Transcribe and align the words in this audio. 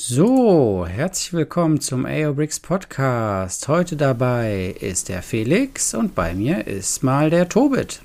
So, 0.00 0.86
herzlich 0.88 1.32
willkommen 1.32 1.80
zum 1.80 2.06
AO 2.06 2.32
Bricks 2.32 2.60
Podcast. 2.60 3.66
Heute 3.66 3.96
dabei 3.96 4.76
ist 4.80 5.08
der 5.08 5.24
Felix 5.24 5.92
und 5.92 6.14
bei 6.14 6.34
mir 6.34 6.68
ist 6.68 7.02
mal 7.02 7.30
der 7.30 7.48
Tobit. 7.48 8.00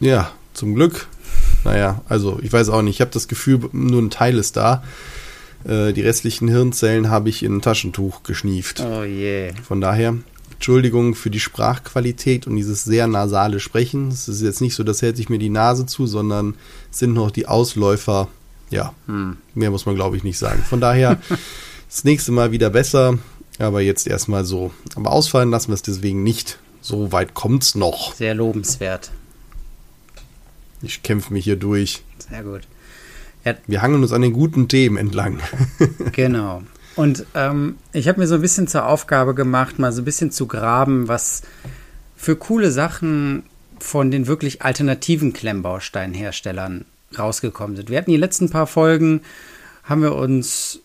Ja, 0.00 0.32
zum 0.52 0.74
Glück. 0.74 1.08
Naja, 1.64 2.02
also 2.10 2.38
ich 2.42 2.52
weiß 2.52 2.68
auch 2.68 2.82
nicht. 2.82 2.96
Ich 2.96 3.00
habe 3.00 3.10
das 3.10 3.26
Gefühl, 3.26 3.70
nur 3.72 4.02
ein 4.02 4.10
Teil 4.10 4.36
ist 4.36 4.58
da. 4.58 4.84
Äh, 5.64 5.94
die 5.94 6.02
restlichen 6.02 6.48
Hirnzellen 6.48 7.08
habe 7.08 7.30
ich 7.30 7.42
in 7.42 7.56
ein 7.56 7.62
Taschentuch 7.62 8.22
geschnieft. 8.22 8.80
Oh 8.80 9.02
je. 9.02 9.52
Von 9.66 9.80
daher, 9.80 10.18
Entschuldigung 10.52 11.14
für 11.14 11.30
die 11.30 11.40
Sprachqualität 11.40 12.46
und 12.46 12.56
dieses 12.56 12.84
sehr 12.84 13.06
nasale 13.06 13.60
Sprechen. 13.60 14.08
Es 14.08 14.28
ist 14.28 14.42
jetzt 14.42 14.60
nicht 14.60 14.74
so, 14.74 14.84
das 14.84 15.00
hält 15.00 15.16
sich 15.16 15.30
mir 15.30 15.38
die 15.38 15.48
Nase 15.48 15.86
zu, 15.86 16.06
sondern 16.06 16.54
es 16.92 16.98
sind 16.98 17.14
noch 17.14 17.30
die 17.30 17.46
Ausläufer. 17.46 18.28
Ja, 18.70 18.94
hm. 19.06 19.36
mehr 19.54 19.70
muss 19.70 19.86
man 19.86 19.94
glaube 19.94 20.16
ich 20.16 20.24
nicht 20.24 20.38
sagen. 20.38 20.62
Von 20.62 20.80
daher, 20.80 21.18
das 21.88 22.04
nächste 22.04 22.32
Mal 22.32 22.52
wieder 22.52 22.70
besser, 22.70 23.18
aber 23.58 23.80
jetzt 23.80 24.06
erstmal 24.06 24.44
so. 24.44 24.72
Aber 24.94 25.12
ausfallen 25.12 25.50
lassen 25.50 25.68
wir 25.68 25.74
es 25.74 25.82
deswegen 25.82 26.22
nicht. 26.22 26.58
So 26.80 27.12
weit 27.12 27.34
kommt's 27.34 27.74
noch. 27.74 28.14
Sehr 28.14 28.34
lobenswert. 28.34 29.10
Ich 30.82 31.02
kämpfe 31.02 31.32
mich 31.32 31.44
hier 31.44 31.56
durch. 31.56 32.02
Sehr 32.18 32.42
gut. 32.42 32.62
Ja. 33.44 33.54
Wir 33.66 33.82
hangeln 33.82 34.02
uns 34.02 34.12
an 34.12 34.22
den 34.22 34.32
guten 34.32 34.68
Themen 34.68 34.96
entlang. 34.96 35.40
genau. 36.12 36.62
Und 36.96 37.24
ähm, 37.34 37.76
ich 37.92 38.08
habe 38.08 38.20
mir 38.20 38.26
so 38.26 38.34
ein 38.36 38.40
bisschen 38.40 38.66
zur 38.66 38.86
Aufgabe 38.86 39.34
gemacht, 39.34 39.78
mal 39.78 39.92
so 39.92 40.02
ein 40.02 40.04
bisschen 40.04 40.30
zu 40.30 40.46
graben, 40.46 41.08
was 41.08 41.42
für 42.16 42.36
coole 42.36 42.70
Sachen 42.70 43.44
von 43.78 44.10
den 44.10 44.26
wirklich 44.26 44.62
alternativen 44.62 45.32
Klemmbausteinherstellern 45.32 46.84
rausgekommen 47.18 47.76
sind. 47.76 47.90
Wir 47.90 47.98
hatten 47.98 48.10
die 48.10 48.16
letzten 48.16 48.50
paar 48.50 48.66
Folgen, 48.66 49.22
haben 49.84 50.02
wir 50.02 50.14
uns 50.14 50.80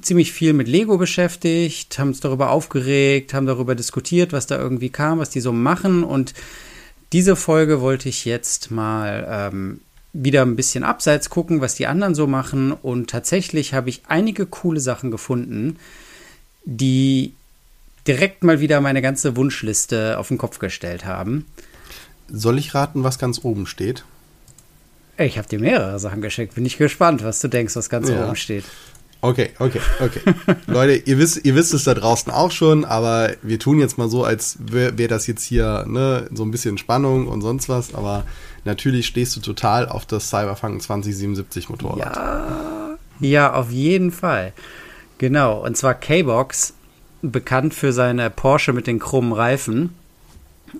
ziemlich 0.00 0.32
viel 0.32 0.52
mit 0.52 0.68
Lego 0.68 0.96
beschäftigt, 0.96 1.98
haben 1.98 2.08
uns 2.08 2.20
darüber 2.20 2.50
aufgeregt, 2.50 3.34
haben 3.34 3.46
darüber 3.46 3.74
diskutiert, 3.74 4.32
was 4.32 4.46
da 4.46 4.58
irgendwie 4.58 4.90
kam, 4.90 5.18
was 5.18 5.30
die 5.30 5.40
so 5.40 5.52
machen. 5.52 6.04
Und 6.04 6.34
diese 7.12 7.36
Folge 7.36 7.80
wollte 7.80 8.08
ich 8.08 8.24
jetzt 8.24 8.70
mal 8.70 9.26
ähm, 9.28 9.80
wieder 10.12 10.42
ein 10.42 10.56
bisschen 10.56 10.84
abseits 10.84 11.30
gucken, 11.30 11.60
was 11.60 11.74
die 11.74 11.86
anderen 11.86 12.14
so 12.14 12.26
machen. 12.26 12.72
Und 12.72 13.10
tatsächlich 13.10 13.74
habe 13.74 13.90
ich 13.90 14.02
einige 14.08 14.46
coole 14.46 14.80
Sachen 14.80 15.10
gefunden, 15.10 15.76
die 16.64 17.34
direkt 18.06 18.44
mal 18.44 18.60
wieder 18.60 18.80
meine 18.80 19.02
ganze 19.02 19.36
Wunschliste 19.36 20.18
auf 20.18 20.28
den 20.28 20.38
Kopf 20.38 20.58
gestellt 20.58 21.04
haben. 21.04 21.46
Soll 22.28 22.58
ich 22.58 22.74
raten, 22.74 23.04
was 23.04 23.18
ganz 23.18 23.44
oben 23.44 23.66
steht? 23.66 24.04
Ich 25.18 25.38
habe 25.38 25.48
dir 25.48 25.58
mehrere 25.58 25.98
Sachen 25.98 26.20
geschickt. 26.20 26.54
Bin 26.54 26.66
ich 26.66 26.76
gespannt, 26.76 27.24
was 27.24 27.40
du 27.40 27.48
denkst, 27.48 27.74
was 27.76 27.88
ganz 27.88 28.08
ja. 28.08 28.24
oben 28.24 28.36
steht. 28.36 28.64
Okay, 29.22 29.50
okay, 29.58 29.80
okay. 30.00 30.20
Leute, 30.66 30.94
ihr 30.94 31.18
wisst, 31.18 31.44
ihr 31.44 31.54
wisst 31.54 31.72
es 31.72 31.84
da 31.84 31.94
draußen 31.94 32.30
auch 32.30 32.50
schon, 32.50 32.84
aber 32.84 33.30
wir 33.42 33.58
tun 33.58 33.80
jetzt 33.80 33.96
mal 33.98 34.08
so, 34.08 34.24
als 34.24 34.58
wäre 34.60 34.98
wär 34.98 35.08
das 35.08 35.26
jetzt 35.26 35.42
hier 35.42 35.84
ne, 35.88 36.28
so 36.32 36.44
ein 36.44 36.50
bisschen 36.50 36.76
Spannung 36.78 37.26
und 37.26 37.40
sonst 37.40 37.68
was, 37.68 37.94
aber 37.94 38.24
natürlich 38.64 39.06
stehst 39.06 39.34
du 39.34 39.40
total 39.40 39.88
auf 39.88 40.04
das 40.04 40.28
Cyberpunk 40.28 40.82
2077 40.82 41.70
Motorrad. 41.70 41.98
Ja, 41.98 42.98
ja, 43.18 43.52
auf 43.54 43.70
jeden 43.70 44.12
Fall. 44.12 44.52
Genau, 45.18 45.64
und 45.64 45.76
zwar 45.76 45.94
K-Box, 45.94 46.74
bekannt 47.22 47.72
für 47.72 47.92
seine 47.92 48.28
Porsche 48.28 48.74
mit 48.74 48.86
den 48.86 48.98
krummen 48.98 49.32
Reifen, 49.32 49.94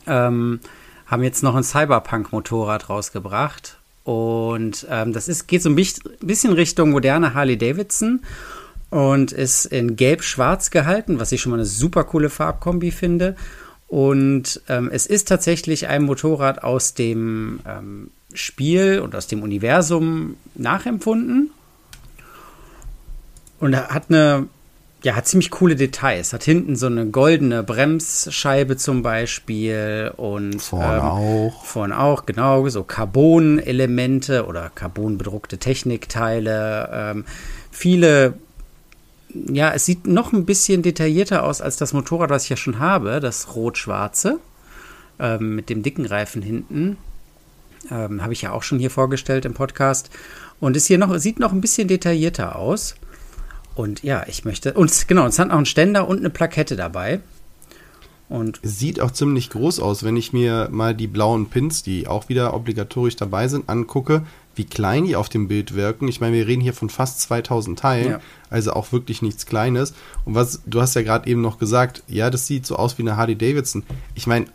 ähm, 0.07 0.61
haben 1.07 1.23
jetzt 1.23 1.43
noch 1.43 1.55
ein 1.55 1.65
Cyberpunk-Motorrad 1.65 2.91
rausgebracht. 2.91 3.79
Und 4.07 4.87
ähm, 4.89 5.13
das 5.13 5.27
ist, 5.27 5.49
geht 5.49 5.63
so 5.63 5.69
ein 5.69 5.75
bisschen 5.75 6.53
Richtung 6.53 6.91
moderne 6.91 7.35
Harley 7.35 7.59
Davidson 7.59 8.21
und 8.89 9.33
ist 9.33 9.65
in 9.65 9.97
gelb-schwarz 9.97 10.71
gehalten, 10.71 11.19
was 11.19 11.33
ich 11.33 11.41
schon 11.41 11.51
mal 11.51 11.57
eine 11.57 11.67
super 11.67 12.05
coole 12.05 12.31
Farbkombi 12.31 12.93
finde. 12.93 13.35
Und 13.89 14.63
ähm, 14.69 14.91
es 14.93 15.07
ist 15.07 15.27
tatsächlich 15.27 15.89
ein 15.89 16.05
Motorrad 16.05 16.63
aus 16.63 16.95
dem 16.95 17.59
ähm, 17.67 18.11
Spiel 18.33 19.01
und 19.01 19.17
aus 19.17 19.27
dem 19.27 19.43
Universum 19.43 20.37
nachempfunden. 20.55 21.51
Und 23.59 23.75
hat 23.75 24.05
eine, 24.09 24.47
ja, 25.07 25.15
hat 25.15 25.29
ziemlich 25.29 25.53
coole 25.53 25.77
Details. 25.77 26.33
Hat 26.33 26.43
hinten 26.43 26.75
so 26.75 26.87
eine 26.87 27.07
goldene 27.07 27.63
Bremsscheibe 27.63 28.77
zum 28.77 29.03
Beispiel 29.03 30.13
und 30.17 30.61
vorne 30.61 30.97
ähm, 30.97 31.03
auch. 31.03 31.65
Vorne 31.65 32.01
auch, 32.01 32.27
genau, 32.27 32.69
so 32.69 32.83
Carbon-Elemente 32.83 34.47
oder 34.47 34.69
carbonbedruckte 34.75 35.59
Technikteile. 35.59 36.91
Ähm, 36.93 37.25
viele 37.71 38.35
ja, 39.33 39.73
es 39.73 39.87
sieht 39.87 40.09
noch 40.09 40.33
ein 40.33 40.45
bisschen 40.45 40.83
detaillierter 40.83 41.45
aus 41.45 41.61
als 41.61 41.77
das 41.77 41.93
Motorrad, 41.93 42.31
was 42.31 42.45
ich 42.45 42.49
ja 42.49 42.57
schon 42.57 42.81
habe, 42.81 43.21
das 43.21 43.55
rot-schwarze 43.55 44.41
ähm, 45.21 45.55
mit 45.55 45.71
dem 45.71 45.85
dicken 45.85 46.07
Reifen 46.07 46.43
hinten. 46.43 46.97
Ähm, 47.93 48.25
habe 48.25 48.33
ich 48.33 48.43
ja 48.43 48.51
auch 48.51 48.65
schon 48.65 48.81
hier 48.81 48.91
vorgestellt 48.91 49.45
im 49.45 49.55
Podcast. 49.55 50.11
Und 50.59 50.77
ist 50.77 50.87
hier 50.87 50.99
noch, 50.99 51.17
sieht 51.19 51.39
noch 51.39 51.53
ein 51.53 51.61
bisschen 51.61 51.87
detaillierter 51.87 52.57
aus. 52.57 52.97
Und 53.77 54.03
ja, 54.03 54.25
ich 54.27 54.45
möchte. 54.45 54.73
Und 54.73 55.07
genau, 55.07 55.27
es 55.27 55.39
hat 55.39 55.51
auch 55.51 55.57
einen 55.57 55.67
Ständer 55.67 56.09
und 56.09 56.19
eine 56.19 56.31
Plakette 56.31 56.75
dabei. 56.75 57.21
Und 58.29 58.59
sieht 58.65 59.01
auch 59.01 59.13
ziemlich 59.13 59.51
groß 59.51 59.79
aus, 59.79 60.03
wenn 60.03 60.17
ich 60.17 60.33
mir 60.33 60.69
mal 60.73 60.97
die 60.97 61.07
blauen 61.07 61.47
Pins, 61.47 61.85
die 61.85 62.09
auch 62.09 62.29
wieder 62.29 62.55
obligatorisch 62.55 63.15
dabei 63.15 63.47
sind, 63.47 63.69
angucke 63.69 64.23
wie 64.57 64.65
klein 64.65 65.05
die 65.05 65.17
auf 65.17 65.29
dem 65.29 65.49
Bild 65.49 65.75
wirken. 65.75 66.09
Ich 66.09 66.21
meine, 66.21 66.35
wir 66.35 66.47
reden 66.47 66.63
hier 66.63 66.73
von 66.73 66.89
fast 66.89 67.21
2000 67.21 67.79
Teilen, 67.79 68.11
ja. 68.13 68.21
also 68.51 68.73
auch 68.73 68.91
wirklich 68.91 69.23
nichts 69.23 69.47
Kleines. 69.47 69.93
Und 70.25 70.35
was, 70.35 70.63
du 70.67 70.81
hast 70.81 70.95
ja 70.95 71.03
gerade 71.03 71.29
eben 71.29 71.43
noch 71.43 71.59
gesagt, 71.59 72.03
ja, 72.09 72.31
das 72.31 72.47
sieht 72.47 72.67
so 72.67 72.77
aus 72.77 72.99
wie 72.99 73.03
eine 73.03 73.17
Harley 73.17 73.37
Davidson. 73.37 73.85
Ich 74.15 74.27
meine, 74.27 74.47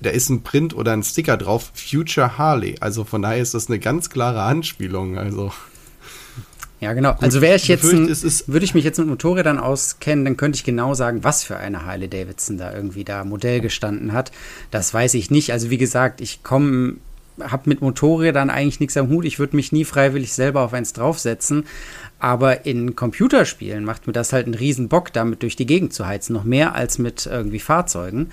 da 0.00 0.10
ist 0.10 0.30
ein 0.30 0.42
Print 0.42 0.74
oder 0.74 0.92
ein 0.92 1.02
Sticker 1.02 1.36
drauf, 1.36 1.70
Future 1.74 2.38
Harley. 2.38 2.76
Also 2.80 3.04
von 3.04 3.22
daher 3.22 3.40
ist 3.40 3.54
das 3.54 3.68
eine 3.68 3.78
ganz 3.78 4.10
klare 4.10 4.42
Anspielung. 4.42 5.18
Also. 5.18 5.52
Ja, 6.82 6.94
genau. 6.94 7.12
Gut, 7.12 7.22
also 7.22 7.40
wäre 7.40 7.54
ich 7.54 7.68
jetzt, 7.68 7.84
ein, 7.84 8.08
würde 8.08 8.64
ich 8.64 8.74
mich 8.74 8.82
jetzt 8.82 8.98
mit 8.98 9.06
Motorrädern 9.06 9.60
auskennen, 9.60 10.24
dann 10.24 10.36
könnte 10.36 10.56
ich 10.56 10.64
genau 10.64 10.94
sagen, 10.94 11.22
was 11.22 11.44
für 11.44 11.56
eine 11.56 11.86
Harley 11.86 12.08
Davidson 12.08 12.58
da 12.58 12.74
irgendwie 12.74 13.04
da 13.04 13.22
Modell 13.22 13.60
gestanden 13.60 14.12
hat. 14.12 14.32
Das 14.72 14.92
weiß 14.92 15.14
ich 15.14 15.30
nicht. 15.30 15.52
Also 15.52 15.70
wie 15.70 15.78
gesagt, 15.78 16.20
ich 16.20 16.42
komme 16.42 16.96
habe 17.40 17.68
mit 17.68 17.80
Motorrädern 17.82 18.50
eigentlich 18.50 18.80
nichts 18.80 18.96
am 18.96 19.08
Hut. 19.08 19.24
Ich 19.24 19.38
würde 19.38 19.54
mich 19.54 19.70
nie 19.70 19.84
freiwillig 19.84 20.32
selber 20.32 20.62
auf 20.62 20.74
eins 20.74 20.92
draufsetzen. 20.92 21.66
Aber 22.18 22.66
in 22.66 22.96
Computerspielen 22.96 23.84
macht 23.84 24.08
mir 24.08 24.12
das 24.12 24.32
halt 24.32 24.46
einen 24.46 24.54
riesen 24.54 24.88
Bock, 24.88 25.12
damit 25.12 25.42
durch 25.42 25.54
die 25.54 25.66
Gegend 25.66 25.92
zu 25.92 26.06
heizen. 26.06 26.32
Noch 26.32 26.44
mehr 26.44 26.74
als 26.74 26.98
mit 26.98 27.26
irgendwie 27.26 27.60
Fahrzeugen. 27.60 28.32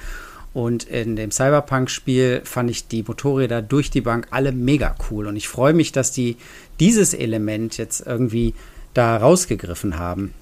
Und 0.53 0.83
in 0.85 1.15
dem 1.15 1.31
Cyberpunk-Spiel 1.31 2.41
fand 2.43 2.71
ich 2.71 2.87
die 2.87 3.03
Motorräder 3.03 3.61
durch 3.61 3.91
die 3.91 4.01
Bank 4.01 4.27
alle 4.31 4.51
mega 4.51 4.95
cool. 5.09 5.27
Und 5.27 5.35
ich 5.35 5.47
freue 5.47 5.73
mich, 5.73 5.91
dass 5.91 6.11
die 6.11 6.37
dieses 6.79 7.13
Element 7.13 7.77
jetzt 7.77 8.05
irgendwie 8.05 8.55
da 8.93 9.17
rausgegriffen 9.17 9.99
haben 9.99 10.33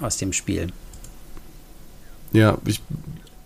aus 0.00 0.18
dem 0.18 0.32
Spiel. 0.32 0.68
Ja, 2.32 2.58
ich 2.66 2.82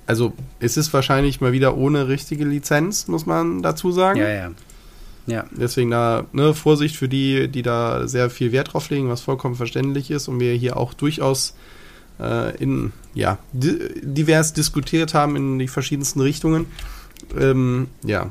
also 0.08 0.32
es 0.58 0.78
ist 0.78 0.94
wahrscheinlich 0.94 1.42
mal 1.42 1.52
wieder 1.52 1.76
ohne 1.76 2.08
richtige 2.08 2.46
Lizenz, 2.46 3.08
muss 3.08 3.26
man 3.26 3.62
dazu 3.62 3.92
sagen. 3.92 4.18
Ja, 4.18 4.30
ja. 4.30 4.50
Ja. 5.26 5.44
Deswegen 5.50 5.90
da 5.90 6.24
ne, 6.32 6.54
Vorsicht 6.54 6.96
für 6.96 7.10
die, 7.10 7.48
die 7.48 7.60
da 7.60 8.08
sehr 8.08 8.30
viel 8.30 8.50
Wert 8.50 8.72
drauf 8.72 8.88
legen, 8.88 9.10
was 9.10 9.20
vollkommen 9.20 9.54
verständlich 9.54 10.10
ist 10.10 10.26
und 10.26 10.40
wir 10.40 10.54
hier 10.54 10.78
auch 10.78 10.94
durchaus 10.94 11.54
äh, 12.18 12.56
in 12.56 12.92
ja 13.18 13.38
divers 13.52 14.52
diskutiert 14.52 15.12
haben 15.12 15.36
in 15.36 15.58
die 15.58 15.68
verschiedensten 15.68 16.20
Richtungen. 16.20 16.66
Ähm, 17.38 17.88
ja, 18.04 18.30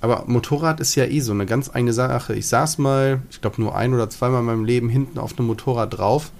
aber 0.00 0.24
Motorrad 0.26 0.80
ist 0.80 0.94
ja 0.94 1.06
eh 1.06 1.20
so 1.20 1.32
eine 1.32 1.46
ganz 1.46 1.70
eigene 1.74 1.92
Sache. 1.92 2.34
Ich 2.34 2.46
saß 2.46 2.78
mal, 2.78 3.22
ich 3.30 3.40
glaube 3.40 3.60
nur 3.60 3.74
ein 3.74 3.94
oder 3.94 4.10
zweimal 4.10 4.40
in 4.40 4.46
meinem 4.46 4.64
Leben 4.64 4.88
hinten 4.90 5.18
auf 5.18 5.36
einem 5.38 5.48
Motorrad 5.48 5.96
drauf 5.96 6.30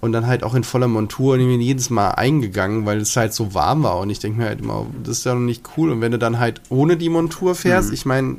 und 0.00 0.12
dann 0.12 0.26
halt 0.26 0.44
auch 0.44 0.54
in 0.54 0.64
voller 0.64 0.86
Montur 0.86 1.34
und 1.34 1.40
ich 1.40 1.46
bin 1.46 1.60
jedes 1.60 1.88
Mal 1.88 2.10
eingegangen, 2.10 2.84
weil 2.84 2.98
es 2.98 3.16
halt 3.16 3.32
so 3.32 3.54
warm 3.54 3.82
war 3.82 3.98
und 3.98 4.10
ich 4.10 4.18
denke 4.18 4.38
mir 4.38 4.46
halt 4.46 4.60
immer, 4.60 4.86
das 5.02 5.18
ist 5.18 5.24
ja 5.24 5.34
noch 5.34 5.40
nicht 5.40 5.62
cool 5.76 5.90
und 5.90 6.02
wenn 6.02 6.12
du 6.12 6.18
dann 6.18 6.38
halt 6.38 6.60
ohne 6.68 6.96
die 6.98 7.08
Montur 7.08 7.54
fährst, 7.54 7.88
mhm. 7.88 7.94
ich 7.94 8.04
meine, 8.04 8.36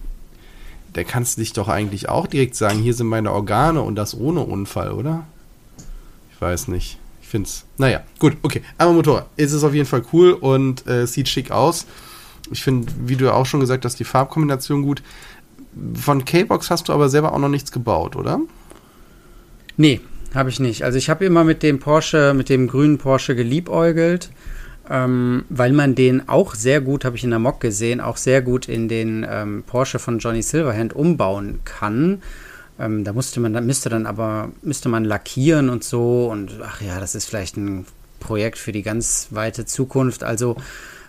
da 0.94 1.03
kannst 1.03 1.38
du 1.38 1.41
dich 1.41 1.53
doch 1.53 1.69
eigentlich 1.69 2.07
auch 2.07 2.27
direkt 2.27 2.55
sagen, 2.55 2.79
hier 2.79 2.94
sind 2.94 3.07
meine 3.07 3.31
Organe 3.31 3.81
und 3.81 3.95
das 3.95 4.15
ohne 4.15 4.41
Unfall, 4.41 4.91
oder? 4.91 5.25
Ich 6.33 6.39
weiß 6.39 6.67
nicht. 6.67 7.00
Finde 7.33 7.47
es, 7.47 7.65
naja, 7.80 8.03
gut, 8.19 8.38
okay. 8.44 8.62
Aber 8.77 8.94
Motorrad, 8.94 9.25
es 9.38 9.53
ist 9.53 9.63
auf 9.63 9.74
jeden 9.74 9.88
Fall 9.88 10.03
cool 10.13 10.33
und 10.33 10.85
äh, 10.85 11.07
sieht 11.07 11.27
schick 11.27 11.50
aus. 11.50 11.88
Ich 12.51 12.62
finde, 12.62 12.94
wie 13.07 13.15
du 13.15 13.33
auch 13.33 13.47
schon 13.47 13.59
gesagt 13.59 13.85
hast, 13.85 13.95
die 13.95 14.03
Farbkombination 14.03 14.83
gut. 14.83 15.01
Von 15.95 16.25
K-Box 16.25 16.69
hast 16.69 16.89
du 16.89 16.94
aber 16.94 17.09
selber 17.09 17.33
auch 17.33 17.39
noch 17.39 17.50
nichts 17.50 17.71
gebaut, 17.71 18.15
oder? 18.15 18.39
Nee, 19.77 20.00
habe 20.35 20.51
ich 20.51 20.59
nicht. 20.59 20.83
Also 20.83 21.00
ich 21.00 21.09
habe 21.09 21.25
immer 21.25 21.44
mit 21.44 21.63
dem 21.63 21.80
Porsche, 21.80 22.35
mit 22.35 22.50
dem 22.50 22.68
grünen 22.68 23.00
Porsche 23.00 23.36
geliebäugelt, 23.36 24.29
ähm, 24.88 25.45
weil 25.50 25.74
man 25.74 25.95
den 25.95 26.29
auch 26.29 26.53
sehr 26.53 26.81
gut, 26.81 27.03
habe 27.03 27.15
ich 27.15 27.24
in 27.24 27.31
der 27.31 27.39
Mock 27.39 27.59
gesehen, 27.59 28.00
auch 28.00 28.18
sehr 28.18 28.44
gut 28.44 28.69
in 28.69 28.88
den 28.88 29.25
ähm, 29.27 29.63
Porsche 29.65 29.97
von 29.97 30.19
Johnny 30.19 30.44
Silverhand 30.44 30.94
umbauen 30.94 31.62
kann. 31.65 32.21
Ähm, 32.79 33.03
da 33.03 33.13
musste 33.13 33.39
man, 33.39 33.53
da 33.53 33.61
müsste 33.61 33.89
dann 33.89 34.05
aber, 34.05 34.51
müsste 34.61 34.89
man 34.89 35.05
lackieren 35.05 35.69
und 35.69 35.83
so 35.83 36.29
und 36.31 36.59
ach 36.63 36.81
ja, 36.81 36.99
das 36.99 37.15
ist 37.15 37.25
vielleicht 37.25 37.57
ein 37.57 37.85
Projekt 38.19 38.57
für 38.57 38.71
die 38.71 38.81
ganz 38.81 39.27
weite 39.31 39.65
Zukunft. 39.65 40.23
Also 40.23 40.55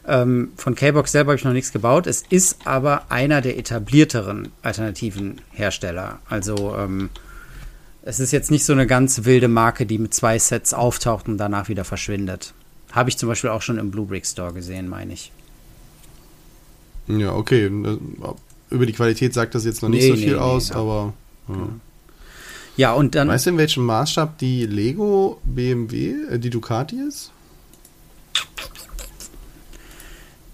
ähm, 0.06 0.52
von 0.56 0.74
K-Box 0.74 1.12
selber 1.12 1.30
habe 1.30 1.38
ich 1.38 1.44
noch 1.44 1.52
nichts 1.52 1.72
gebaut. 1.72 2.06
Es 2.06 2.22
ist 2.28 2.66
aber 2.66 3.10
einer 3.10 3.40
der 3.40 3.58
etablierteren 3.58 4.48
alternativen 4.62 5.40
Hersteller. 5.52 6.18
Also 6.28 6.76
ähm, 6.76 7.08
es 8.02 8.20
ist 8.20 8.32
jetzt 8.32 8.50
nicht 8.50 8.66
so 8.66 8.74
eine 8.74 8.86
ganz 8.86 9.24
wilde 9.24 9.48
Marke, 9.48 9.86
die 9.86 9.98
mit 9.98 10.12
zwei 10.12 10.38
Sets 10.38 10.74
auftaucht 10.74 11.26
und 11.26 11.38
danach 11.38 11.68
wieder 11.70 11.84
verschwindet. 11.84 12.52
Habe 12.92 13.08
ich 13.08 13.16
zum 13.16 13.28
Beispiel 13.30 13.50
auch 13.50 13.62
schon 13.62 13.78
im 13.78 13.90
Blue 13.90 14.06
Brick 14.06 14.26
Store 14.26 14.52
gesehen, 14.52 14.88
meine 14.88 15.14
ich. 15.14 15.32
Ja, 17.06 17.34
okay. 17.34 17.70
Über 18.70 18.86
die 18.86 18.92
Qualität 18.92 19.32
sagt 19.32 19.54
das 19.54 19.64
jetzt 19.64 19.82
noch 19.82 19.88
nicht 19.88 20.04
nee, 20.04 20.10
so 20.10 20.16
viel 20.16 20.34
nee, 20.34 20.38
aus, 20.38 20.70
nee, 20.70 20.76
aber. 20.76 21.14
Ja. 21.48 21.68
ja. 22.76 22.92
und 22.92 23.14
dann. 23.14 23.28
Weißt 23.28 23.46
du, 23.46 23.50
in 23.50 23.58
welchem 23.58 23.84
Maßstab 23.84 24.38
die 24.38 24.66
Lego 24.66 25.40
BMW, 25.44 26.14
äh, 26.30 26.38
die 26.38 26.50
Ducati 26.50 26.96
ist? 26.96 27.30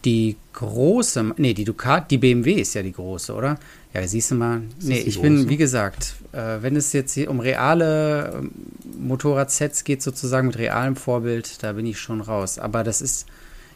Die 0.04 0.36
große, 0.54 1.34
nee, 1.36 1.52
die 1.52 1.64
Ducati, 1.64 2.08
die 2.08 2.18
BMW 2.18 2.54
ist 2.54 2.74
ja 2.74 2.82
die 2.82 2.92
große, 2.92 3.34
oder? 3.34 3.58
Ja, 3.92 4.06
siehst 4.06 4.30
du 4.30 4.36
mal. 4.36 4.62
Ist 4.78 4.88
nee, 4.88 4.98
ich 4.98 5.16
große? 5.16 5.20
bin, 5.20 5.48
wie 5.48 5.56
gesagt, 5.56 6.14
äh, 6.32 6.58
wenn 6.60 6.76
es 6.76 6.92
jetzt 6.92 7.12
hier 7.12 7.30
um 7.30 7.40
reale 7.40 8.32
ähm, 8.38 8.50
Motorradsets 8.98 9.84
geht, 9.84 10.02
sozusagen 10.02 10.46
mit 10.46 10.58
realem 10.58 10.96
Vorbild, 10.96 11.62
da 11.62 11.72
bin 11.72 11.86
ich 11.86 11.98
schon 11.98 12.20
raus. 12.20 12.58
Aber 12.58 12.84
das 12.84 13.02
ist, 13.02 13.26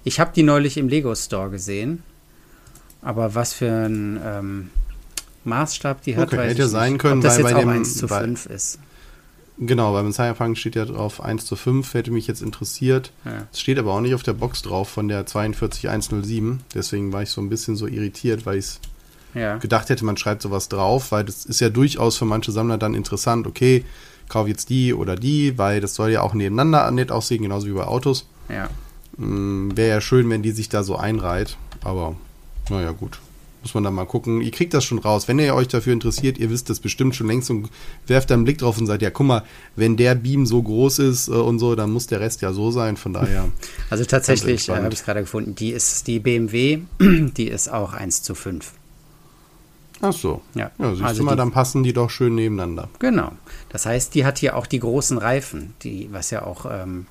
ich 0.05 0.21
habe 0.21 0.31
die 0.35 0.43
neulich 0.43 0.77
im 0.77 0.89
Lego 0.89 1.15
Store 1.15 1.51
gesehen. 1.51 2.03
Aber 3.03 3.35
was 3.35 3.53
für 3.53 3.71
ein 3.71 4.21
ähm, 4.25 4.71
Maßstab 5.45 6.03
die 6.03 6.17
hat, 6.17 6.29
okay, 6.29 6.39
weiß 6.39 6.51
hätte 6.53 6.63
ich 6.65 6.69
sein 6.69 6.93
nicht. 6.93 7.03
können, 7.03 7.19
Ob 7.19 7.23
das 7.23 7.35
weil 7.35 7.45
jetzt 7.45 7.53
bei 7.53 7.57
auch 7.57 7.61
dem, 7.61 7.69
1 7.71 7.97
zu 7.97 8.09
5 8.09 8.47
ist. 8.47 8.79
Genau, 9.59 9.93
beim 9.93 10.13
Cyberpunk 10.13 10.59
steht 10.59 10.75
ja 10.75 10.85
drauf 10.85 11.23
1 11.23 11.47
zu 11.47 11.55
5, 11.55 11.95
hätte 11.95 12.11
mich 12.11 12.27
jetzt 12.27 12.43
interessiert. 12.43 13.13
Ja. 13.25 13.47
Es 13.53 13.61
steht 13.61 13.79
aber 13.79 13.93
auch 13.93 14.01
nicht 14.01 14.15
auf 14.15 14.25
der 14.25 14.33
Box 14.33 14.63
drauf 14.63 14.89
von 14.89 15.07
der 15.07 15.27
42107. 15.27 16.61
Deswegen 16.75 17.13
war 17.13 17.23
ich 17.23 17.31
so 17.31 17.41
ein 17.41 17.49
bisschen 17.49 17.77
so 17.77 17.87
irritiert, 17.87 18.47
weil 18.47 18.59
ich 18.59 18.65
es 18.65 18.81
ja. 19.35 19.59
gedacht 19.59 19.91
hätte, 19.91 20.05
man 20.05 20.17
schreibt 20.17 20.43
sowas 20.43 20.69
drauf, 20.69 21.13
weil 21.13 21.25
das 21.25 21.45
ist 21.45 21.61
ja 21.61 21.69
durchaus 21.69 22.17
für 22.17 22.25
manche 22.25 22.51
Sammler 22.51 22.79
dann 22.79 22.95
interessant. 22.95 23.47
Okay, 23.47 23.85
kauf 24.29 24.49
jetzt 24.49 24.71
die 24.71 24.93
oder 24.93 25.15
die, 25.15 25.57
weil 25.57 25.81
das 25.81 25.95
soll 25.95 26.11
ja 26.11 26.23
auch 26.23 26.35
nebeneinander 26.35 26.91
nett 26.91 27.13
aussehen, 27.13 27.43
genauso 27.43 27.69
wie 27.69 27.73
bei 27.73 27.85
Autos. 27.85 28.27
Ja. 28.49 28.69
Hm, 29.17 29.77
Wäre 29.77 29.91
ja 29.91 30.01
schön, 30.01 30.29
wenn 30.31 30.43
die 30.43 30.51
sich 30.51 30.69
da 30.69 30.83
so 30.83 30.97
einreiht, 30.97 31.57
aber 31.85 32.17
naja, 32.71 32.91
gut. 32.91 33.21
Muss 33.65 33.73
man 33.73 33.83
dann 33.83 33.95
mal 33.95 34.05
gucken. 34.05 34.43
Ihr 34.43 34.51
kriegt 34.51 34.75
das 34.75 34.85
schon 34.85 34.99
raus. 34.99 35.27
Wenn 35.27 35.39
ihr 35.39 35.55
euch 35.55 35.69
dafür 35.69 35.95
interessiert, 35.95 36.37
ihr 36.37 36.51
wisst 36.51 36.69
das 36.69 36.81
bestimmt 36.81 37.17
schon 37.17 37.29
längst 37.29 37.49
und 37.49 37.71
werft 38.07 38.29
da 38.29 38.35
einen 38.35 38.45
Blick 38.45 38.59
drauf 38.59 38.77
und 38.77 38.87
sagt, 38.87 39.01
ja, 39.01 39.09
guck 39.09 39.27
mal, 39.27 39.43
wenn 39.75 39.97
der 39.97 40.15
Beam 40.15 40.45
so 40.45 40.63
groß 40.63 40.99
ist 40.99 41.29
äh, 41.29 41.33
und 41.33 41.59
so, 41.59 41.75
dann 41.75 41.91
muss 41.91 42.07
der 42.07 42.21
Rest 42.21 42.43
ja 42.43 42.53
so 42.53 42.71
sein. 42.71 42.99
Von 42.99 43.15
daher. 43.15 43.47
Also 43.91 44.05
tatsächlich, 44.05 44.69
äh, 44.69 44.77
habe 44.77 44.89
ich 44.89 45.01
es 45.01 45.05
gerade 45.05 45.21
gefunden, 45.21 45.55
die 45.55 45.71
ist 45.71 46.07
die 46.07 46.19
BMW, 46.19 46.81
die 47.01 47.49
ist 47.49 47.73
auch 47.73 47.93
1 47.93 48.23
zu 48.23 48.35
5. 48.35 48.73
Ach 50.01 50.13
so. 50.13 50.43
Ja, 50.55 50.71
ja 50.79 50.91
siehst 50.91 51.03
also 51.03 51.19
du 51.19 51.25
mal, 51.25 51.33
die, 51.33 51.39
dann 51.39 51.53
passen 51.53 51.83
die 51.83 51.93
doch 51.93 52.11
schön 52.11 52.35
nebeneinander. 52.35 52.89
Genau. 52.99 53.33
Das 53.71 53.87
heißt, 53.87 54.15
die 54.15 54.27
hat 54.27 54.39
hier 54.39 54.57
auch 54.57 54.67
die 54.67 54.81
großen 54.81 55.17
Reifen, 55.17 55.75
die, 55.83 56.09
was 56.13 56.31
ja 56.31 56.43
auch, 56.45 56.67
ähm, 56.71 57.07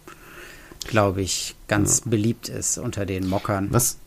glaube 0.85 1.21
ich, 1.21 1.55
ganz 1.67 2.01
ja. 2.05 2.11
beliebt 2.11 2.49
ist 2.49 2.77
unter 2.77 3.05
den 3.05 3.27
Mockern. 3.27 3.69
Was, 3.71 3.97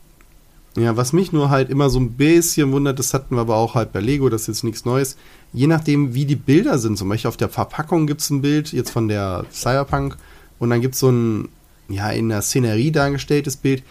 ja, 0.77 0.97
was 0.97 1.13
mich 1.13 1.33
nur 1.33 1.51
halt 1.51 1.71
immer 1.71 1.89
so 1.89 1.99
ein 1.99 2.13
bisschen 2.13 2.73
wundert, 2.73 2.99
das 2.99 3.15
hatten 3.15 3.35
wir 3.35 3.41
aber 3.41 3.57
auch 3.57 3.75
halt 3.75 3.93
bei 3.93 4.01
Lego, 4.01 4.29
das 4.29 4.43
ist 4.43 4.49
jetzt 4.49 4.65
nichts 4.65 4.85
Neues. 4.85 5.17
Je 5.53 5.67
nachdem, 5.67 6.15
wie 6.15 6.27
die 6.27 6.37
Bilder 6.37 6.79
sind, 6.79 6.99
zum 6.99 7.09
Beispiel 7.09 7.29
auf 7.29 7.37
der 7.37 7.49
Verpackung 7.49 8.07
gibt 8.07 8.21
es 8.21 8.31
ein 8.31 8.43
Bild, 8.43 8.73
jetzt 8.73 8.91
von 8.91 9.09
der 9.09 9.47
Cyberpunk, 9.53 10.17
und 10.59 10.71
dann 10.71 10.81
gibt 10.81 10.95
es 10.95 11.01
so 11.01 11.11
ein, 11.11 11.49
ja, 11.89 12.11
in 12.11 12.29
der 12.29 12.43
Szenerie 12.43 12.91
dargestelltes 12.91 13.57
Bild. 13.57 13.83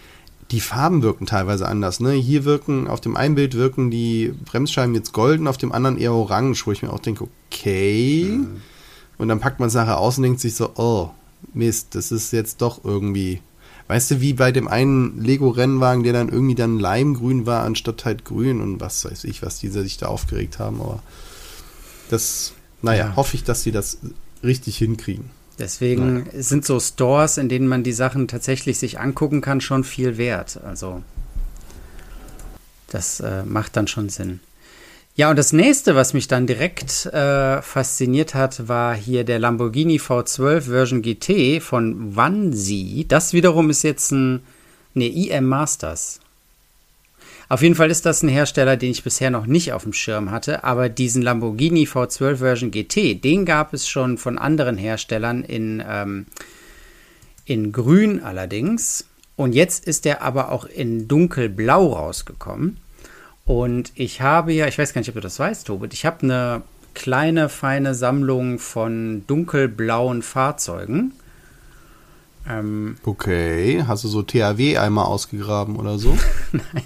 Die 0.50 0.60
Farben 0.60 1.02
wirken 1.02 1.26
teilweise 1.26 1.66
anders. 1.66 1.98
Ne? 1.98 2.12
Hier 2.12 2.44
wirken, 2.44 2.86
auf 2.86 3.00
dem 3.00 3.16
einen 3.16 3.34
Bild 3.34 3.54
wirken 3.54 3.90
die 3.90 4.32
Bremsscheiben 4.44 4.94
jetzt 4.94 5.12
golden, 5.12 5.48
auf 5.48 5.56
dem 5.56 5.72
anderen 5.72 5.98
eher 5.98 6.12
orange, 6.12 6.66
wo 6.66 6.72
ich 6.72 6.82
mir 6.82 6.92
auch 6.92 7.00
denke, 7.00 7.26
okay. 7.48 8.26
Mhm. 8.30 8.60
Und 9.18 9.28
dann 9.28 9.40
packt 9.40 9.60
man 9.60 9.68
es 9.68 9.74
nachher 9.74 9.98
aus 9.98 10.18
und 10.18 10.24
denkt 10.24 10.40
sich 10.40 10.54
so, 10.54 10.70
oh, 10.76 11.10
Mist, 11.52 11.94
das 11.94 12.12
ist 12.12 12.32
jetzt 12.32 12.60
doch 12.62 12.84
irgendwie 12.84 13.40
Weißt 13.88 14.10
du, 14.10 14.20
wie 14.20 14.32
bei 14.32 14.50
dem 14.50 14.66
einen 14.66 15.22
Lego-Rennwagen, 15.22 16.02
der 16.02 16.12
dann 16.12 16.28
irgendwie 16.28 16.56
dann 16.56 16.78
Leimgrün 16.78 17.46
war, 17.46 17.62
anstatt 17.62 18.04
halt 18.04 18.24
grün 18.24 18.60
und 18.60 18.80
was 18.80 19.04
weiß 19.04 19.24
ich, 19.24 19.42
was 19.42 19.60
diese 19.60 19.82
sich 19.82 19.96
da 19.96 20.06
aufgeregt 20.06 20.58
haben. 20.58 20.80
Aber 20.80 21.02
das, 22.10 22.52
naja, 22.82 23.06
ja. 23.06 23.16
hoffe 23.16 23.36
ich, 23.36 23.44
dass 23.44 23.62
sie 23.62 23.70
das 23.70 23.98
richtig 24.42 24.78
hinkriegen. 24.78 25.30
Deswegen 25.58 26.24
naja. 26.24 26.42
sind 26.42 26.64
so 26.64 26.80
Stores, 26.80 27.38
in 27.38 27.48
denen 27.48 27.68
man 27.68 27.84
die 27.84 27.92
Sachen 27.92 28.28
tatsächlich 28.28 28.78
sich 28.78 28.98
angucken 28.98 29.40
kann, 29.40 29.60
schon 29.60 29.84
viel 29.84 30.18
wert. 30.18 30.60
Also 30.64 31.02
das 32.88 33.20
äh, 33.20 33.44
macht 33.44 33.76
dann 33.76 33.86
schon 33.86 34.08
Sinn. 34.08 34.40
Ja, 35.16 35.30
und 35.30 35.38
das 35.38 35.54
nächste, 35.54 35.96
was 35.96 36.12
mich 36.12 36.28
dann 36.28 36.46
direkt 36.46 37.06
äh, 37.06 37.62
fasziniert 37.62 38.34
hat, 38.34 38.68
war 38.68 38.94
hier 38.94 39.24
der 39.24 39.38
Lamborghini 39.38 39.96
V12 39.96 40.60
Version 40.60 41.00
GT 41.00 41.62
von 41.62 42.14
Wansi. 42.14 43.06
Das 43.08 43.32
wiederum 43.32 43.70
ist 43.70 43.82
jetzt 43.82 44.12
ein 44.12 44.42
ne, 44.92 45.08
IM 45.08 45.46
Masters. 45.46 46.20
Auf 47.48 47.62
jeden 47.62 47.76
Fall 47.76 47.90
ist 47.90 48.04
das 48.04 48.22
ein 48.22 48.28
Hersteller, 48.28 48.76
den 48.76 48.90
ich 48.90 49.04
bisher 49.04 49.30
noch 49.30 49.46
nicht 49.46 49.72
auf 49.72 49.84
dem 49.84 49.94
Schirm 49.94 50.30
hatte, 50.30 50.64
aber 50.64 50.90
diesen 50.90 51.22
Lamborghini 51.22 51.84
V12 51.84 52.36
Version 52.36 52.70
GT, 52.70 53.24
den 53.24 53.46
gab 53.46 53.72
es 53.72 53.88
schon 53.88 54.18
von 54.18 54.36
anderen 54.36 54.76
Herstellern 54.76 55.44
in, 55.44 55.82
ähm, 55.88 56.26
in 57.46 57.72
Grün 57.72 58.22
allerdings. 58.22 59.06
Und 59.34 59.54
jetzt 59.54 59.86
ist 59.86 60.04
der 60.04 60.20
aber 60.20 60.52
auch 60.52 60.66
in 60.66 61.08
dunkelblau 61.08 61.94
rausgekommen. 61.94 62.76
Und 63.46 63.92
ich 63.94 64.20
habe 64.20 64.52
ja, 64.52 64.66
ich 64.66 64.76
weiß 64.76 64.92
gar 64.92 65.00
nicht, 65.00 65.08
ob 65.08 65.14
du 65.14 65.20
das 65.20 65.38
weißt, 65.38 65.68
Tobit, 65.68 65.94
ich 65.94 66.04
habe 66.04 66.22
eine 66.22 66.62
kleine, 66.94 67.48
feine 67.48 67.94
Sammlung 67.94 68.58
von 68.58 69.22
dunkelblauen 69.26 70.22
Fahrzeugen. 70.22 71.12
Ähm, 72.48 72.96
okay, 73.04 73.84
hast 73.86 74.04
du 74.04 74.08
so 74.08 74.22
THW 74.22 74.78
einmal 74.78 75.06
ausgegraben 75.06 75.76
oder 75.76 75.98
so? 75.98 76.16
Nein. 76.52 76.84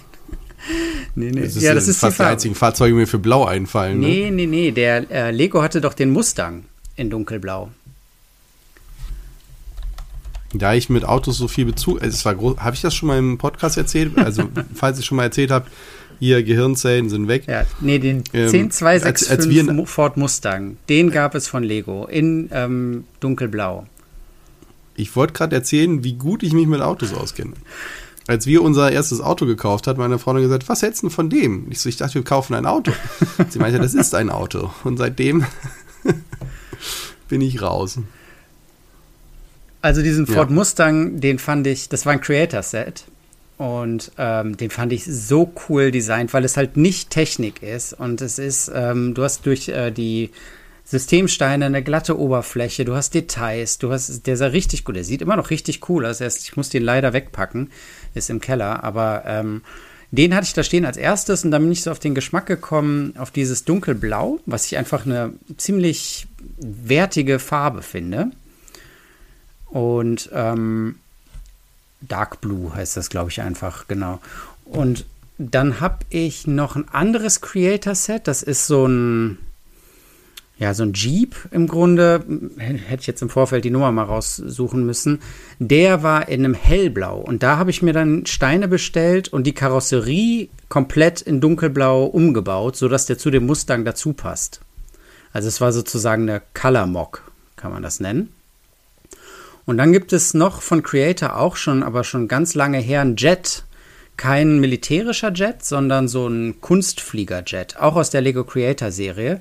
Nee, 1.15 1.31
nee. 1.31 1.41
Das 1.41 1.55
ist 1.55 1.63
ja, 1.63 1.73
das 1.73 1.87
ist 1.87 1.99
fast 1.99 2.19
die, 2.19 2.23
die 2.23 2.29
einzigen 2.29 2.55
Fahrzeuge, 2.55 2.93
die 2.93 2.99
mir 2.99 3.07
für 3.07 3.19
blau 3.19 3.45
einfallen. 3.45 3.99
Ne? 3.99 4.07
Nee, 4.07 4.31
nee, 4.31 4.45
nee. 4.45 4.71
Der 4.71 5.09
äh, 5.09 5.31
Lego 5.31 5.61
hatte 5.61 5.81
doch 5.81 5.93
den 5.93 6.11
Mustang 6.11 6.65
in 6.95 7.09
dunkelblau. 7.09 7.71
Da 10.53 10.73
ich 10.73 10.89
mit 10.89 11.05
Autos 11.05 11.37
so 11.37 11.47
viel 11.47 11.65
Bezug, 11.65 12.01
es 12.03 12.23
war 12.25 12.35
groß, 12.35 12.57
habe 12.57 12.75
ich 12.75 12.81
das 12.81 12.93
schon 12.93 13.07
mal 13.07 13.17
im 13.17 13.37
Podcast 13.37 13.77
erzählt? 13.77 14.17
Also, 14.17 14.49
falls 14.75 14.99
ich 14.99 15.05
schon 15.05 15.15
mal 15.15 15.23
erzählt 15.23 15.49
habe, 15.49 15.65
hier 16.21 16.43
Gehirnzellen 16.43 17.09
sind 17.09 17.27
weg. 17.27 17.47
Ja, 17.47 17.65
nee, 17.79 17.97
den 17.97 18.17
ähm, 18.31 18.49
10265 18.49 19.05
als, 19.07 19.29
als 19.31 19.49
wir, 19.49 19.87
Ford 19.87 20.17
Mustang, 20.17 20.77
den 20.87 21.09
gab 21.09 21.33
es 21.33 21.47
von 21.47 21.63
Lego 21.63 22.05
in 22.05 22.47
ähm, 22.53 23.05
dunkelblau. 23.21 23.87
Ich 24.95 25.15
wollte 25.15 25.33
gerade 25.33 25.55
erzählen, 25.55 26.03
wie 26.03 26.13
gut 26.13 26.43
ich 26.43 26.53
mich 26.53 26.67
mit 26.67 26.79
Autos 26.79 27.11
auskenne. 27.11 27.53
Als 28.27 28.45
wir 28.45 28.61
unser 28.61 28.91
erstes 28.91 29.19
Auto 29.19 29.47
gekauft 29.47 29.87
hat, 29.87 29.97
meine 29.97 30.19
Frau 30.19 30.33
gesagt, 30.33 30.69
was 30.69 30.83
hältst 30.83 31.01
du 31.01 31.09
von 31.09 31.31
dem? 31.31 31.65
Ich 31.71 31.79
so, 31.79 31.89
ich 31.89 31.97
dachte, 31.97 32.13
wir 32.13 32.23
kaufen 32.23 32.53
ein 32.53 32.67
Auto. 32.67 32.91
Sie 33.49 33.57
meinte, 33.57 33.79
das 33.79 33.95
ist 33.95 34.13
ein 34.13 34.29
Auto. 34.29 34.69
Und 34.83 34.97
seitdem 34.97 35.43
bin 37.29 37.41
ich 37.41 37.63
raus. 37.63 37.97
Also 39.81 40.03
diesen 40.03 40.27
Ford 40.27 40.51
ja. 40.51 40.55
Mustang, 40.55 41.19
den 41.19 41.39
fand 41.39 41.65
ich, 41.65 41.89
das 41.89 42.05
war 42.05 42.13
ein 42.13 42.21
Creator-Set. 42.21 43.05
Und 43.61 44.11
ähm, 44.17 44.57
den 44.57 44.71
fand 44.71 44.91
ich 44.91 45.05
so 45.05 45.53
cool 45.69 45.91
designt, 45.91 46.33
weil 46.33 46.45
es 46.45 46.57
halt 46.57 46.77
nicht 46.77 47.11
Technik 47.11 47.61
ist. 47.61 47.93
Und 47.93 48.19
es 48.19 48.39
ist, 48.39 48.71
ähm, 48.73 49.13
du 49.13 49.21
hast 49.21 49.45
durch 49.45 49.69
äh, 49.69 49.91
die 49.91 50.31
Systemsteine 50.83 51.67
eine 51.67 51.83
glatte 51.83 52.17
Oberfläche, 52.17 52.85
du 52.85 52.95
hast 52.95 53.13
Details, 53.13 53.77
du 53.77 53.91
hast, 53.91 54.25
der 54.25 54.35
sah 54.35 54.47
richtig 54.47 54.83
gut, 54.83 54.95
der 54.95 55.03
sieht 55.03 55.21
immer 55.21 55.35
noch 55.35 55.51
richtig 55.51 55.87
cool 55.89 56.07
aus. 56.07 56.21
Ich 56.21 56.57
muss 56.57 56.69
den 56.69 56.81
leider 56.81 57.13
wegpacken, 57.13 57.69
ist 58.15 58.31
im 58.31 58.41
Keller, 58.41 58.83
aber 58.83 59.25
ähm, 59.27 59.61
den 60.09 60.33
hatte 60.33 60.45
ich 60.45 60.53
da 60.53 60.63
stehen 60.63 60.83
als 60.83 60.97
erstes 60.97 61.45
und 61.45 61.51
dann 61.51 61.61
bin 61.61 61.71
ich 61.71 61.83
so 61.83 61.91
auf 61.91 61.99
den 61.99 62.15
Geschmack 62.15 62.47
gekommen, 62.47 63.13
auf 63.15 63.29
dieses 63.29 63.63
dunkelblau, 63.63 64.39
was 64.47 64.65
ich 64.65 64.75
einfach 64.75 65.05
eine 65.05 65.33
ziemlich 65.57 66.25
wertige 66.57 67.37
Farbe 67.37 67.83
finde. 67.83 68.31
Und 69.67 70.31
ähm, 70.33 70.95
Dark 72.01 72.41
Blue 72.41 72.73
heißt 72.73 72.97
das, 72.97 73.09
glaube 73.09 73.29
ich, 73.29 73.41
einfach, 73.41 73.87
genau. 73.87 74.19
Und 74.65 75.05
dann 75.37 75.79
habe 75.79 75.99
ich 76.09 76.47
noch 76.47 76.75
ein 76.75 76.87
anderes 76.89 77.41
Creator-Set. 77.41 78.27
Das 78.27 78.43
ist 78.43 78.67
so 78.67 78.85
ein, 78.85 79.37
ja, 80.57 80.73
so 80.73 80.83
ein 80.83 80.93
Jeep 80.93 81.35
im 81.51 81.67
Grunde. 81.67 82.23
Hätte 82.57 83.01
ich 83.01 83.07
jetzt 83.07 83.21
im 83.21 83.29
Vorfeld 83.29 83.65
die 83.65 83.71
Nummer 83.71 83.91
mal 83.91 84.03
raussuchen 84.03 84.85
müssen. 84.85 85.19
Der 85.59 86.03
war 86.03 86.29
in 86.29 86.45
einem 86.45 86.53
hellblau. 86.53 87.19
Und 87.19 87.43
da 87.43 87.57
habe 87.57 87.71
ich 87.71 87.81
mir 87.81 87.93
dann 87.93 88.25
Steine 88.25 88.67
bestellt 88.67 89.29
und 89.29 89.47
die 89.47 89.53
Karosserie 89.53 90.49
komplett 90.69 91.21
in 91.21 91.41
dunkelblau 91.41 92.05
umgebaut, 92.05 92.75
sodass 92.75 93.07
der 93.07 93.17
zu 93.17 93.31
dem 93.31 93.47
Mustang 93.47 93.85
dazu 93.85 94.13
passt. 94.13 94.61
Also 95.33 95.47
es 95.47 95.61
war 95.61 95.71
sozusagen 95.71 96.29
eine 96.29 96.41
Color 96.53 96.85
Mock, 96.85 97.31
kann 97.55 97.71
man 97.71 97.81
das 97.81 97.99
nennen. 97.99 98.31
Und 99.71 99.77
dann 99.77 99.93
gibt 99.93 100.11
es 100.11 100.33
noch 100.33 100.61
von 100.61 100.83
Creator 100.83 101.37
auch 101.37 101.55
schon, 101.55 101.81
aber 101.81 102.03
schon 102.03 102.27
ganz 102.27 102.55
lange 102.55 102.79
her, 102.79 102.99
ein 102.99 103.15
Jet. 103.15 103.63
Kein 104.17 104.59
militärischer 104.59 105.31
Jet, 105.31 105.63
sondern 105.63 106.09
so 106.09 106.27
ein 106.27 106.59
Kunstflieger-Jet, 106.59 107.77
auch 107.77 107.95
aus 107.95 108.09
der 108.09 108.19
Lego 108.19 108.43
Creator 108.43 108.91
Serie. 108.91 109.39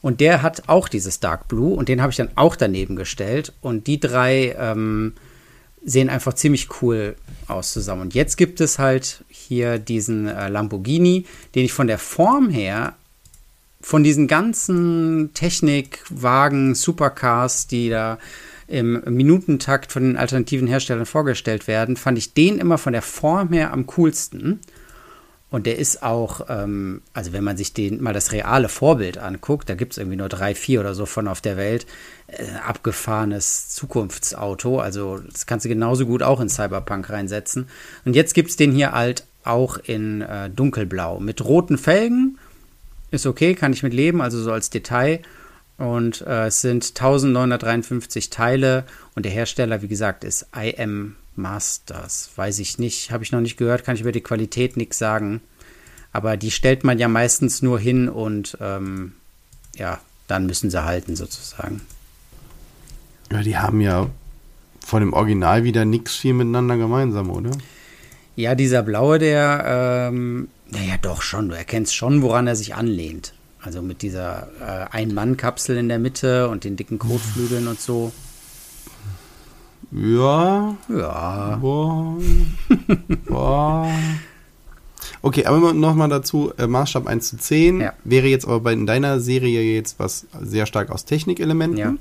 Und 0.00 0.20
der 0.20 0.40
hat 0.40 0.68
auch 0.68 0.86
dieses 0.86 1.18
Dark 1.18 1.48
Blue 1.48 1.74
und 1.74 1.88
den 1.88 2.00
habe 2.00 2.10
ich 2.12 2.16
dann 2.16 2.30
auch 2.36 2.54
daneben 2.54 2.94
gestellt. 2.94 3.54
Und 3.60 3.88
die 3.88 3.98
drei 3.98 4.54
ähm, 4.56 5.14
sehen 5.84 6.10
einfach 6.10 6.34
ziemlich 6.34 6.68
cool 6.80 7.16
aus 7.48 7.72
zusammen. 7.72 8.02
Und 8.02 8.14
jetzt 8.14 8.36
gibt 8.36 8.60
es 8.60 8.78
halt 8.78 9.24
hier 9.30 9.80
diesen 9.80 10.28
äh, 10.28 10.46
Lamborghini, 10.46 11.26
den 11.56 11.64
ich 11.64 11.72
von 11.72 11.88
der 11.88 11.98
Form 11.98 12.50
her, 12.50 12.94
von 13.80 14.04
diesen 14.04 14.28
ganzen 14.28 15.32
Technikwagen, 15.34 16.76
Supercars, 16.76 17.66
die 17.66 17.90
da 17.90 18.18
im 18.72 19.02
Minutentakt 19.04 19.92
von 19.92 20.02
den 20.02 20.16
alternativen 20.16 20.66
Herstellern 20.66 21.04
vorgestellt 21.04 21.68
werden, 21.68 21.96
fand 21.96 22.16
ich 22.16 22.32
den 22.32 22.58
immer 22.58 22.78
von 22.78 22.94
der 22.94 23.02
Form 23.02 23.52
her 23.52 23.70
am 23.70 23.86
coolsten. 23.86 24.60
Und 25.50 25.66
der 25.66 25.78
ist 25.78 26.02
auch, 26.02 26.46
ähm, 26.48 27.02
also 27.12 27.34
wenn 27.34 27.44
man 27.44 27.58
sich 27.58 27.74
den 27.74 28.02
mal 28.02 28.14
das 28.14 28.32
reale 28.32 28.70
Vorbild 28.70 29.18
anguckt, 29.18 29.68
da 29.68 29.74
gibt 29.74 29.92
es 29.92 29.98
irgendwie 29.98 30.16
nur 30.16 30.30
drei, 30.30 30.54
vier 30.54 30.80
oder 30.80 30.94
so 30.94 31.04
von 31.04 31.28
auf 31.28 31.42
der 31.42 31.58
Welt, 31.58 31.84
äh, 32.28 32.46
abgefahrenes 32.66 33.68
Zukunftsauto. 33.68 34.80
Also 34.80 35.18
das 35.18 35.44
kannst 35.44 35.66
du 35.66 35.68
genauso 35.68 36.06
gut 36.06 36.22
auch 36.22 36.40
in 36.40 36.48
Cyberpunk 36.48 37.10
reinsetzen. 37.10 37.68
Und 38.06 38.16
jetzt 38.16 38.32
gibt 38.32 38.48
es 38.48 38.56
den 38.56 38.72
hier 38.72 38.92
halt 38.92 39.26
auch 39.44 39.76
in 39.76 40.22
äh, 40.22 40.48
dunkelblau 40.48 41.20
mit 41.20 41.44
roten 41.44 41.76
Felgen. 41.76 42.38
Ist 43.10 43.26
okay, 43.26 43.54
kann 43.54 43.74
ich 43.74 43.82
mit 43.82 43.92
leben, 43.92 44.22
also 44.22 44.42
so 44.42 44.50
als 44.50 44.70
Detail. 44.70 45.20
Und 45.82 46.20
äh, 46.20 46.46
es 46.46 46.60
sind 46.60 46.90
1953 46.90 48.30
Teile 48.30 48.84
und 49.16 49.24
der 49.24 49.32
Hersteller, 49.32 49.82
wie 49.82 49.88
gesagt, 49.88 50.22
ist 50.22 50.46
IM 50.56 51.16
Masters. 51.34 52.30
Weiß 52.36 52.60
ich 52.60 52.78
nicht, 52.78 53.10
habe 53.10 53.24
ich 53.24 53.32
noch 53.32 53.40
nicht 53.40 53.56
gehört, 53.56 53.82
kann 53.82 53.96
ich 53.96 54.02
über 54.02 54.12
die 54.12 54.20
Qualität 54.20 54.76
nichts 54.76 54.98
sagen. 54.98 55.40
Aber 56.12 56.36
die 56.36 56.52
stellt 56.52 56.84
man 56.84 57.00
ja 57.00 57.08
meistens 57.08 57.62
nur 57.62 57.80
hin 57.80 58.08
und 58.08 58.56
ähm, 58.60 59.14
ja, 59.74 59.98
dann 60.28 60.46
müssen 60.46 60.70
sie 60.70 60.84
halten 60.84 61.16
sozusagen. 61.16 61.80
Ja, 63.32 63.42
die 63.42 63.58
haben 63.58 63.80
ja 63.80 64.08
von 64.86 65.00
dem 65.00 65.12
Original 65.12 65.64
wieder 65.64 65.84
nichts 65.84 66.14
viel 66.14 66.34
miteinander 66.34 66.76
gemeinsam, 66.76 67.28
oder? 67.28 67.50
Ja, 68.36 68.54
dieser 68.54 68.84
blaue, 68.84 69.18
der, 69.18 70.10
ähm, 70.12 70.46
naja, 70.70 70.94
doch 71.02 71.22
schon, 71.22 71.48
du 71.48 71.56
erkennst 71.56 71.96
schon, 71.96 72.22
woran 72.22 72.46
er 72.46 72.54
sich 72.54 72.76
anlehnt. 72.76 73.34
Also 73.62 73.80
mit 73.80 74.02
dieser 74.02 74.48
äh, 74.60 74.86
Ein-Mann-Kapsel 74.90 75.76
in 75.76 75.88
der 75.88 75.98
Mitte 76.00 76.48
und 76.48 76.64
den 76.64 76.76
dicken 76.76 76.98
Kotflügeln 76.98 77.68
und 77.68 77.80
so. 77.80 78.12
Ja. 79.92 80.76
Ja. 80.88 81.56
Boah. 81.60 82.16
Boah. 83.26 83.88
Okay, 85.20 85.44
aber 85.46 85.72
nochmal 85.72 86.08
dazu, 86.08 86.52
äh, 86.58 86.66
Maßstab 86.66 87.06
1 87.06 87.28
zu 87.28 87.36
10 87.38 87.80
Ja. 87.80 87.92
wäre 88.04 88.26
jetzt 88.26 88.44
aber 88.46 88.60
bei 88.60 88.72
in 88.72 88.86
deiner 88.86 89.20
Serie 89.20 89.62
jetzt 89.74 89.98
was 89.98 90.26
sehr 90.40 90.66
stark 90.66 90.90
aus 90.90 91.04
Technikelementen. 91.04 91.78
Ja. 91.78 91.94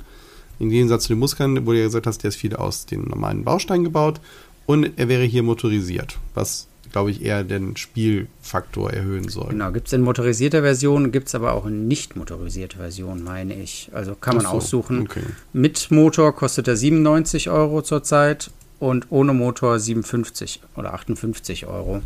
Im 0.59 0.69
Gegensatz 0.69 1.03
zu 1.03 1.09
den 1.09 1.19
Muskeln, 1.19 1.65
wo 1.65 1.71
du 1.71 1.79
ja 1.79 1.85
gesagt 1.85 2.07
hast, 2.07 2.23
der 2.23 2.29
ist 2.29 2.35
viel 2.37 2.55
aus 2.55 2.85
den 2.85 3.03
normalen 3.05 3.43
Bausteinen 3.43 3.83
gebaut. 3.83 4.21
Und 4.65 4.91
er 4.97 5.09
wäre 5.09 5.23
hier 5.23 5.43
motorisiert, 5.43 6.17
was, 6.33 6.67
glaube 6.91 7.11
ich, 7.11 7.21
eher 7.21 7.43
den 7.43 7.77
Spielfaktor 7.77 8.91
erhöhen 8.91 9.29
soll. 9.29 9.49
Genau, 9.49 9.71
gibt 9.71 9.87
es 9.87 9.93
in 9.93 10.01
motorisierter 10.01 10.61
Version, 10.61 11.11
gibt 11.11 11.27
es 11.27 11.35
aber 11.35 11.53
auch 11.53 11.65
in 11.65 11.87
nicht 11.87 12.15
motorisierte 12.15 12.77
Version, 12.77 13.23
meine 13.23 13.53
ich. 13.55 13.89
Also 13.93 14.15
kann 14.15 14.35
man 14.35 14.45
so, 14.45 14.51
aussuchen. 14.51 15.01
okay. 15.01 15.23
Mit 15.53 15.91
Motor 15.91 16.35
kostet 16.35 16.67
er 16.67 16.75
97 16.75 17.49
Euro 17.49 17.81
zurzeit 17.81 18.51
und 18.79 19.07
ohne 19.09 19.33
Motor 19.33 19.79
57 19.79 20.61
oder 20.75 20.93
58 20.93 21.67
Euro. 21.67 22.01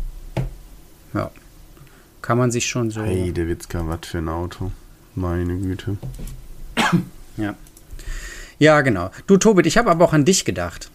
Ja. 1.14 1.30
Kann 2.22 2.38
man 2.38 2.50
sich 2.50 2.66
schon 2.66 2.90
so. 2.90 3.02
Hey, 3.02 3.32
der 3.32 3.48
Witzka, 3.48 3.86
was 3.86 4.00
für 4.06 4.18
ein 4.18 4.28
Auto. 4.28 4.72
Meine 5.14 5.56
Güte. 5.56 5.96
Ja. 7.36 7.54
Ja, 8.58 8.80
genau. 8.80 9.10
Du, 9.26 9.36
Tobit, 9.36 9.66
ich 9.66 9.76
habe 9.76 9.90
aber 9.90 10.04
auch 10.04 10.12
an 10.12 10.24
dich 10.24 10.44
gedacht. 10.44 10.90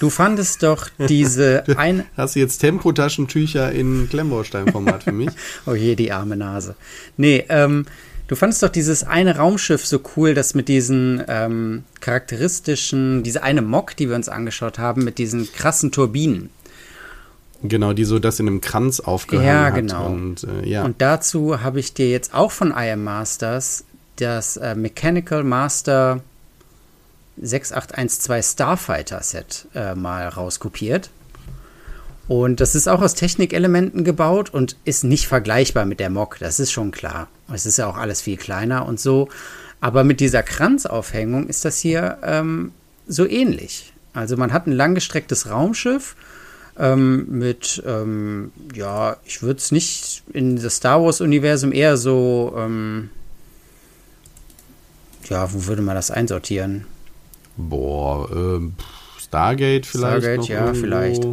Du 0.00 0.10
fandest 0.10 0.62
doch 0.62 0.88
diese 1.08 1.64
ein. 1.76 2.04
Hast 2.16 2.36
du 2.36 2.40
jetzt 2.40 2.58
Tempotaschentücher 2.58 3.72
in 3.72 4.08
Klemmbausteinformat 4.08 5.04
für 5.04 5.12
mich? 5.12 5.30
Oh 5.66 5.74
je, 5.74 5.94
die 5.96 6.12
arme 6.12 6.36
Nase. 6.36 6.74
Nee, 7.16 7.44
ähm, 7.48 7.86
du 8.28 8.36
fandest 8.36 8.62
doch 8.62 8.68
dieses 8.68 9.04
eine 9.04 9.36
Raumschiff 9.36 9.84
so 9.86 10.00
cool, 10.16 10.34
das 10.34 10.54
mit 10.54 10.68
diesen 10.68 11.22
ähm, 11.28 11.84
charakteristischen, 12.00 13.22
diese 13.22 13.42
eine 13.42 13.62
Mock, 13.62 13.96
die 13.96 14.08
wir 14.08 14.16
uns 14.16 14.28
angeschaut 14.28 14.78
haben, 14.78 15.04
mit 15.04 15.18
diesen 15.18 15.50
krassen 15.52 15.92
Turbinen. 15.92 16.50
Genau, 17.62 17.92
die 17.94 18.04
so 18.04 18.18
das 18.18 18.38
in 18.38 18.46
einem 18.46 18.60
Kranz 18.60 19.00
aufgehangen 19.00 19.48
Ja, 19.48 19.64
hat. 19.66 19.74
genau. 19.74 20.06
Und, 20.06 20.44
äh, 20.44 20.68
ja. 20.68 20.84
Und 20.84 21.00
dazu 21.00 21.62
habe 21.62 21.80
ich 21.80 21.94
dir 21.94 22.10
jetzt 22.10 22.34
auch 22.34 22.52
von 22.52 22.70
IM 22.76 23.02
Masters 23.04 23.84
das 24.16 24.56
äh, 24.56 24.74
Mechanical 24.74 25.42
Master 25.44 26.20
6812 27.40 28.46
Starfighter 28.46 29.22
Set 29.22 29.66
äh, 29.74 29.94
mal 29.94 30.28
rauskopiert. 30.28 31.10
Und 32.28 32.60
das 32.60 32.74
ist 32.74 32.88
auch 32.88 33.02
aus 33.02 33.14
Technikelementen 33.14 34.02
gebaut 34.02 34.50
und 34.52 34.76
ist 34.84 35.04
nicht 35.04 35.28
vergleichbar 35.28 35.84
mit 35.84 36.00
der 36.00 36.10
Mock, 36.10 36.38
das 36.40 36.58
ist 36.58 36.72
schon 36.72 36.90
klar. 36.90 37.28
Es 37.52 37.66
ist 37.66 37.76
ja 37.76 37.86
auch 37.86 37.96
alles 37.96 38.20
viel 38.20 38.36
kleiner 38.36 38.86
und 38.86 38.98
so. 38.98 39.28
Aber 39.80 40.02
mit 40.02 40.20
dieser 40.20 40.42
Kranzaufhängung 40.42 41.46
ist 41.46 41.64
das 41.64 41.78
hier 41.78 42.18
ähm, 42.22 42.72
so 43.06 43.26
ähnlich. 43.26 43.92
Also 44.12 44.36
man 44.36 44.52
hat 44.52 44.66
ein 44.66 44.72
langgestrecktes 44.72 45.50
Raumschiff 45.50 46.16
ähm, 46.78 47.26
mit, 47.28 47.82
ähm, 47.86 48.50
ja, 48.74 49.18
ich 49.24 49.42
würde 49.42 49.58
es 49.58 49.70
nicht 49.70 50.22
in 50.32 50.60
das 50.60 50.76
Star 50.76 51.02
Wars-Universum 51.02 51.72
eher 51.72 51.96
so, 51.96 52.54
ähm, 52.56 53.10
ja, 55.28 55.52
wo 55.52 55.66
würde 55.66 55.82
man 55.82 55.94
das 55.94 56.10
einsortieren? 56.10 56.86
Boah, 57.56 58.28
pff, 58.28 59.20
Stargate 59.20 59.86
vielleicht. 59.86 60.24
Stargate, 60.24 60.48
ja, 60.48 60.60
irgendwo. 60.66 60.80
vielleicht. 60.80 61.26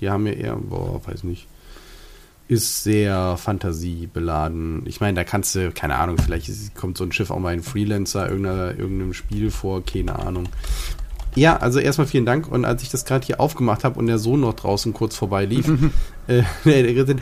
Die 0.00 0.10
haben 0.10 0.26
ja 0.26 0.32
eher, 0.32 0.56
boah, 0.56 1.00
weiß 1.06 1.24
nicht. 1.24 1.46
Ist 2.48 2.82
sehr 2.82 3.36
fantasiebeladen. 3.36 4.82
Ich 4.86 5.00
meine, 5.00 5.14
da 5.14 5.24
kannst 5.24 5.54
du, 5.54 5.70
keine 5.70 5.96
Ahnung, 5.96 6.16
vielleicht 6.18 6.74
kommt 6.74 6.96
so 6.96 7.04
ein 7.04 7.12
Schiff 7.12 7.30
auch 7.30 7.38
mal 7.38 7.52
in 7.52 7.62
Freelancer, 7.62 8.30
irgendeinem 8.30 9.12
Spiel 9.12 9.50
vor, 9.50 9.84
keine 9.84 10.18
Ahnung. 10.18 10.48
Ja, 11.34 11.58
also 11.58 11.78
erstmal 11.78 12.06
vielen 12.06 12.24
Dank. 12.26 12.48
Und 12.48 12.64
als 12.64 12.82
ich 12.82 12.90
das 12.90 13.04
gerade 13.04 13.26
hier 13.26 13.38
aufgemacht 13.38 13.84
habe 13.84 13.98
und 13.98 14.06
der 14.06 14.18
Sohn 14.18 14.40
noch 14.40 14.54
draußen 14.54 14.92
kurz 14.92 15.14
vorbei 15.14 15.44
lief, 15.44 15.68
äh, 16.26 16.42
der, 16.64 16.82
der 16.82 16.94
gesagt, 16.94 17.20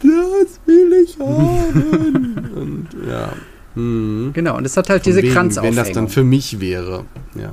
das 0.00 0.60
will 0.66 0.92
ich 1.04 1.18
haben. 1.18 2.50
und 2.54 2.88
ja. 3.06 3.32
Hm. 3.74 4.32
Genau, 4.32 4.56
und 4.56 4.64
es 4.64 4.76
hat 4.76 4.90
halt 4.90 5.02
Von 5.02 5.10
diese 5.10 5.22
wegen, 5.22 5.32
Kranzaufhängung. 5.32 5.76
Wenn 5.76 5.84
das 5.84 5.92
dann 5.92 6.08
für 6.08 6.24
mich 6.24 6.60
wäre. 6.60 7.04
Ja. 7.34 7.52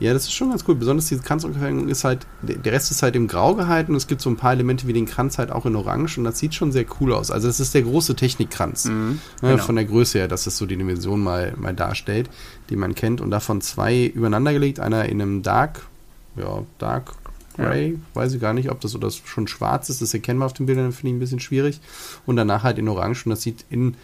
Ja, 0.00 0.12
das 0.12 0.24
ist 0.24 0.32
schon 0.32 0.50
ganz 0.50 0.64
cool. 0.66 0.74
Besonders 0.74 1.06
diese 1.06 1.22
Kranzaufhängung 1.22 1.88
ist 1.88 2.04
halt, 2.04 2.26
der 2.42 2.72
Rest 2.72 2.90
ist 2.90 3.02
halt 3.02 3.14
im 3.14 3.28
Grau 3.28 3.54
gehalten 3.54 3.92
und 3.92 3.96
es 3.96 4.06
gibt 4.08 4.20
so 4.20 4.28
ein 4.28 4.36
paar 4.36 4.52
Elemente 4.52 4.88
wie 4.88 4.92
den 4.92 5.06
Kranz 5.06 5.38
halt 5.38 5.52
auch 5.52 5.66
in 5.66 5.76
Orange 5.76 6.18
und 6.18 6.24
das 6.24 6.38
sieht 6.38 6.54
schon 6.54 6.72
sehr 6.72 6.84
cool 7.00 7.12
aus. 7.12 7.30
Also 7.30 7.46
das 7.46 7.60
ist 7.60 7.74
der 7.74 7.82
große 7.82 8.16
Technikkranz. 8.16 8.86
Mhm, 8.86 9.20
ne, 9.40 9.50
genau. 9.52 9.62
Von 9.62 9.76
der 9.76 9.84
Größe 9.84 10.18
her, 10.18 10.28
dass 10.28 10.46
es 10.46 10.56
so 10.56 10.66
die 10.66 10.76
Dimension 10.76 11.22
mal, 11.22 11.54
mal 11.56 11.74
darstellt, 11.74 12.28
die 12.70 12.76
man 12.76 12.94
kennt. 12.94 13.20
Und 13.20 13.30
davon 13.30 13.60
zwei 13.60 14.06
übereinander 14.06 14.52
gelegt. 14.52 14.80
Einer 14.80 15.04
in 15.04 15.22
einem 15.22 15.42
Dark, 15.42 15.86
ja, 16.36 16.64
Dark 16.78 17.14
Grey, 17.56 17.96
weiß 18.14 18.34
ich 18.34 18.40
gar 18.40 18.52
nicht, 18.52 18.70
ob 18.70 18.80
das 18.80 18.96
oder 18.96 19.06
das 19.06 19.22
schon 19.24 19.46
schwarz 19.46 19.88
ist, 19.88 20.00
das 20.00 20.08
ist 20.08 20.14
erkennbar 20.14 20.46
auf 20.46 20.54
den 20.54 20.66
Bildern, 20.66 20.90
finde 20.90 21.10
ich 21.10 21.14
ein 21.14 21.20
bisschen 21.20 21.38
schwierig. 21.38 21.80
Und 22.26 22.34
danach 22.34 22.64
halt 22.64 22.78
in 22.78 22.88
Orange 22.88 23.26
und 23.26 23.30
das 23.30 23.42
sieht 23.42 23.64
in 23.70 23.94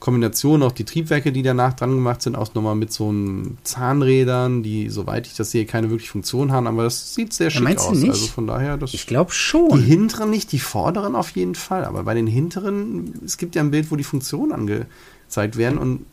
Kombination 0.00 0.62
auch 0.62 0.72
die 0.72 0.84
Triebwerke, 0.84 1.30
die 1.30 1.42
danach 1.42 1.74
dran 1.74 1.90
gemacht 1.90 2.22
sind, 2.22 2.34
auch 2.34 2.54
nochmal 2.54 2.74
mit 2.74 2.90
so 2.90 3.10
einem 3.10 3.58
Zahnrädern, 3.64 4.62
die, 4.62 4.88
soweit 4.88 5.26
ich 5.26 5.36
das 5.36 5.50
sehe, 5.50 5.66
keine 5.66 5.90
wirklich 5.90 6.10
Funktion 6.10 6.52
haben, 6.52 6.66
aber 6.66 6.84
das 6.84 7.14
sieht 7.14 7.34
sehr 7.34 7.50
schick 7.50 7.62
meinst 7.62 7.84
du 7.84 7.90
aus. 7.90 7.98
nicht? 7.98 8.10
Also 8.10 8.26
von 8.28 8.46
daher, 8.46 8.78
das. 8.78 8.94
Ich 8.94 9.06
glaube 9.06 9.30
die 9.30 9.36
schon. 9.36 9.82
hinteren 9.82 10.30
nicht, 10.30 10.52
die 10.52 10.58
vorderen 10.58 11.14
auf 11.14 11.30
jeden 11.32 11.54
Fall, 11.54 11.84
aber 11.84 12.02
bei 12.04 12.14
den 12.14 12.26
hinteren, 12.26 13.12
es 13.24 13.36
gibt 13.36 13.54
ja 13.54 13.62
ein 13.62 13.70
Bild, 13.70 13.90
wo 13.90 13.96
die 13.96 14.04
Funktionen 14.04 14.52
angezeigt 14.52 15.58
werden 15.58 15.78
und 15.78 16.06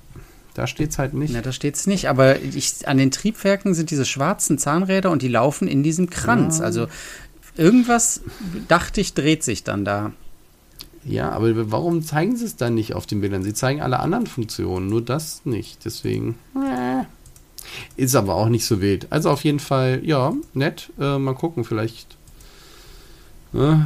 da 0.53 0.67
steht 0.67 0.89
es 0.89 1.00
halt 1.00 1.13
nicht. 1.13 1.34
Na, 1.34 1.41
da 1.41 1.53
steht 1.53 1.75
es 1.75 1.88
nicht, 1.88 2.10
aber 2.10 2.41
ich, 2.41 2.88
an 2.88 2.98
den 2.98 3.12
Triebwerken 3.12 3.74
sind 3.74 3.89
diese 3.89 4.06
schwarzen 4.06 4.58
Zahnräder 4.58 5.12
und 5.12 5.22
die 5.22 5.27
laufen 5.29 5.67
in 5.67 5.82
diesem 5.82 6.10
Kranz. 6.10 6.60
Ja. 6.60 6.65
Also 6.65 6.88
irgendwas, 7.56 8.22
dachte 8.67 9.00
ich, 9.00 9.13
dreht 9.13 9.44
sich 9.44 9.63
dann 9.63 9.86
da. 9.86 10.12
Ja, 11.07 11.31
aber 11.31 11.71
warum 11.71 12.01
zeigen 12.03 12.35
sie 12.35 12.43
es 12.43 12.57
dann 12.57 12.75
nicht 12.75 12.93
auf 12.93 13.05
den 13.05 13.21
Bildern? 13.21 13.41
Sie 13.41 13.53
zeigen 13.53 13.81
alle 13.81 13.99
anderen 13.99 14.27
Funktionen, 14.27 14.87
nur 14.87 15.01
das 15.01 15.45
nicht. 15.45 15.85
Deswegen 15.85 16.35
äh, 16.55 17.05
ist 17.95 18.15
aber 18.15 18.35
auch 18.35 18.49
nicht 18.49 18.65
so 18.65 18.81
wild. 18.81 19.07
Also 19.09 19.29
auf 19.29 19.45
jeden 19.45 19.59
Fall, 19.59 20.01
ja, 20.03 20.33
nett. 20.53 20.91
Äh, 20.99 21.17
mal 21.17 21.33
gucken, 21.33 21.63
vielleicht. 21.63 22.17
Äh, 23.53 23.77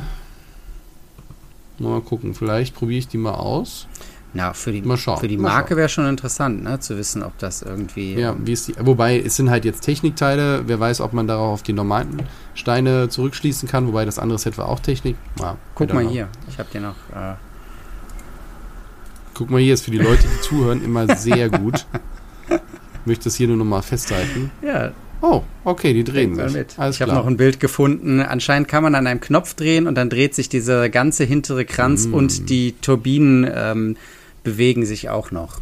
mal 1.78 2.02
gucken, 2.02 2.34
vielleicht 2.34 2.74
probiere 2.74 3.00
ich 3.00 3.08
die 3.08 3.20
mal 3.20 3.36
aus. 3.36 3.88
Na, 4.34 4.54
für 4.54 4.72
die, 4.72 4.82
Mal 4.82 4.96
schauen, 4.98 5.20
für 5.20 5.28
die 5.28 5.38
Marke 5.38 5.76
wäre 5.76 5.90
schon 5.90 6.06
interessant, 6.08 6.64
ne, 6.64 6.80
zu 6.80 6.98
wissen, 6.98 7.22
ob 7.22 7.38
das 7.38 7.62
irgendwie. 7.64 8.14
Ja, 8.16 8.34
wie 8.40 8.54
ist 8.54 8.70
die, 8.70 8.76
wobei 8.80 9.20
es 9.20 9.36
sind 9.36 9.50
halt 9.50 9.66
jetzt 9.66 9.82
Technikteile. 9.82 10.64
Wer 10.68 10.80
weiß, 10.80 11.02
ob 11.02 11.12
man 11.12 11.28
darauf 11.28 11.54
auf 11.56 11.64
die 11.64 11.74
normalen 11.74 12.22
Steine 12.54 13.10
zurückschließen 13.10 13.68
kann. 13.68 13.88
Wobei 13.88 14.06
das 14.06 14.20
andere 14.20 14.40
Set 14.40 14.58
war 14.58 14.70
auch 14.70 14.80
Technik. 14.80 15.18
Ja, 15.40 15.58
Guck 15.76 15.88
I 15.88 15.92
don't 15.92 15.96
mal 15.96 16.02
know. 16.04 16.12
hier. 16.12 16.28
Ich 16.50 16.58
habe 16.60 16.70
dir 16.72 16.80
noch. 16.82 16.96
Äh, 17.14 17.34
Guck 19.34 19.50
mal 19.50 19.60
hier, 19.62 19.74
ist 19.74 19.84
für 19.86 19.92
die 19.92 19.98
Leute, 19.98 20.24
die 20.24 20.42
zuhören, 20.42 20.84
immer 20.84 21.16
sehr 21.16 21.50
gut. 21.50 21.86
Ich 22.50 22.58
möchte 23.06 23.26
das 23.26 23.36
hier 23.36 23.48
nur 23.48 23.58
nochmal 23.58 23.82
festhalten. 23.82 24.52
ja, 24.62 24.92
Oh, 25.24 25.44
okay, 25.66 25.94
die 25.94 26.04
drehen 26.04 26.34
sich. 26.36 26.52
mit. 26.52 26.80
Alles 26.80 26.96
ich 26.96 27.02
habe 27.04 27.14
noch 27.14 27.28
ein 27.28 27.38
Bild 27.38 27.60
gefunden. 27.60 28.22
Anscheinend 28.22 28.68
kann 28.68 28.82
man 28.82 28.96
an 28.96 29.06
einem 29.06 29.20
Knopf 29.20 29.54
drehen 29.54 29.86
und 29.86 29.94
dann 29.94 30.10
dreht 30.10 30.34
sich 30.34 30.50
dieser 30.50 30.90
ganze 30.90 31.26
hintere 31.26 31.64
Kranz 31.64 32.08
Mm. 32.08 32.14
und 32.16 32.50
die 32.50 32.72
Turbinen 32.82 33.48
ähm, 33.54 33.98
bewegen 34.44 34.86
sich 34.86 35.10
auch 35.10 35.32
noch. 35.32 35.60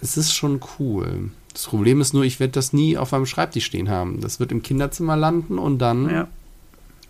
Es 0.00 0.16
ist 0.16 0.34
schon 0.34 0.60
cool. 0.78 1.30
Das 1.52 1.64
Problem 1.66 2.00
ist 2.00 2.12
nur, 2.14 2.24
ich 2.24 2.38
werde 2.40 2.52
das 2.52 2.72
nie 2.72 2.96
auf 2.96 3.12
meinem 3.12 3.26
Schreibtisch 3.26 3.64
stehen 3.64 3.88
haben. 3.88 4.20
Das 4.20 4.38
wird 4.38 4.52
im 4.52 4.62
Kinderzimmer 4.62 5.16
landen 5.16 5.58
und 5.58 5.78
dann 5.78 6.08
Ja. 6.10 6.28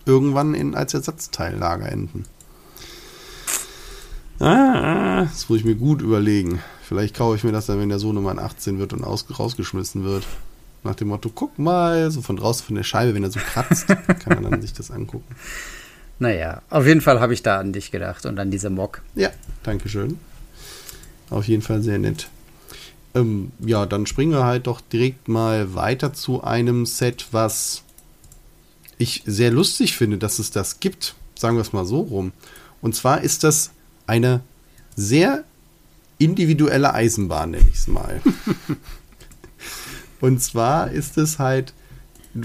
irgendwann 0.06 0.54
in, 0.54 0.74
als 0.74 0.94
Ersatzteillager 0.94 1.90
enden. 1.90 2.24
Ah, 4.40 5.24
das 5.24 5.48
muss 5.48 5.58
ich 5.58 5.64
mir 5.64 5.74
gut 5.74 6.00
überlegen. 6.00 6.60
Vielleicht 6.82 7.16
kaufe 7.16 7.36
ich 7.36 7.44
mir 7.44 7.52
das 7.52 7.66
dann, 7.66 7.80
wenn 7.80 7.88
der 7.88 7.98
Sohnemann 7.98 8.38
18 8.38 8.78
wird 8.78 8.92
und 8.92 9.04
aus, 9.04 9.26
rausgeschmissen 9.38 10.04
wird. 10.04 10.24
Nach 10.84 10.94
dem 10.94 11.08
Motto, 11.08 11.30
guck 11.34 11.58
mal, 11.58 12.10
so 12.10 12.22
von 12.22 12.36
draußen 12.36 12.64
von 12.64 12.76
der 12.76 12.84
Scheibe, 12.84 13.14
wenn 13.14 13.24
er 13.24 13.30
so 13.32 13.40
kratzt, 13.40 13.86
kann 14.24 14.40
man 14.40 14.50
dann 14.50 14.62
sich 14.62 14.72
das 14.72 14.90
angucken. 14.92 15.34
Naja, 16.18 16.62
auf 16.68 16.86
jeden 16.86 17.00
Fall 17.00 17.20
habe 17.20 17.34
ich 17.34 17.42
da 17.42 17.58
an 17.58 17.72
dich 17.72 17.90
gedacht 17.90 18.26
und 18.26 18.38
an 18.38 18.50
diese 18.50 18.70
Mock. 18.70 19.02
Ja, 19.14 19.30
Dankeschön. 19.62 20.18
Auf 21.30 21.46
jeden 21.46 21.62
Fall 21.62 21.82
sehr 21.82 21.98
nett. 21.98 22.28
Ähm, 23.14 23.52
ja, 23.60 23.86
dann 23.86 24.06
springen 24.06 24.32
wir 24.32 24.44
halt 24.44 24.66
doch 24.66 24.80
direkt 24.80 25.28
mal 25.28 25.74
weiter 25.74 26.12
zu 26.12 26.42
einem 26.42 26.86
Set, 26.86 27.28
was 27.32 27.82
ich 28.98 29.22
sehr 29.26 29.50
lustig 29.50 29.96
finde, 29.96 30.18
dass 30.18 30.38
es 30.38 30.50
das 30.50 30.80
gibt. 30.80 31.14
Sagen 31.36 31.56
wir 31.56 31.62
es 31.62 31.72
mal 31.72 31.86
so 31.86 32.00
rum. 32.00 32.32
Und 32.80 32.94
zwar 32.94 33.22
ist 33.22 33.44
das 33.44 33.70
eine 34.06 34.40
sehr 34.96 35.44
individuelle 36.18 36.94
Eisenbahn, 36.94 37.52
nenne 37.52 37.68
ich 37.68 37.76
es 37.76 37.86
mal. 37.86 38.20
Und 40.20 40.42
zwar 40.42 40.90
ist 40.90 41.16
es 41.16 41.38
halt, 41.38 41.72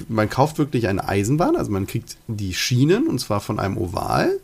man 0.08 0.30
kauft 0.30 0.58
wirklich 0.58 0.88
eine 0.88 1.08
Eisenbahn, 1.08 1.56
also 1.56 1.72
man 1.72 1.88
kriegt 1.88 2.18
die 2.28 2.54
Schienen, 2.54 3.08
und 3.08 3.20
zwar 3.20 3.42
von 3.42 3.60
einem 3.60 3.78
Oval 3.78 4.40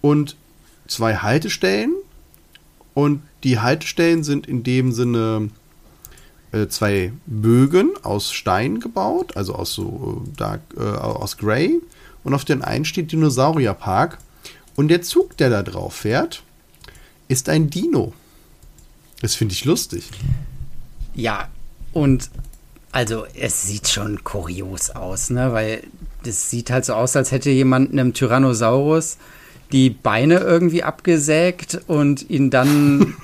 und 0.00 0.36
zwei 0.86 1.16
Haltestellen. 1.16 1.94
Und 2.94 3.22
die 3.44 3.60
Haltestellen 3.60 4.24
sind 4.24 4.46
in 4.46 4.62
dem 4.62 4.92
Sinne 4.92 5.50
äh, 6.52 6.66
zwei 6.66 7.12
Bögen 7.26 7.90
aus 8.02 8.32
Stein 8.32 8.80
gebaut, 8.80 9.36
also 9.36 9.54
aus 9.54 9.72
so 9.72 10.24
äh, 10.26 10.36
dark, 10.36 10.60
äh, 10.76 10.80
aus 10.80 11.36
Grey. 11.36 11.80
Und 12.24 12.34
auf 12.34 12.44
den 12.44 12.62
einen 12.62 12.84
steht 12.84 13.12
Dinosaurierpark. 13.12 14.18
Und 14.76 14.88
der 14.88 15.02
Zug, 15.02 15.36
der 15.36 15.50
da 15.50 15.62
drauf 15.62 15.94
fährt, 15.94 16.42
ist 17.28 17.48
ein 17.48 17.70
Dino. 17.70 18.12
Das 19.20 19.34
finde 19.34 19.54
ich 19.54 19.64
lustig. 19.64 20.04
Ja, 21.14 21.48
und 21.92 22.30
also 22.92 23.24
es 23.34 23.62
sieht 23.62 23.88
schon 23.88 24.24
kurios 24.24 24.90
aus, 24.90 25.30
ne? 25.30 25.52
Weil 25.52 25.82
das 26.24 26.50
sieht 26.50 26.70
halt 26.70 26.84
so 26.84 26.94
aus, 26.94 27.16
als 27.16 27.32
hätte 27.32 27.50
jemand 27.50 27.92
einem 27.92 28.12
Tyrannosaurus 28.12 29.16
die 29.72 29.90
Beine 29.90 30.38
irgendwie 30.38 30.82
abgesägt 30.82 31.80
und 31.86 32.28
ihn 32.28 32.50
dann 32.50 33.14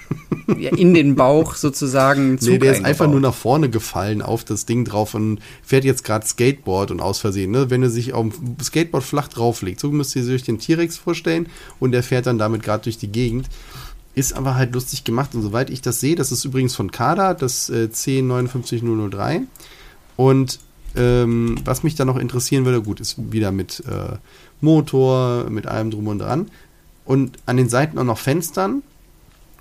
in 0.46 0.94
den 0.94 1.16
Bauch 1.16 1.56
sozusagen 1.56 2.38
Zug 2.38 2.52
Nee, 2.52 2.58
der 2.58 2.72
ist 2.72 2.84
einfach 2.84 3.08
nur 3.08 3.20
nach 3.20 3.34
vorne 3.34 3.68
gefallen 3.68 4.22
auf 4.22 4.44
das 4.44 4.64
Ding 4.64 4.84
drauf 4.84 5.14
und 5.14 5.40
fährt 5.62 5.84
jetzt 5.84 6.04
gerade 6.04 6.24
Skateboard 6.24 6.92
und 6.92 7.00
aus 7.00 7.18
Versehen. 7.18 7.50
Ne? 7.50 7.70
Wenn 7.70 7.82
er 7.82 7.90
sich 7.90 8.12
auf 8.12 8.28
dem 8.28 8.56
Skateboard 8.62 9.02
flach 9.02 9.28
drauflegt, 9.28 9.80
so 9.80 9.90
müsst 9.90 10.14
ihr 10.14 10.24
euch 10.32 10.44
den 10.44 10.58
T-Rex 10.58 10.96
vorstellen 10.96 11.48
und 11.80 11.90
der 11.90 12.04
fährt 12.04 12.26
dann 12.26 12.38
damit 12.38 12.62
gerade 12.62 12.84
durch 12.84 12.98
die 12.98 13.10
Gegend. 13.10 13.48
Ist 14.16 14.32
aber 14.32 14.56
halt 14.56 14.74
lustig 14.74 15.04
gemacht 15.04 15.34
und 15.34 15.42
soweit 15.42 15.70
ich 15.70 15.82
das 15.82 16.00
sehe, 16.00 16.16
das 16.16 16.32
ist 16.32 16.44
übrigens 16.44 16.74
von 16.74 16.90
Kada, 16.90 17.34
das 17.34 17.70
äh, 17.70 17.88
C59003. 17.92 19.42
Und 20.16 20.58
ähm, 20.96 21.56
was 21.64 21.82
mich 21.82 21.94
da 21.94 22.04
noch 22.04 22.16
interessieren 22.16 22.64
würde, 22.64 22.82
gut, 22.82 22.98
ist 22.98 23.16
wieder 23.30 23.52
mit 23.52 23.84
äh, 23.86 24.16
Motor, 24.60 25.48
mit 25.50 25.66
allem 25.66 25.90
drum 25.90 26.08
und 26.08 26.20
dran. 26.20 26.50
Und 27.04 27.38
an 27.46 27.58
den 27.58 27.68
Seiten 27.68 27.98
auch 27.98 28.04
noch 28.04 28.18
Fenstern. 28.18 28.82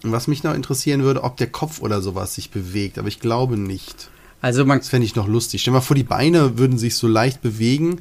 Und 0.04 0.12
was 0.12 0.28
mich 0.28 0.44
noch 0.44 0.54
interessieren 0.54 1.04
würde, 1.04 1.24
ob 1.24 1.36
der 1.38 1.48
Kopf 1.48 1.82
oder 1.82 2.02
sowas 2.02 2.34
sich 2.34 2.50
bewegt, 2.50 2.98
aber 2.98 3.08
ich 3.08 3.20
glaube 3.20 3.58
nicht. 3.58 4.10
Also 4.42 4.66
man 4.66 4.80
Das 4.80 4.90
fände 4.90 5.06
ich 5.06 5.16
noch 5.16 5.28
lustig. 5.28 5.62
Stell 5.62 5.74
dir 5.74 5.80
mal 5.80 5.82
vor, 5.82 5.96
die 5.96 6.04
Beine 6.04 6.58
würden 6.58 6.78
sich 6.78 6.96
so 6.96 7.08
leicht 7.08 7.42
bewegen 7.42 8.00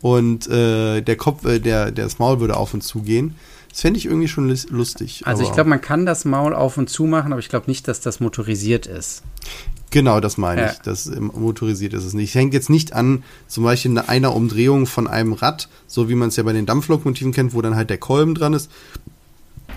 und 0.00 0.48
äh, 0.48 1.00
der 1.00 1.16
Kopf, 1.16 1.46
äh, 1.46 1.60
der, 1.60 1.90
der 1.90 2.04
das 2.04 2.18
Maul 2.18 2.40
würde 2.40 2.56
auf 2.56 2.74
und 2.74 2.82
zu 2.82 3.00
gehen. 3.00 3.36
Das 3.74 3.80
fände 3.80 3.98
ich 3.98 4.06
irgendwie 4.06 4.28
schon 4.28 4.48
lus- 4.48 4.68
lustig. 4.70 5.22
Also 5.24 5.42
ich 5.42 5.50
glaube, 5.50 5.68
man 5.68 5.80
kann 5.80 6.06
das 6.06 6.24
Maul 6.24 6.54
auf 6.54 6.76
und 6.78 6.88
zu 6.88 7.06
machen, 7.06 7.32
aber 7.32 7.40
ich 7.40 7.48
glaube 7.48 7.66
nicht, 7.66 7.88
dass 7.88 8.00
das 8.00 8.20
motorisiert 8.20 8.86
ist. 8.86 9.24
Genau, 9.90 10.20
das 10.20 10.38
meine 10.38 10.60
Ja. 10.60 10.70
ich. 10.70 10.78
Das 10.78 11.06
motorisiert 11.06 11.92
ist 11.92 12.04
es 12.04 12.14
nicht. 12.14 12.28
Es 12.28 12.34
hängt 12.36 12.54
jetzt 12.54 12.70
nicht 12.70 12.92
an 12.92 13.24
zum 13.48 13.64
Beispiel 13.64 13.90
eine- 13.90 14.08
einer 14.08 14.32
Umdrehung 14.36 14.86
von 14.86 15.08
einem 15.08 15.32
Rad, 15.32 15.68
so 15.88 16.08
wie 16.08 16.14
man 16.14 16.28
es 16.28 16.36
ja 16.36 16.44
bei 16.44 16.52
den 16.52 16.66
Dampflokomotiven 16.66 17.32
kennt, 17.32 17.52
wo 17.52 17.62
dann 17.62 17.74
halt 17.74 17.90
der 17.90 17.98
Kolben 17.98 18.36
dran 18.36 18.54
ist 18.54 18.70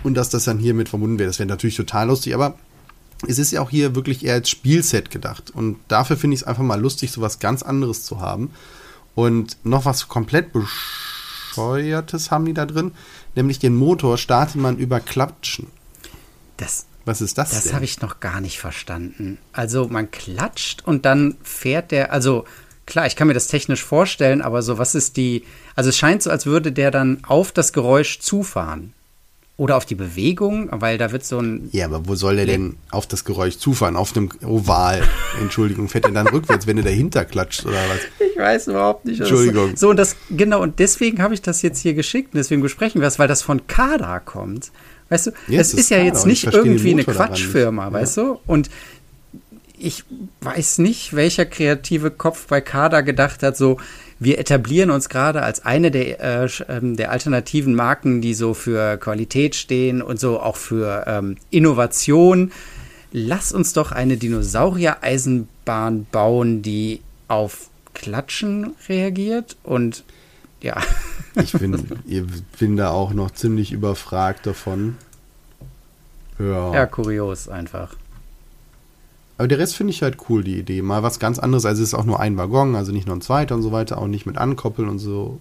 und 0.03 0.13
dass 0.13 0.29
das 0.29 0.43
dann 0.43 0.59
hiermit 0.59 0.89
verbunden 0.89 1.17
wäre. 1.17 1.27
Das 1.29 1.39
wäre 1.39 1.49
natürlich 1.49 1.75
total 1.75 2.05
lustig, 2.09 2.35
aber 2.35 2.53
es 3.27 3.39
ist 3.39 3.49
ja 3.49 3.61
auch 3.61 3.71
hier 3.71 3.95
wirklich 3.95 4.23
eher 4.23 4.35
als 4.35 4.47
Spielset 4.51 5.09
gedacht. 5.09 5.49
Und 5.49 5.77
dafür 5.87 6.17
finde 6.17 6.35
ich 6.35 6.41
es 6.41 6.47
einfach 6.47 6.61
mal 6.61 6.79
lustig, 6.79 7.09
so 7.11 7.21
was 7.21 7.39
ganz 7.39 7.63
anderes 7.63 8.03
zu 8.03 8.19
haben. 8.21 8.51
Und 9.15 9.57
noch 9.63 9.85
was 9.85 10.07
komplett 10.07 10.53
bescheuertes 10.53 11.06
haben 11.57 12.45
die 12.45 12.53
da 12.53 12.65
drin, 12.65 12.91
nämlich 13.35 13.59
den 13.59 13.75
Motor 13.75 14.17
startet 14.17 14.55
man 14.55 14.77
über 14.77 14.99
Klatschen. 14.99 15.67
Das, 16.57 16.85
Was 17.05 17.21
ist 17.21 17.37
das, 17.37 17.51
das 17.51 17.73
habe 17.73 17.85
ich 17.85 18.01
noch 18.01 18.19
gar 18.19 18.41
nicht 18.41 18.59
verstanden. 18.59 19.37
Also 19.53 19.87
man 19.87 20.11
klatscht 20.11 20.85
und 20.85 21.05
dann 21.05 21.37
fährt 21.43 21.91
der, 21.91 22.11
also 22.11 22.45
klar, 22.85 23.05
ich 23.05 23.15
kann 23.15 23.27
mir 23.27 23.33
das 23.33 23.47
technisch 23.47 23.83
vorstellen, 23.83 24.41
aber 24.41 24.61
so 24.61 24.77
was 24.77 24.95
ist 24.95 25.17
die, 25.17 25.43
also 25.75 25.89
es 25.89 25.97
scheint 25.97 26.23
so, 26.23 26.31
als 26.31 26.45
würde 26.45 26.71
der 26.71 26.89
dann 26.89 27.23
auf 27.27 27.51
das 27.51 27.73
Geräusch 27.73 28.19
zufahren. 28.19 28.93
Oder 29.59 29.75
auf 29.75 29.85
die 29.85 29.95
Bewegung, 29.95 30.69
weil 30.71 30.99
da 30.99 31.11
wird 31.11 31.25
so 31.25 31.39
ein, 31.39 31.69
Ja, 31.71 31.85
aber 31.85 32.07
wo 32.07 32.13
soll 32.13 32.35
der 32.35 32.45
denn 32.45 32.75
auf 32.91 33.07
das 33.07 33.25
Geräusch 33.25 33.57
zufahren? 33.57 33.95
Auf 33.95 34.15
einem 34.15 34.29
Oval. 34.45 35.01
Entschuldigung, 35.41 35.89
fährt 35.89 36.05
er 36.05 36.11
dann 36.11 36.27
rückwärts, 36.27 36.67
wenn 36.67 36.77
er 36.77 36.83
dahinter 36.83 37.25
klatscht 37.25 37.65
oder 37.65 37.77
was? 37.89 37.99
Ich 38.31 38.37
weiß 38.37 38.67
überhaupt 38.67 39.05
nicht. 39.05 39.19
Entschuldigung. 39.19 39.75
So, 39.75 39.89
und 39.89 39.97
das, 39.97 40.15
genau, 40.29 40.61
und 40.61 40.77
deswegen 40.77 41.23
habe 41.23 41.33
ich 41.33 41.41
das 41.41 41.63
jetzt 41.63 41.79
hier 41.79 41.95
geschickt 41.95 42.35
und 42.35 42.37
deswegen 42.37 42.61
besprechen 42.61 43.01
wir 43.01 43.07
es, 43.07 43.17
weil 43.17 43.27
das 43.27 43.41
von 43.41 43.65
Kada 43.65 44.19
kommt. 44.19 44.71
Weißt 45.09 45.27
du, 45.27 45.31
Ja, 45.47 45.59
es 45.61 45.73
ist, 45.73 45.79
ist 45.79 45.89
ja 45.89 45.97
Kada 45.97 46.07
jetzt 46.09 46.25
nicht 46.27 46.43
irgendwie 46.45 46.91
eine. 46.91 47.03
Quatschfirma, 47.03 47.85
Ja. 47.85 47.93
weißt 47.93 48.17
du? 48.17 48.39
Und 48.45 48.69
ich 49.79 50.03
weiß 50.41 50.77
nicht, 50.79 51.15
welcher 51.15 51.45
kreative 51.47 52.11
Kopf 52.11 52.45
bei 52.47 52.61
Kada 52.61 53.01
gedacht 53.01 53.41
hat, 53.41 53.57
so, 53.57 53.77
wir 54.19 54.39
etablieren 54.39 54.89
uns 54.89 55.09
gerade 55.09 55.43
als 55.43 55.63
eine 55.65 55.91
der, 55.91 56.19
äh, 56.43 56.49
ähm, 56.69 56.97
der 56.97 57.11
alternativen 57.11 57.75
Marken, 57.75 58.21
die 58.21 58.33
so 58.33 58.53
für 58.53 58.97
Qualität 58.97 59.55
stehen 59.55 60.01
und 60.01 60.19
so 60.19 60.39
auch 60.39 60.55
für 60.55 61.03
ähm, 61.07 61.37
Innovation. 61.49 62.51
Lass 63.11 63.51
uns 63.51 63.73
doch 63.73 63.91
eine 63.91 64.17
Dinosaurier-Eisenbahn 64.17 66.07
bauen, 66.11 66.61
die 66.61 67.01
auf 67.27 67.69
Klatschen 67.93 68.73
reagiert 68.89 69.57
und 69.63 70.03
ja. 70.61 70.81
Ich 71.35 71.51
bin, 71.51 71.85
ich 72.07 72.23
bin 72.57 72.77
da 72.77 72.89
auch 72.89 73.13
noch 73.13 73.29
ziemlich 73.29 73.71
überfragt 73.71 74.47
davon. 74.47 74.97
Ja. 76.39 76.73
Ja, 76.73 76.85
kurios 76.87 77.47
einfach. 77.47 77.95
Aber 79.37 79.47
der 79.47 79.59
Rest 79.59 79.75
finde 79.75 79.91
ich 79.91 80.01
halt 80.01 80.17
cool, 80.29 80.43
die 80.43 80.57
Idee. 80.57 80.81
Mal 80.81 81.03
was 81.03 81.19
ganz 81.19 81.37
anderes. 81.37 81.65
Also 81.65 81.83
es 81.83 81.89
ist 81.89 81.93
auch 81.93 82.05
nur 82.05 82.19
ein 82.19 82.37
Waggon, 82.37 82.75
also 82.75 82.91
nicht 82.91 83.07
nur 83.07 83.15
ein 83.15 83.21
zweiter 83.21 83.55
und 83.55 83.61
so 83.61 83.71
weiter, 83.71 83.99
auch 83.99 84.07
nicht 84.07 84.25
mit 84.25 84.37
ankoppeln 84.37 84.89
und 84.89 84.99
so. 84.99 85.39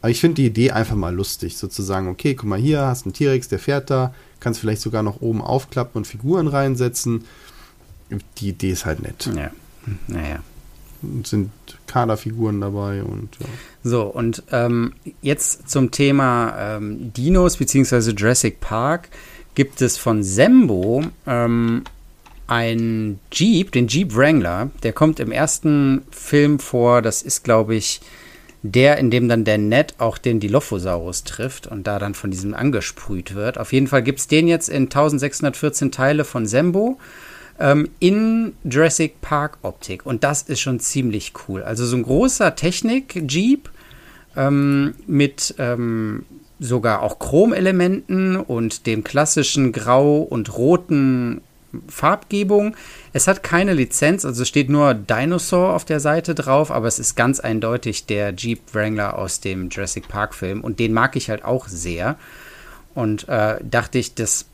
Aber 0.00 0.10
ich 0.10 0.20
finde 0.20 0.36
die 0.36 0.46
Idee 0.46 0.70
einfach 0.70 0.96
mal 0.96 1.14
lustig, 1.14 1.56
sozusagen, 1.56 2.08
okay, 2.08 2.34
guck 2.34 2.48
mal 2.48 2.58
hier, 2.58 2.82
hast 2.82 3.04
einen 3.04 3.12
T-Rex, 3.12 3.48
der 3.48 3.58
fährt 3.58 3.90
da, 3.90 4.14
kannst 4.38 4.60
vielleicht 4.60 4.80
sogar 4.80 5.02
noch 5.02 5.20
oben 5.20 5.42
aufklappen 5.42 5.98
und 5.98 6.06
Figuren 6.06 6.46
reinsetzen. 6.46 7.24
Die 8.38 8.50
Idee 8.50 8.70
ist 8.70 8.86
halt 8.86 9.02
nett. 9.02 9.28
Ja. 9.34 9.50
Naja. 10.06 10.40
Und 11.02 11.26
sind 11.26 11.50
Kaderfiguren 11.86 12.60
dabei 12.60 13.02
und 13.04 13.28
ja. 13.38 13.46
So, 13.84 14.02
und 14.02 14.42
ähm, 14.50 14.94
jetzt 15.22 15.70
zum 15.70 15.92
Thema 15.92 16.54
ähm, 16.58 17.12
Dinos 17.12 17.56
bzw. 17.56 18.10
Jurassic 18.10 18.60
Park 18.60 19.08
gibt 19.54 19.80
es 19.80 19.96
von 19.96 20.22
Sembo 20.22 21.02
ähm, 21.26 21.84
ein 22.48 23.20
Jeep, 23.30 23.70
den 23.72 23.86
Jeep 23.86 24.16
Wrangler. 24.16 24.70
Der 24.82 24.92
kommt 24.92 25.20
im 25.20 25.30
ersten 25.30 26.02
Film 26.10 26.58
vor. 26.58 27.02
Das 27.02 27.22
ist, 27.22 27.44
glaube 27.44 27.76
ich, 27.76 28.00
der, 28.62 28.96
in 28.98 29.10
dem 29.10 29.28
dann 29.28 29.44
der 29.44 29.58
Ned 29.58 29.94
auch 29.98 30.18
den 30.18 30.40
Dilophosaurus 30.40 31.24
trifft 31.24 31.66
und 31.68 31.86
da 31.86 31.98
dann 31.98 32.14
von 32.14 32.30
diesem 32.30 32.54
angesprüht 32.54 33.34
wird. 33.34 33.58
Auf 33.58 33.72
jeden 33.72 33.86
Fall 33.86 34.02
gibt 34.02 34.18
es 34.18 34.26
den 34.26 34.48
jetzt 34.48 34.68
in 34.68 34.84
1614 34.84 35.92
Teile 35.92 36.24
von 36.24 36.46
Sembo 36.46 36.98
ähm, 37.60 37.88
in 38.00 38.54
Jurassic 38.64 39.20
Park 39.20 39.58
Optik. 39.62 40.04
Und 40.06 40.24
das 40.24 40.42
ist 40.42 40.60
schon 40.60 40.80
ziemlich 40.80 41.32
cool. 41.46 41.62
Also 41.62 41.86
so 41.86 41.96
ein 41.96 42.02
großer 42.02 42.56
Technik-Jeep 42.56 43.70
ähm, 44.36 44.94
mit 45.06 45.54
ähm, 45.58 46.24
sogar 46.58 47.02
auch 47.02 47.18
Chromelementen 47.18 48.36
und 48.36 48.86
dem 48.86 49.04
klassischen 49.04 49.72
Grau- 49.72 50.22
und 50.22 50.56
roten 50.56 51.42
Farbgebung. 51.88 52.76
Es 53.12 53.28
hat 53.28 53.42
keine 53.42 53.74
Lizenz, 53.74 54.24
also 54.24 54.44
steht 54.44 54.70
nur 54.70 54.94
Dinosaur 54.94 55.74
auf 55.74 55.84
der 55.84 56.00
Seite 56.00 56.34
drauf, 56.34 56.70
aber 56.70 56.86
es 56.86 56.98
ist 56.98 57.14
ganz 57.14 57.40
eindeutig 57.40 58.06
der 58.06 58.34
Jeep 58.34 58.60
Wrangler 58.72 59.18
aus 59.18 59.40
dem 59.40 59.68
Jurassic 59.68 60.08
Park 60.08 60.34
Film 60.34 60.62
und 60.62 60.78
den 60.78 60.92
mag 60.92 61.16
ich 61.16 61.30
halt 61.30 61.44
auch 61.44 61.68
sehr. 61.68 62.16
Und 62.94 63.28
äh, 63.28 63.58
dachte 63.62 63.98
ich, 63.98 64.14
das 64.14 64.46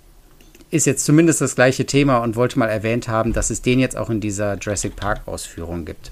ist 0.71 0.87
jetzt 0.87 1.05
zumindest 1.05 1.41
das 1.41 1.55
gleiche 1.55 1.87
Thema 1.87 2.19
und 2.19 2.37
wollte 2.37 2.59
mal 2.59 2.69
erwähnt 2.69 3.09
haben, 3.09 3.33
dass 3.33 3.51
es 3.51 3.63
den 3.63 3.79
jetzt 3.79 3.97
auch 3.97 4.11
in 4.11 4.21
dieser 4.21 4.59
Jurassic 4.59 4.97
Park 4.97 5.23
Ausführung 5.27 5.85
gibt. 5.85 6.11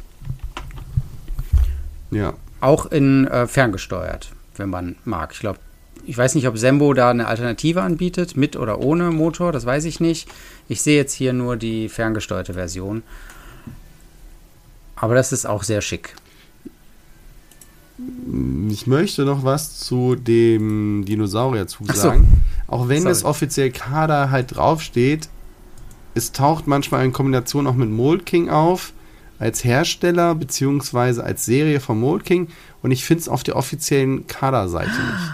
Ja. 2.12 2.34
Auch 2.60 2.86
in 2.86 3.26
äh, 3.26 3.48
ferngesteuert, 3.48 4.30
wenn 4.56 4.70
man 4.70 4.96
mag. 5.04 5.32
Ich 5.32 5.40
glaube, 5.40 5.58
ich 6.06 6.16
weiß 6.16 6.34
nicht, 6.34 6.46
ob 6.46 6.58
Sembo 6.58 6.94
da 6.94 7.10
eine 7.10 7.26
Alternative 7.26 7.82
anbietet, 7.82 8.36
mit 8.36 8.56
oder 8.56 8.80
ohne 8.80 9.10
Motor, 9.10 9.52
das 9.52 9.66
weiß 9.66 9.84
ich 9.84 10.00
nicht. 10.00 10.28
Ich 10.68 10.82
sehe 10.82 10.96
jetzt 10.96 11.12
hier 11.12 11.32
nur 11.32 11.56
die 11.56 11.88
ferngesteuerte 11.88 12.54
Version. 12.54 13.02
Aber 14.96 15.14
das 15.14 15.32
ist 15.32 15.46
auch 15.46 15.62
sehr 15.62 15.80
schick. 15.80 16.14
Ich 18.70 18.86
möchte 18.86 19.24
noch 19.24 19.44
was 19.44 19.78
zu 19.80 20.14
dem 20.16 21.04
Dinosaurier 21.04 21.66
zusagen. 21.66 22.24
So. 22.24 22.74
Auch 22.74 22.88
wenn 22.88 23.02
Sorry. 23.02 23.12
es 23.12 23.24
offiziell 23.24 23.70
Kader 23.70 24.30
halt 24.30 24.56
draufsteht, 24.56 25.28
es 26.14 26.32
taucht 26.32 26.66
manchmal 26.66 27.04
in 27.04 27.12
Kombination 27.12 27.66
auch 27.66 27.74
mit 27.74 27.90
Mold 27.90 28.26
King 28.26 28.48
auf, 28.48 28.92
als 29.38 29.64
Hersteller 29.64 30.34
beziehungsweise 30.34 31.24
als 31.24 31.44
Serie 31.44 31.80
von 31.80 31.98
Mold 31.98 32.24
King. 32.24 32.48
Und 32.82 32.92
ich 32.92 33.04
finde 33.04 33.22
es 33.22 33.28
auf 33.28 33.42
der 33.42 33.56
offiziellen 33.56 34.26
Kaderseite 34.26 34.90
nicht. 34.90 35.32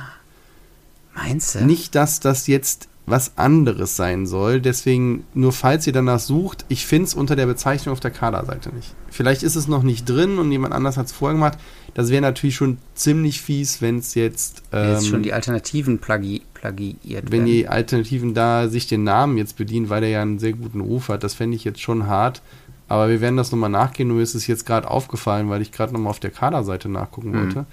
Meinst 1.14 1.54
du? 1.54 1.64
Nicht, 1.64 1.94
dass 1.94 2.20
das 2.20 2.46
jetzt 2.46 2.88
was 3.10 3.36
anderes 3.36 3.96
sein 3.96 4.26
soll. 4.26 4.60
Deswegen, 4.60 5.24
nur 5.34 5.52
falls 5.52 5.86
ihr 5.86 5.92
danach 5.92 6.20
sucht, 6.20 6.64
ich 6.68 6.86
finde 6.86 7.04
es 7.04 7.14
unter 7.14 7.36
der 7.36 7.46
Bezeichnung 7.46 7.92
auf 7.92 8.00
der 8.00 8.10
Kaderseite 8.10 8.74
nicht. 8.74 8.94
Vielleicht 9.10 9.42
ist 9.42 9.56
es 9.56 9.68
noch 9.68 9.82
nicht 9.82 10.08
drin 10.08 10.38
und 10.38 10.50
jemand 10.52 10.74
anders 10.74 10.96
hat 10.96 11.06
es 11.06 11.12
vorher 11.12 11.34
gemacht. 11.34 11.58
Das 11.94 12.10
wäre 12.10 12.22
natürlich 12.22 12.56
schon 12.56 12.78
ziemlich 12.94 13.40
fies, 13.40 13.82
wenn 13.82 13.98
es 13.98 14.14
jetzt. 14.14 14.62
Ähm, 14.72 14.92
jetzt 14.92 15.08
schon 15.08 15.22
die 15.22 15.32
Alternativen 15.32 15.98
plagi 15.98 16.42
plagiiert 16.54 17.30
Wenn 17.30 17.40
werden. 17.40 17.46
die 17.46 17.68
Alternativen 17.68 18.34
da 18.34 18.68
sich 18.68 18.86
den 18.86 19.04
Namen 19.04 19.38
jetzt 19.38 19.56
bedienen, 19.56 19.88
weil 19.88 20.00
der 20.00 20.10
ja 20.10 20.22
einen 20.22 20.38
sehr 20.38 20.52
guten 20.52 20.80
Ruf 20.80 21.08
hat, 21.08 21.22
das 21.22 21.34
fände 21.34 21.56
ich 21.56 21.64
jetzt 21.64 21.80
schon 21.80 22.06
hart. 22.06 22.42
Aber 22.88 23.08
wir 23.08 23.20
werden 23.20 23.36
das 23.36 23.52
nochmal 23.52 23.70
nachgehen. 23.70 24.08
Nur 24.08 24.22
ist 24.22 24.34
es 24.34 24.46
jetzt 24.46 24.64
gerade 24.64 24.90
aufgefallen, 24.90 25.50
weil 25.50 25.62
ich 25.62 25.72
gerade 25.72 25.92
nochmal 25.92 26.10
auf 26.10 26.20
der 26.20 26.30
Kaderseite 26.30 26.88
nachgucken 26.88 27.30
mhm. 27.30 27.40
wollte. 27.40 27.66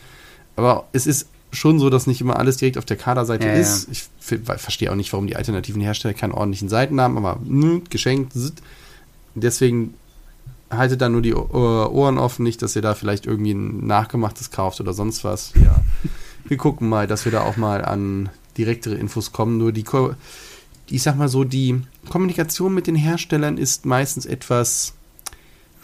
Aber 0.55 0.87
es 0.91 1.07
ist 1.07 1.29
schon 1.55 1.79
so, 1.79 1.89
dass 1.89 2.07
nicht 2.07 2.21
immer 2.21 2.37
alles 2.37 2.57
direkt 2.57 2.77
auf 2.77 2.85
der 2.85 2.97
Kaderseite 2.97 3.47
ja, 3.47 3.53
ist. 3.53 3.87
Ja. 3.87 4.37
Ich 4.37 4.61
verstehe 4.61 4.91
auch 4.91 4.95
nicht, 4.95 5.11
warum 5.13 5.27
die 5.27 5.35
alternativen 5.35 5.81
Hersteller 5.81 6.13
keinen 6.13 6.31
ordentlichen 6.31 6.69
Seiten 6.69 6.99
haben, 6.99 7.17
aber 7.17 7.39
mh, 7.43 7.63
hm, 7.63 7.83
geschenkt. 7.89 8.33
Deswegen 9.35 9.93
haltet 10.69 11.01
da 11.01 11.09
nur 11.09 11.21
die 11.21 11.33
Ohren 11.33 12.17
offen, 12.17 12.43
nicht, 12.43 12.61
dass 12.61 12.75
ihr 12.75 12.81
da 12.81 12.95
vielleicht 12.95 13.25
irgendwie 13.25 13.53
ein 13.53 13.85
nachgemachtes 13.85 14.51
kauft 14.51 14.79
oder 14.79 14.93
sonst 14.93 15.23
was. 15.23 15.53
Ja. 15.55 15.81
Wir 16.47 16.57
gucken 16.57 16.87
mal, 16.89 17.07
dass 17.07 17.25
wir 17.25 17.31
da 17.31 17.41
auch 17.41 17.57
mal 17.57 17.83
an 17.83 18.29
direktere 18.55 18.93
Infos 18.93 19.31
kommen. 19.31 19.57
Nur 19.57 19.71
die, 19.71 19.83
ich 20.91 21.01
sag 21.01 21.17
mal 21.17 21.27
so, 21.27 21.43
die 21.43 21.81
Kommunikation 22.07 22.71
mit 22.71 22.85
den 22.85 22.95
Herstellern 22.95 23.57
ist 23.57 23.87
meistens 23.87 24.27
etwas 24.27 24.93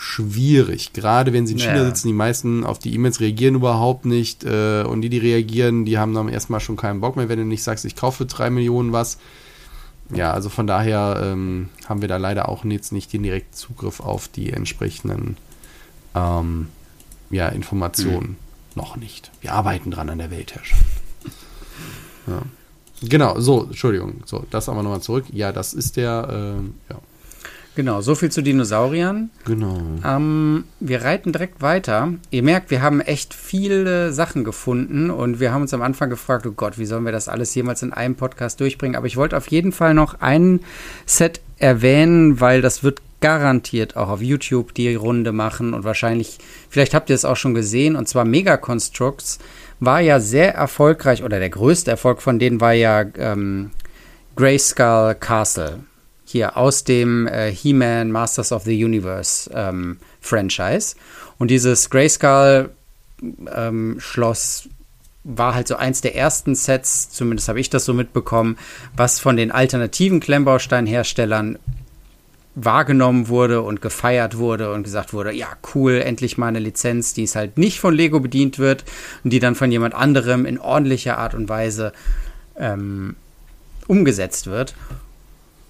schwierig. 0.01 0.93
Gerade 0.93 1.31
wenn 1.31 1.45
sie 1.45 1.53
in 1.53 1.59
China 1.59 1.77
ja. 1.77 1.85
sitzen, 1.85 2.07
die 2.07 2.13
meisten 2.13 2.63
auf 2.63 2.79
die 2.79 2.93
E-Mails 2.95 3.19
reagieren 3.19 3.53
überhaupt 3.53 4.05
nicht. 4.05 4.43
Äh, 4.43 4.83
und 4.83 5.01
die, 5.01 5.09
die 5.09 5.19
reagieren, 5.19 5.85
die 5.85 5.99
haben 5.99 6.15
dann 6.15 6.27
erstmal 6.27 6.59
schon 6.59 6.75
keinen 6.75 7.01
Bock 7.01 7.17
mehr, 7.17 7.29
wenn 7.29 7.37
du 7.37 7.45
nicht 7.45 7.61
sagst, 7.61 7.85
ich 7.85 7.95
kaufe 7.95 8.19
für 8.19 8.25
drei 8.25 8.49
Millionen 8.49 8.93
was. 8.93 9.19
Ja, 10.13 10.33
also 10.33 10.49
von 10.49 10.67
daher 10.67 11.21
ähm, 11.23 11.69
haben 11.87 12.01
wir 12.01 12.07
da 12.07 12.17
leider 12.17 12.49
auch 12.49 12.65
jetzt 12.65 12.91
nicht 12.91 13.13
den 13.13 13.23
direkten 13.23 13.53
Zugriff 13.53 13.99
auf 13.99 14.27
die 14.27 14.51
entsprechenden 14.51 15.37
ähm, 16.15 16.67
ja, 17.29 17.47
Informationen. 17.47 18.29
Mhm. 18.29 18.35
Noch 18.75 18.97
nicht. 18.97 19.31
Wir 19.41 19.53
arbeiten 19.53 19.91
dran 19.91 20.09
an 20.09 20.17
der 20.17 20.31
Weltherrschaft. 20.31 20.83
Ja. 22.27 22.41
Genau, 23.03 23.39
so, 23.39 23.63
Entschuldigung. 23.65 24.23
So, 24.25 24.45
das 24.49 24.67
aber 24.67 24.83
nochmal 24.83 25.01
zurück. 25.01 25.25
Ja, 25.31 25.51
das 25.51 25.73
ist 25.73 25.95
der, 25.95 26.59
äh, 26.59 26.93
ja. 26.93 26.99
Genau, 27.75 28.01
so 28.01 28.15
viel 28.15 28.29
zu 28.29 28.41
Dinosauriern. 28.41 29.29
Genau. 29.45 29.81
Ähm, 30.05 30.65
wir 30.81 31.03
reiten 31.03 31.31
direkt 31.31 31.61
weiter. 31.61 32.13
Ihr 32.29 32.43
merkt, 32.43 32.69
wir 32.69 32.81
haben 32.81 32.99
echt 32.99 33.33
viele 33.33 34.11
Sachen 34.11 34.43
gefunden 34.43 35.09
und 35.09 35.39
wir 35.39 35.53
haben 35.53 35.61
uns 35.61 35.73
am 35.73 35.81
Anfang 35.81 36.09
gefragt, 36.09 36.45
oh 36.45 36.51
Gott, 36.51 36.77
wie 36.77 36.85
sollen 36.85 37.05
wir 37.05 37.13
das 37.13 37.29
alles 37.29 37.55
jemals 37.55 37.81
in 37.81 37.93
einem 37.93 38.15
Podcast 38.15 38.59
durchbringen? 38.59 38.97
Aber 38.97 39.07
ich 39.07 39.15
wollte 39.15 39.37
auf 39.37 39.47
jeden 39.47 39.71
Fall 39.71 39.93
noch 39.93 40.19
ein 40.19 40.59
Set 41.05 41.39
erwähnen, 41.59 42.41
weil 42.41 42.61
das 42.61 42.83
wird 42.83 43.01
garantiert 43.21 43.95
auch 43.95 44.09
auf 44.09 44.21
YouTube 44.21 44.73
die 44.73 44.95
Runde 44.95 45.31
machen 45.31 45.73
und 45.73 45.83
wahrscheinlich, 45.83 46.39
vielleicht 46.69 46.93
habt 46.93 47.09
ihr 47.09 47.15
es 47.15 47.23
auch 47.23 47.35
schon 47.35 47.53
gesehen, 47.53 47.95
und 47.95 48.07
zwar 48.07 48.25
Mega 48.25 48.57
Constructs 48.57 49.37
war 49.79 50.01
ja 50.01 50.19
sehr 50.19 50.55
erfolgreich 50.55 51.23
oder 51.23 51.39
der 51.39 51.51
größte 51.51 51.91
Erfolg 51.91 52.21
von 52.21 52.39
denen 52.39 52.59
war 52.59 52.73
ja 52.73 53.05
ähm, 53.17 53.69
Grayskull 54.35 55.15
Castle 55.19 55.81
hier 56.31 56.57
aus 56.57 56.83
dem 56.83 57.27
äh, 57.27 57.51
He-Man 57.51 58.11
Masters 58.11 58.51
of 58.51 58.63
the 58.63 58.83
Universe 58.83 59.49
ähm, 59.53 59.97
Franchise. 60.19 60.95
Und 61.37 61.51
dieses 61.51 61.89
Grayskull 61.89 62.71
ähm, 63.55 63.97
Schloss 63.99 64.69
war 65.23 65.53
halt 65.53 65.67
so 65.67 65.75
eins 65.75 66.01
der 66.01 66.15
ersten 66.15 66.55
Sets, 66.55 67.09
zumindest 67.11 67.47
habe 67.47 67.59
ich 67.59 67.69
das 67.69 67.85
so 67.85 67.93
mitbekommen, 67.93 68.57
was 68.95 69.19
von 69.19 69.37
den 69.37 69.51
alternativen 69.51 70.19
Klemmbausteinherstellern 70.19 71.59
wahrgenommen 72.55 73.27
wurde 73.29 73.61
und 73.61 73.81
gefeiert 73.81 74.37
wurde 74.37 74.73
und 74.73 74.83
gesagt 74.83 75.13
wurde, 75.13 75.31
ja, 75.31 75.47
cool, 75.73 76.01
endlich 76.03 76.37
mal 76.37 76.47
eine 76.47 76.59
Lizenz, 76.59 77.13
die 77.13 77.23
es 77.23 77.35
halt 77.35 77.57
nicht 77.57 77.79
von 77.79 77.93
Lego 77.93 78.19
bedient 78.19 78.59
wird 78.59 78.83
und 79.23 79.31
die 79.31 79.39
dann 79.39 79.55
von 79.55 79.71
jemand 79.71 79.93
anderem 79.93 80.45
in 80.45 80.59
ordentlicher 80.59 81.17
Art 81.17 81.33
und 81.33 81.47
Weise 81.47 81.93
ähm, 82.57 83.15
umgesetzt 83.87 84.47
wird. 84.47 84.73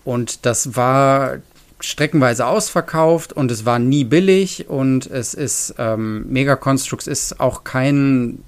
Und 0.04 0.46
das 0.46 0.76
war 0.76 1.38
streckenweise 1.80 2.46
ausverkauft 2.46 3.34
und 3.34 3.52
es 3.52 3.66
war 3.66 3.80
nie 3.80 4.04
billig 4.04 4.70
und 4.70 5.08
es 5.08 5.34
ist 5.34 5.76
ähm, 5.78 6.26
Mega 6.30 6.56
Constructs 6.56 7.08
ist 7.08 7.40
auch 7.40 7.64
kein 7.64 8.44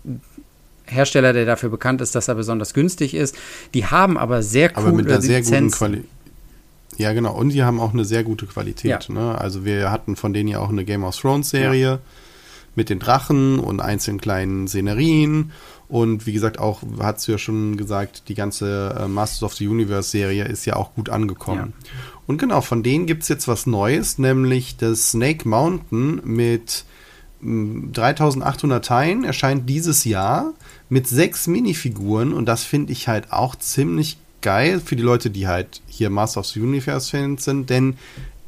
Hersteller, 0.85 1.33
der 1.33 1.45
dafür 1.45 1.69
bekannt 1.69 2.01
ist, 2.01 2.15
dass 2.15 2.27
er 2.27 2.35
besonders 2.35 2.73
günstig 2.73 3.15
ist. 3.15 3.35
Die 3.73 3.85
haben 3.85 4.17
aber 4.17 4.43
sehr 4.43 4.69
coole 4.69 4.87
aber 4.87 4.95
mit 4.95 5.07
einer 5.07 5.21
sehr 5.21 5.41
guten 5.41 5.71
Qualität. 5.71 6.09
Ja, 6.97 7.13
genau. 7.13 7.33
Und 7.33 7.49
die 7.49 7.63
haben 7.63 7.79
auch 7.79 7.93
eine 7.93 8.05
sehr 8.05 8.23
gute 8.23 8.45
Qualität. 8.45 9.07
Ja. 9.07 9.13
Ne? 9.13 9.37
Also 9.37 9.65
wir 9.65 9.91
hatten 9.91 10.15
von 10.15 10.33
denen 10.33 10.49
ja 10.49 10.59
auch 10.59 10.69
eine 10.69 10.85
Game 10.85 11.03
of 11.03 11.17
Thrones 11.17 11.49
Serie 11.49 11.85
ja. 11.85 11.99
mit 12.75 12.89
den 12.89 12.99
Drachen 12.99 13.57
und 13.57 13.79
einzelnen 13.79 14.21
kleinen 14.21 14.67
Szenerien 14.67 15.51
und 15.93 16.25
wie 16.25 16.33
gesagt, 16.33 16.57
auch 16.57 16.81
hast 16.99 17.27
du 17.27 17.33
ja 17.33 17.37
schon 17.37 17.77
gesagt, 17.77 18.23
die 18.27 18.33
ganze 18.33 18.97
äh, 18.99 19.07
Masters 19.07 19.43
of 19.43 19.53
the 19.53 19.67
Universe 19.67 20.09
Serie 20.09 20.45
ist 20.45 20.65
ja 20.65 20.75
auch 20.75 20.95
gut 20.95 21.09
angekommen. 21.09 21.71
Ja. 21.85 21.91
Und 22.25 22.39
genau, 22.39 22.61
von 22.61 22.81
denen 22.81 23.05
gibt 23.05 23.21
es 23.21 23.29
jetzt 23.29 23.47
was 23.47 23.67
Neues, 23.67 24.17
nämlich 24.17 24.75
das 24.75 25.11
Snake 25.11 25.47
Mountain 25.47 26.19
mit 26.23 26.85
3800 27.43 28.81
mm, 28.81 28.81
Teilen, 28.81 29.23
erscheint 29.23 29.69
dieses 29.69 30.03
Jahr 30.03 30.53
mit 30.89 31.07
sechs 31.07 31.45
Minifiguren 31.45 32.33
und 32.33 32.47
das 32.47 32.63
finde 32.63 32.91
ich 32.91 33.07
halt 33.07 33.31
auch 33.31 33.55
ziemlich 33.55 34.17
geil 34.41 34.81
für 34.83 34.95
die 34.95 35.03
Leute, 35.03 35.29
die 35.29 35.47
halt 35.47 35.83
hier 35.85 36.09
Masters 36.09 36.47
of 36.47 36.53
the 36.53 36.61
Universe 36.61 37.11
Fans 37.11 37.43
sind, 37.43 37.69
denn 37.69 37.97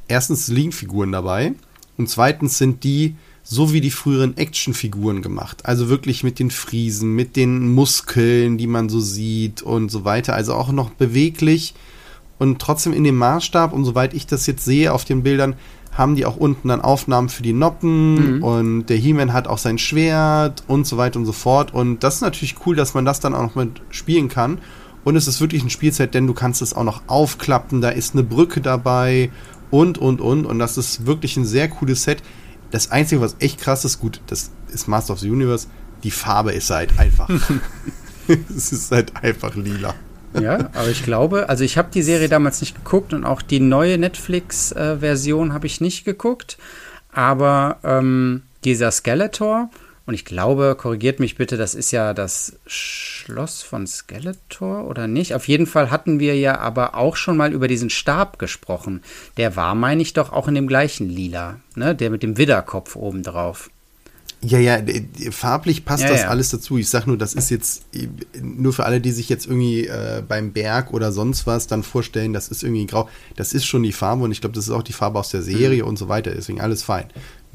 erstens 0.08 0.48
liegen 0.48 0.72
Figuren 0.72 1.12
dabei 1.12 1.54
und 2.00 2.10
zweitens 2.10 2.58
sind 2.58 2.84
die 2.84 3.16
so 3.48 3.72
wie 3.72 3.80
die 3.80 3.92
früheren 3.92 4.38
Actionfiguren 4.38 5.22
gemacht. 5.22 5.66
Also 5.66 5.88
wirklich 5.88 6.24
mit 6.24 6.40
den 6.40 6.50
Friesen, 6.50 7.14
mit 7.14 7.36
den 7.36 7.72
Muskeln, 7.74 8.58
die 8.58 8.66
man 8.66 8.90
so 8.90 9.00
sieht 9.00 9.62
und 9.62 9.92
so 9.92 10.04
weiter. 10.04 10.34
Also 10.34 10.56
auch 10.56 10.72
noch 10.72 10.90
beweglich 10.90 11.76
und 12.40 12.60
trotzdem 12.60 12.92
in 12.92 13.04
dem 13.04 13.18
Maßstab. 13.18 13.72
Und 13.72 13.86
soweit 13.86 14.16
ich 14.16 14.26
das 14.26 14.48
jetzt 14.48 14.66
sehe 14.66 14.92
auf 14.92 15.06
den 15.06 15.22
Bildern, 15.22 15.56
haben 15.92 16.16
die 16.16 16.26
auch 16.26 16.38
unten 16.38 16.70
dann 16.70 16.82
Aufnahmen 16.82 17.30
für 17.30 17.44
die 17.44 17.54
Noppen 17.54 18.38
mhm. 18.38 18.44
und 18.44 18.86
der 18.88 18.98
He-Man 18.98 19.32
hat 19.32 19.48
auch 19.48 19.60
sein 19.60 19.78
Schwert 19.78 20.64
und 20.68 20.88
so 20.88 20.98
weiter 20.98 21.20
und 21.20 21.28
so 21.28 21.32
fort. 21.32 21.72
Und 21.72 22.04
das 22.04 22.16
ist 22.16 22.22
natürlich 22.22 22.56
cool, 22.66 22.76
dass 22.76 22.96
man 22.96 23.06
das 23.06 23.20
dann 23.20 23.36
auch 23.36 23.44
noch 23.44 23.56
mit 23.56 23.82
spielen 23.92 24.28
kann. 24.28 24.58
Und 25.04 25.16
es 25.16 25.28
ist 25.28 25.40
wirklich 25.40 25.64
ein 25.64 25.70
Spielzeit, 25.70 26.16
denn 26.16 26.26
du 26.26 26.34
kannst 26.34 26.64
es 26.64 26.74
auch 26.74 26.84
noch 26.84 27.04
aufklappen, 27.06 27.80
da 27.80 27.90
ist 27.90 28.14
eine 28.14 28.24
Brücke 28.24 28.60
dabei 28.60 29.30
und, 29.70 30.00
und, 30.00 30.20
und. 30.20 30.46
Und 30.46 30.58
das 30.58 30.80
ist 30.80 31.06
wirklich 31.06 31.38
ein 31.38 31.46
sehr 31.46 31.70
cooles 31.70 32.04
Set. 32.04 32.24
Das 32.76 32.92
Einzige, 32.92 33.22
was 33.22 33.38
echt 33.40 33.62
krass 33.62 33.86
ist, 33.86 34.02
gut, 34.02 34.20
das 34.28 34.52
ist 34.68 34.90
Master 34.90 35.14
of 35.14 35.20
the 35.22 35.30
Universe, 35.30 35.68
die 36.04 36.12
Farbe 36.12 36.52
ist 36.52 36.70
halt 36.70 37.00
einfach. 37.00 37.30
es 38.54 38.74
ist 38.74 38.92
halt 38.92 39.14
einfach 39.24 39.56
lila. 39.56 39.96
Ja, 40.34 40.70
aber 40.74 40.90
ich 40.90 41.06
glaube, 41.06 41.48
also 41.48 41.64
ich 41.64 41.78
habe 41.78 41.88
die 41.94 42.02
Serie 42.02 42.28
damals 42.28 42.60
nicht 42.60 42.76
geguckt 42.76 43.14
und 43.14 43.24
auch 43.24 43.42
die 43.42 43.62
neue 43.62 43.98
Netflix-Version 43.98 45.50
äh, 45.52 45.54
habe 45.54 45.68
ich 45.68 45.80
nicht 45.80 46.04
geguckt. 46.04 46.58
Aber 47.14 47.78
ähm, 47.86 48.42
dieser 48.66 48.92
Skeletor, 48.92 49.70
und 50.06 50.14
ich 50.14 50.26
glaube, 50.26 50.76
korrigiert 50.78 51.20
mich 51.20 51.36
bitte, 51.36 51.58
das 51.58 51.74
ist 51.74 51.92
ja 51.92 52.14
das 52.14 52.60
Schloss 52.68 53.64
von 53.64 53.88
Skeletor 53.88 54.86
oder 54.88 55.08
nicht? 55.08 55.34
Auf 55.34 55.48
jeden 55.48 55.66
Fall 55.66 55.90
hatten 55.90 56.20
wir 56.20 56.38
ja 56.38 56.60
aber 56.60 56.96
auch 56.96 57.16
schon 57.16 57.38
mal 57.38 57.52
über 57.54 57.68
diesen 57.68 57.90
Stab 57.90 58.38
gesprochen. 58.38 59.02
Der 59.38 59.56
war, 59.56 59.74
meine 59.74 60.04
ich, 60.04 60.14
doch 60.14 60.32
auch 60.32 60.48
in 60.48 60.56
dem 60.56 60.68
gleichen 60.68 61.10
Lila, 61.10 61.60
ne? 61.76 61.96
Der 61.96 62.12
mit 62.12 62.22
dem 62.22 62.38
Widderkopf 62.38 62.96
oben 62.96 63.24
drauf. 63.24 63.72
Ja, 64.42 64.60
ja, 64.60 64.80
farblich 65.32 65.86
passt 65.86 66.04
ja, 66.04 66.10
das 66.10 66.22
ja. 66.22 66.28
alles 66.28 66.50
dazu. 66.50 66.78
Ich 66.78 66.90
sag 66.90 67.08
nur, 67.08 67.18
das 67.18 67.34
ist 67.34 67.50
jetzt 67.50 67.86
nur 68.40 68.74
für 68.74 68.86
alle, 68.86 69.02
die 69.02 69.12
sich 69.12 69.28
jetzt 69.28 69.48
irgendwie 69.48 69.88
äh, 69.88 70.22
beim 70.28 70.54
Berg 70.54 70.94
oder 70.94 71.12
sonst 71.12 71.48
was 71.48 71.66
dann 71.66 71.82
vorstellen, 71.82 72.32
das 72.32 72.50
ist 72.50 72.62
irgendwie 72.62 72.86
grau. 72.86 73.10
Das 73.38 73.54
ist 73.54 73.66
schon 73.66 73.82
die 73.82 73.92
Farbe 73.94 74.24
und 74.24 74.32
ich 74.32 74.42
glaube, 74.42 74.54
das 74.54 74.66
ist 74.66 74.72
auch 74.72 74.84
die 74.84 74.94
Farbe 74.94 75.18
aus 75.18 75.30
der 75.30 75.42
Serie 75.42 75.82
mhm. 75.82 75.90
und 75.90 75.98
so 75.98 76.10
weiter. 76.10 76.32
Deswegen 76.32 76.62
alles 76.62 76.84
fein. 76.84 77.06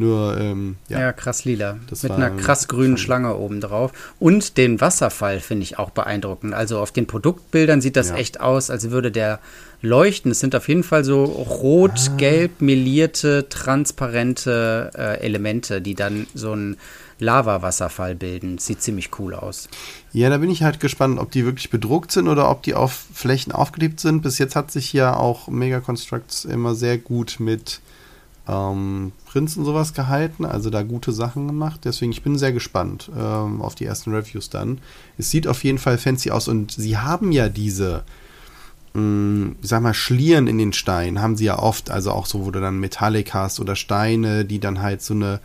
Nur, 0.00 0.38
ähm, 0.40 0.76
ja. 0.88 0.98
Ja, 0.98 1.12
krass 1.12 1.44
lila. 1.44 1.76
Mit 1.90 2.10
einer 2.10 2.30
krass 2.30 2.68
grünen 2.68 2.96
Schlange 2.96 3.36
oben 3.36 3.60
drauf. 3.60 3.92
Und 4.18 4.56
den 4.56 4.80
Wasserfall 4.80 5.40
finde 5.40 5.64
ich 5.64 5.78
auch 5.78 5.90
beeindruckend. 5.90 6.54
Also 6.54 6.78
auf 6.78 6.90
den 6.90 7.06
Produktbildern 7.06 7.82
sieht 7.82 7.96
das 7.96 8.08
ja. 8.08 8.14
echt 8.16 8.40
aus, 8.40 8.70
als 8.70 8.90
würde 8.90 9.12
der 9.12 9.40
leuchten. 9.82 10.30
Es 10.30 10.40
sind 10.40 10.54
auf 10.54 10.68
jeden 10.68 10.84
Fall 10.84 11.04
so 11.04 11.24
rot-gelb 11.24 12.50
ah. 12.50 12.64
melierte, 12.64 13.50
transparente 13.50 14.90
äh, 14.96 15.20
Elemente, 15.20 15.82
die 15.82 15.94
dann 15.94 16.26
so 16.32 16.54
ein 16.54 16.78
Lava-Wasserfall 17.18 18.14
bilden. 18.14 18.56
Sieht 18.56 18.80
ziemlich 18.80 19.10
cool 19.18 19.34
aus. 19.34 19.68
Ja, 20.14 20.30
da 20.30 20.38
bin 20.38 20.48
ich 20.48 20.62
halt 20.62 20.80
gespannt, 20.80 21.18
ob 21.18 21.30
die 21.30 21.44
wirklich 21.44 21.68
bedruckt 21.68 22.10
sind 22.10 22.26
oder 22.26 22.50
ob 22.50 22.62
die 22.62 22.72
auf 22.72 23.04
Flächen 23.12 23.52
aufgeklebt 23.52 24.00
sind. 24.00 24.22
Bis 24.22 24.38
jetzt 24.38 24.56
hat 24.56 24.70
sich 24.70 24.94
ja 24.94 25.14
auch 25.14 25.48
Mega 25.48 25.80
Constructs 25.80 26.46
immer 26.46 26.74
sehr 26.74 26.96
gut 26.96 27.36
mit 27.38 27.82
ähm, 28.50 29.12
Prints 29.26 29.56
und 29.56 29.64
sowas 29.64 29.94
gehalten, 29.94 30.44
also 30.44 30.70
da 30.70 30.82
gute 30.82 31.12
Sachen 31.12 31.46
gemacht. 31.46 31.80
Deswegen, 31.84 32.12
ich 32.12 32.22
bin 32.22 32.36
sehr 32.36 32.52
gespannt 32.52 33.10
ähm, 33.16 33.62
auf 33.62 33.74
die 33.74 33.84
ersten 33.84 34.12
Reviews 34.12 34.50
dann. 34.50 34.78
Es 35.18 35.30
sieht 35.30 35.46
auf 35.46 35.62
jeden 35.62 35.78
Fall 35.78 35.98
fancy 35.98 36.30
aus 36.30 36.48
und 36.48 36.72
sie 36.72 36.98
haben 36.98 37.32
ja 37.32 37.48
diese, 37.48 38.02
mh, 38.94 39.02
mm, 39.02 39.56
ich 39.62 39.68
sag 39.68 39.82
mal, 39.82 39.94
Schlieren 39.94 40.46
in 40.48 40.58
den 40.58 40.72
Steinen, 40.72 41.22
haben 41.22 41.36
sie 41.36 41.44
ja 41.44 41.58
oft, 41.58 41.90
also 41.90 42.10
auch 42.12 42.26
so, 42.26 42.44
wo 42.44 42.50
du 42.50 42.60
dann 42.60 42.80
Metallic 42.80 43.34
hast 43.34 43.60
oder 43.60 43.76
Steine, 43.76 44.44
die 44.44 44.58
dann 44.58 44.82
halt 44.82 45.02
so 45.02 45.14
eine 45.14 45.40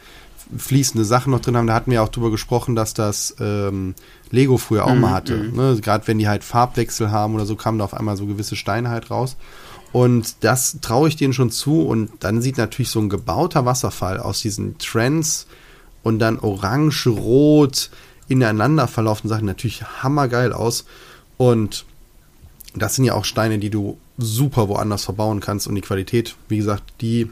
fließende 0.58 1.06
Sache 1.06 1.30
noch 1.30 1.40
drin 1.40 1.58
haben. 1.58 1.68
Da 1.68 1.74
hatten 1.74 1.92
wir 1.92 2.04
auch 2.04 2.10
drüber 2.10 2.32
gesprochen, 2.32 2.76
dass 2.76 2.94
das 2.94 3.36
ähm, 3.40 3.96
Lego 4.30 4.58
früher 4.58 4.86
auch 4.86 4.94
mm, 4.94 5.00
mal 5.00 5.12
hatte. 5.12 5.38
Mm. 5.38 5.56
Ne? 5.56 5.78
Gerade 5.82 6.08
wenn 6.08 6.20
die 6.20 6.28
halt 6.28 6.44
Farbwechsel 6.44 7.12
haben 7.12 7.36
oder 7.36 7.46
so, 7.46 7.56
kamen 7.56 7.80
da 7.80 7.86
auf 7.86 7.94
einmal 7.94 8.18
so 8.18 8.26
gewisse 8.26 8.56
Steine 8.56 8.90
halt 8.90 9.10
raus. 9.10 9.38
Und 9.92 10.44
das 10.44 10.80
traue 10.82 11.08
ich 11.08 11.16
denen 11.16 11.34
schon 11.34 11.52
zu. 11.52 11.82
Und 11.84 12.12
dann 12.20 12.42
sieht 12.42 12.58
natürlich 12.58 12.90
so 12.90 13.00
ein 13.00 13.10
gebauter 13.10 13.66
Wasserfall 13.66 14.20
aus 14.20 14.42
diesen 14.42 14.78
Trends 14.78 15.48
und 16.04 16.20
dann 16.20 16.40
orange, 16.40 17.08
rot 17.08 17.90
ineinander 18.28 18.88
verlaufenden 18.88 19.30
Sachen 19.30 19.46
natürlich 19.46 19.84
hammergeil 19.84 20.52
aus. 20.52 20.86
Und 21.38 21.86
das 22.74 22.96
sind 22.96 23.06
ja 23.06 23.14
auch 23.14 23.26
Steine, 23.26 23.60
die 23.60 23.70
du 23.70 23.98
super 24.18 24.68
woanders 24.68 25.06
verbauen 25.06 25.40
kannst. 25.40 25.68
Und 25.68 25.76
die 25.76 25.82
Qualität, 25.82 26.36
wie 26.48 26.58
gesagt, 26.58 26.84
die, 27.02 27.30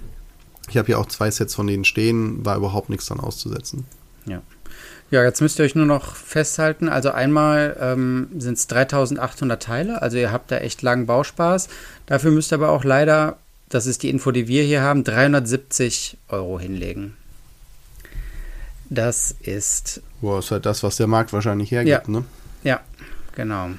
ich 0.69 0.77
habe 0.77 0.91
ja 0.91 0.97
auch 0.97 1.07
zwei 1.07 1.29
Sets 1.31 1.55
von 1.55 1.67
denen 1.67 1.85
stehen, 1.85 2.45
war 2.45 2.57
überhaupt 2.57 2.89
nichts 2.89 3.07
dran 3.07 3.19
auszusetzen. 3.19 3.85
Ja. 4.25 4.41
Ja, 5.13 5.23
jetzt 5.23 5.41
müsst 5.41 5.59
ihr 5.59 5.65
euch 5.65 5.75
nur 5.75 5.85
noch 5.85 6.15
festhalten. 6.15 6.89
Also 6.89 7.11
einmal 7.11 7.77
ähm, 7.79 8.29
sind 8.35 8.57
es 8.57 8.65
3800 8.65 9.61
Teile, 9.61 10.01
also 10.01 10.17
ihr 10.17 10.31
habt 10.31 10.49
da 10.49 10.57
echt 10.57 10.81
langen 10.81 11.05
Bauspaß. 11.05 11.69
Dafür 12.07 12.31
müsst 12.31 12.51
ihr 12.51 12.55
aber 12.55 12.71
auch 12.71 12.83
leider, 12.83 13.37
das 13.69 13.85
ist 13.85 14.01
die 14.01 14.09
Info, 14.09 14.31
die 14.31 14.47
wir 14.47 14.63
hier 14.63 14.81
haben, 14.81 15.03
370 15.03 16.17
Euro 16.29 16.59
hinlegen. 16.59 17.15
Das 18.89 19.35
ist. 19.39 20.01
Boah, 20.19 20.39
ist 20.39 20.49
halt 20.49 20.65
das, 20.65 20.81
was 20.81 20.95
der 20.95 21.05
Markt 21.05 21.31
wahrscheinlich 21.31 21.69
hergibt, 21.69 22.07
ja. 22.07 22.11
ne? 22.11 22.23
Ja, 22.63 22.79
genau. 23.35 23.69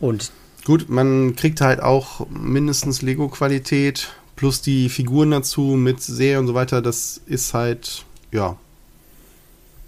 Und. 0.00 0.32
Gut, 0.64 0.88
man 0.88 1.36
kriegt 1.36 1.60
halt 1.60 1.80
auch 1.80 2.26
mindestens 2.30 3.02
Lego-Qualität 3.02 4.08
plus 4.36 4.62
die 4.62 4.88
Figuren 4.88 5.32
dazu 5.32 5.76
mit 5.76 6.00
Serie 6.00 6.38
und 6.38 6.46
so 6.46 6.54
weiter. 6.54 6.80
Das 6.80 7.20
ist 7.26 7.52
halt, 7.52 8.06
ja, 8.32 8.56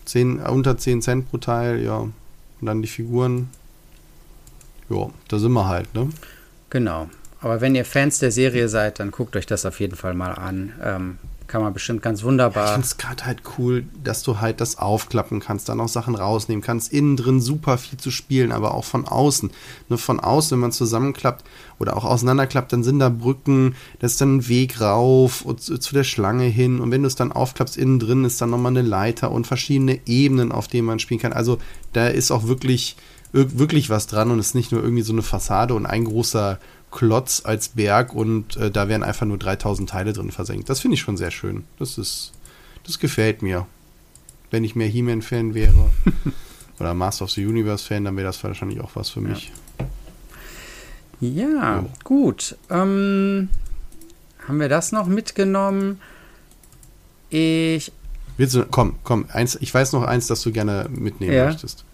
10, 0.09 0.41
äh, 0.41 0.49
unter 0.49 0.77
10 0.77 1.03
Cent 1.03 1.31
pro 1.31 1.39
Teil, 1.39 1.83
ja. 1.83 1.99
Und 1.99 2.15
dann 2.61 2.83
die 2.83 2.89
Figuren. 2.89 3.51
Ja, 4.89 5.11
da 5.29 5.39
sind 5.39 5.53
wir 5.53 5.69
halt, 5.69 5.95
ne? 5.95 6.09
Genau. 6.71 7.09
Aber 7.41 7.61
wenn 7.61 7.75
ihr 7.75 7.85
Fans 7.85 8.19
der 8.19 8.33
Serie 8.33 8.69
seid, 8.69 8.99
dann 8.99 9.11
guckt 9.11 9.37
euch 9.37 9.47
das 9.47 9.65
auf 9.65 9.79
jeden 9.81 9.97
Fall 9.97 10.15
mal 10.15 10.33
an. 10.33 10.73
Ähm, 10.83 11.19
kann 11.49 11.63
man 11.63 11.73
bestimmt 11.73 12.03
ganz 12.03 12.23
wunderbar. 12.23 12.67
ich 12.67 12.71
finde 12.73 12.87
es 12.87 12.99
gerade 12.99 13.25
halt 13.25 13.43
cool, 13.57 13.87
dass 14.05 14.23
du 14.23 14.39
halt 14.39 14.61
das 14.61 14.79
aufklappen 14.79 15.41
kannst, 15.41 15.69
dann 15.69 15.81
auch 15.81 15.89
Sachen 15.89 16.15
rausnehmen 16.15 16.63
kannst. 16.63 16.93
Innen 16.93 17.17
drin 17.17 17.41
super 17.41 17.79
viel 17.79 17.99
zu 17.99 18.11
spielen, 18.11 18.53
aber 18.53 18.75
auch 18.75 18.85
von 18.85 19.09
außen. 19.09 19.51
Nur 19.89 19.99
von 19.99 20.21
außen, 20.21 20.53
wenn 20.53 20.61
man 20.61 20.73
zusammenklappt 20.73 21.45
oder 21.79 21.97
auch 21.97 22.05
auseinanderklappt, 22.05 22.73
dann 22.73 22.85
sind 22.85 22.99
da 22.99 23.09
Brücken, 23.09 23.75
da 23.99 24.07
ist 24.07 24.21
dann 24.21 24.37
ein 24.37 24.49
Weg 24.49 24.81
rauf 24.81 25.43
und 25.43 25.63
zu, 25.63 25.79
zu 25.79 25.95
der 25.95 26.05
Schlange 26.05 26.45
hin. 26.45 26.81
Und 26.81 26.91
wenn 26.91 27.03
du 27.03 27.09
es 27.09 27.17
dann 27.17 27.33
aufklappst, 27.33 27.79
innen 27.79 27.99
drin 27.99 28.25
ist 28.25 28.41
dann 28.41 28.51
nochmal 28.51 28.73
eine 28.73 28.83
Leiter 28.83 29.31
und 29.31 29.47
verschiedene 29.47 30.01
Ebenen, 30.07 30.53
auf 30.53 30.69
denen 30.69 30.87
man 30.87 30.99
spielen 30.99 31.21
kann. 31.21 31.33
Also 31.33 31.59
da 31.95 32.09
ist 32.09 32.31
auch 32.31 32.47
wirklich, 32.47 32.97
wirklich 33.33 33.89
was 33.89 34.07
dran 34.07 34.31
und 34.31 34.39
es 34.39 34.49
ist 34.49 34.55
nicht 34.55 34.73
nur 34.73 34.83
irgendwie 34.83 35.03
so 35.03 35.15
eine 35.15 35.23
Fassade 35.23 35.75
und 35.75 35.87
ein 35.87 36.05
großer 36.05 36.59
Klotz 36.99 37.43
als 37.45 37.69
Berg 37.69 38.13
und 38.13 38.57
äh, 38.57 38.73
da 38.73 38.89
werden 38.89 39.05
einfach 39.05 39.25
nur 39.25 39.39
3000 39.39 39.89
Teile 39.89 40.13
drin 40.13 40.33
versenkt. 40.33 40.69
Das 40.69 40.81
finde 40.81 40.97
ich 40.97 41.01
schon 41.01 41.17
sehr 41.17 41.31
schön. 41.31 41.63
Das 41.79 41.97
ist, 41.97 42.33
das 42.85 42.99
gefällt 42.99 43.41
mir. 43.41 43.69
Wenn 44.51 44.65
ich 44.65 44.75
mehr 44.75 44.89
He-Man-Fan 44.89 45.55
wäre 45.55 45.91
oder 46.81 46.95
Master 46.95 47.27
of 47.27 47.31
the 47.31 47.47
Universe-Fan, 47.47 48.05
dann 48.05 48.17
wäre 48.17 48.27
das 48.27 48.43
wahrscheinlich 48.43 48.81
auch 48.81 48.97
was 48.97 49.11
für 49.11 49.21
mich. 49.21 49.53
Ja, 51.21 51.29
ja 51.31 51.83
so. 51.83 51.91
gut. 52.03 52.57
Ähm, 52.69 53.49
haben 54.49 54.59
wir 54.59 54.69
das 54.69 54.91
noch 54.91 55.07
mitgenommen? 55.07 56.01
Ich. 57.31 57.93
Willst 58.39 58.57
du, 58.57 58.67
komm, 58.67 58.97
komm, 59.05 59.27
eins, 59.33 59.57
ich 59.61 59.73
weiß 59.73 59.93
noch 59.93 60.03
eins, 60.03 60.27
das 60.27 60.43
du 60.43 60.51
gerne 60.51 60.89
mitnehmen 60.91 61.33
ja. 61.33 61.45
möchtest. 61.47 61.85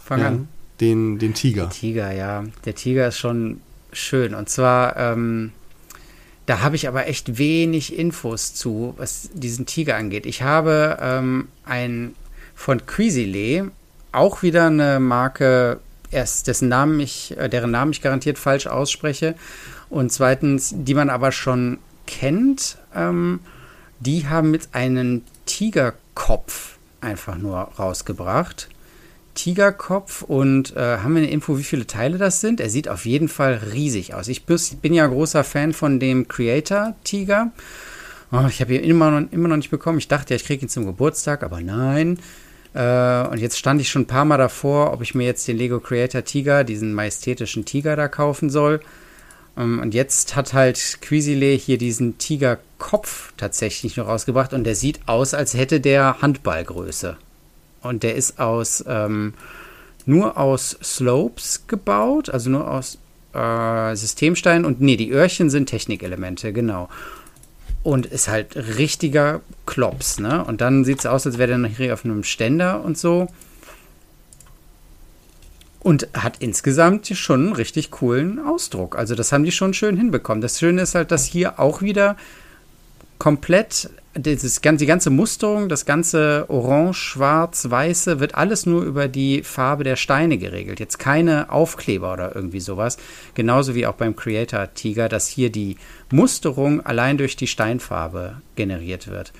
Fang 0.00 0.18
ja, 0.18 0.26
an. 0.26 0.48
Den, 0.80 1.20
den 1.20 1.32
Tiger. 1.32 1.66
Der 1.66 1.70
Tiger, 1.70 2.12
ja. 2.12 2.42
Der 2.64 2.74
Tiger 2.74 3.06
ist 3.06 3.18
schon 3.18 3.60
schön. 3.92 4.34
Und 4.34 4.48
zwar, 4.48 4.96
ähm, 4.96 5.52
da 6.46 6.60
habe 6.60 6.76
ich 6.76 6.88
aber 6.88 7.06
echt 7.06 7.38
wenig 7.38 7.98
Infos 7.98 8.54
zu, 8.54 8.94
was 8.96 9.30
diesen 9.32 9.66
Tiger 9.66 9.96
angeht. 9.96 10.26
Ich 10.26 10.42
habe 10.42 10.98
ähm, 11.00 11.48
ein 11.64 12.14
von 12.54 12.86
Quizzile, 12.86 13.70
auch 14.12 14.42
wieder 14.42 14.66
eine 14.66 14.98
Marke, 15.00 15.80
erst 16.10 16.46
dessen 16.46 16.68
Namen 16.68 17.00
ich, 17.00 17.36
äh, 17.36 17.48
deren 17.48 17.70
Namen 17.70 17.92
ich 17.92 18.00
garantiert 18.00 18.38
falsch 18.38 18.66
ausspreche. 18.66 19.34
Und 19.90 20.12
zweitens, 20.12 20.74
die 20.74 20.94
man 20.94 21.10
aber 21.10 21.32
schon 21.32 21.78
kennt, 22.06 22.78
ähm, 22.94 23.40
die 24.00 24.28
haben 24.28 24.50
mit 24.50 24.68
einem 24.72 25.22
Tigerkopf 25.46 26.76
einfach 27.00 27.36
nur 27.36 27.58
rausgebracht. 27.78 28.68
Tigerkopf 29.36 30.22
und 30.22 30.74
äh, 30.74 30.98
haben 30.98 31.14
wir 31.14 31.22
eine 31.22 31.30
Info, 31.30 31.56
wie 31.58 31.62
viele 31.62 31.86
Teile 31.86 32.18
das 32.18 32.40
sind? 32.40 32.58
Er 32.58 32.70
sieht 32.70 32.88
auf 32.88 33.06
jeden 33.06 33.28
Fall 33.28 33.60
riesig 33.72 34.14
aus. 34.14 34.26
Ich 34.26 34.44
bin 34.44 34.92
ja 34.92 35.06
großer 35.06 35.44
Fan 35.44 35.72
von 35.72 36.00
dem 36.00 36.26
Creator-Tiger. 36.26 37.52
Oh, 38.32 38.46
ich 38.48 38.60
habe 38.60 38.74
ihn 38.74 38.82
immer 38.82 39.12
noch, 39.12 39.30
immer 39.30 39.46
noch 39.46 39.56
nicht 39.56 39.70
bekommen. 39.70 39.98
Ich 39.98 40.08
dachte 40.08 40.34
ja, 40.34 40.36
ich 40.36 40.44
kriege 40.44 40.64
ihn 40.64 40.68
zum 40.68 40.86
Geburtstag, 40.86 41.44
aber 41.44 41.60
nein. 41.60 42.18
Äh, 42.74 43.28
und 43.28 43.38
jetzt 43.38 43.58
stand 43.58 43.80
ich 43.80 43.88
schon 43.88 44.02
ein 44.02 44.06
paar 44.06 44.24
Mal 44.24 44.38
davor, 44.38 44.92
ob 44.92 45.02
ich 45.02 45.14
mir 45.14 45.24
jetzt 45.24 45.46
den 45.46 45.56
Lego 45.56 45.78
Creator 45.78 46.24
Tiger, 46.24 46.64
diesen 46.64 46.92
majestätischen 46.92 47.64
Tiger 47.64 47.94
da 47.94 48.08
kaufen 48.08 48.50
soll. 48.50 48.80
Um, 49.54 49.62
ähm, 49.62 49.78
und 49.80 49.94
jetzt 49.94 50.36
hat 50.36 50.52
halt 50.52 50.98
Quizile 51.00 51.52
hier 51.52 51.78
diesen 51.78 52.18
Tigerkopf 52.18 53.32
tatsächlich 53.36 53.96
noch 53.96 54.08
rausgebracht 54.08 54.52
und 54.52 54.64
der 54.64 54.74
sieht 54.74 55.00
aus, 55.06 55.32
als 55.32 55.54
hätte 55.54 55.80
der 55.80 56.20
Handballgröße. 56.20 57.16
Und 57.86 58.02
der 58.02 58.14
ist 58.14 58.38
aus 58.38 58.84
ähm, 58.86 59.34
nur 60.06 60.36
aus 60.36 60.78
Slopes 60.82 61.66
gebaut, 61.66 62.30
also 62.30 62.48
nur 62.50 62.70
aus 62.70 62.98
äh, 63.34 63.94
Systemsteinen. 63.94 64.64
Und 64.64 64.80
nee, 64.80 64.96
die 64.96 65.10
Öhrchen 65.10 65.50
sind 65.50 65.66
Technikelemente, 65.66 66.52
genau. 66.52 66.88
Und 67.82 68.06
ist 68.06 68.28
halt 68.28 68.56
richtiger 68.56 69.40
Klops, 69.66 70.18
ne? 70.18 70.44
Und 70.44 70.60
dann 70.60 70.84
sieht 70.84 71.00
es 71.00 71.06
aus, 71.06 71.26
als 71.26 71.38
wäre 71.38 71.48
der 71.48 71.58
noch 71.58 71.70
hier 71.70 71.92
auf 71.92 72.04
einem 72.04 72.24
Ständer 72.24 72.82
und 72.82 72.96
so. 72.96 73.28
Und 75.80 76.08
hat 76.14 76.38
insgesamt 76.40 77.06
schon 77.06 77.46
einen 77.46 77.52
richtig 77.52 77.92
coolen 77.92 78.44
Ausdruck. 78.44 78.96
Also 78.96 79.14
das 79.14 79.30
haben 79.30 79.44
die 79.44 79.52
schon 79.52 79.72
schön 79.72 79.96
hinbekommen. 79.96 80.40
Das 80.40 80.58
Schöne 80.58 80.82
ist 80.82 80.96
halt, 80.96 81.12
dass 81.12 81.24
hier 81.24 81.60
auch 81.60 81.80
wieder 81.80 82.16
komplett, 83.18 83.90
dieses, 84.14 84.60
die 84.60 84.86
ganze 84.86 85.10
Musterung, 85.10 85.68
das 85.68 85.84
ganze 85.84 86.46
Orange, 86.48 86.98
Schwarz, 86.98 87.70
Weiße 87.70 88.20
wird 88.20 88.34
alles 88.34 88.66
nur 88.66 88.82
über 88.82 89.08
die 89.08 89.42
Farbe 89.42 89.84
der 89.84 89.96
Steine 89.96 90.38
geregelt. 90.38 90.80
Jetzt 90.80 90.98
keine 90.98 91.50
Aufkleber 91.50 92.12
oder 92.12 92.34
irgendwie 92.34 92.60
sowas. 92.60 92.96
Genauso 93.34 93.74
wie 93.74 93.86
auch 93.86 93.94
beim 93.94 94.16
Creator 94.16 94.72
Tiger, 94.74 95.08
dass 95.08 95.28
hier 95.28 95.50
die 95.50 95.76
Musterung 96.10 96.84
allein 96.84 97.18
durch 97.18 97.36
die 97.36 97.46
Steinfarbe 97.46 98.40
generiert 98.54 99.08
wird. 99.08 99.32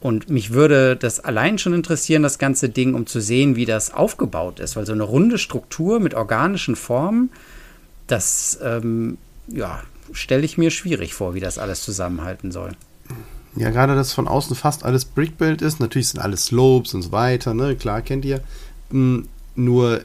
Und 0.00 0.28
mich 0.28 0.52
würde 0.52 0.94
das 0.94 1.20
allein 1.20 1.58
schon 1.58 1.72
interessieren, 1.72 2.22
das 2.22 2.38
ganze 2.38 2.68
Ding, 2.68 2.94
um 2.94 3.06
zu 3.06 3.20
sehen, 3.20 3.56
wie 3.56 3.64
das 3.64 3.92
aufgebaut 3.92 4.60
ist. 4.60 4.76
Weil 4.76 4.86
so 4.86 4.92
eine 4.92 5.02
runde 5.02 5.38
Struktur 5.38 6.00
mit 6.00 6.14
organischen 6.14 6.76
Formen, 6.76 7.30
das 8.06 8.58
ähm, 8.62 9.18
ja, 9.48 9.82
stelle 10.12 10.44
ich 10.44 10.58
mir 10.58 10.70
schwierig 10.70 11.14
vor, 11.14 11.34
wie 11.34 11.40
das 11.40 11.58
alles 11.58 11.82
zusammenhalten 11.82 12.52
soll. 12.52 12.72
Ja, 13.56 13.70
gerade 13.70 13.94
dass 13.94 14.12
von 14.12 14.28
außen 14.28 14.54
fast 14.54 14.84
alles 14.84 15.06
Brickbuild 15.06 15.62
ist. 15.62 15.80
Natürlich 15.80 16.08
sind 16.08 16.20
alles 16.20 16.46
Slopes 16.46 16.94
und 16.94 17.02
so 17.02 17.12
weiter, 17.12 17.54
ne? 17.54 17.74
Klar, 17.74 18.02
kennt 18.02 18.24
ihr. 18.24 18.42
Hm, 18.90 19.28
nur, 19.54 20.04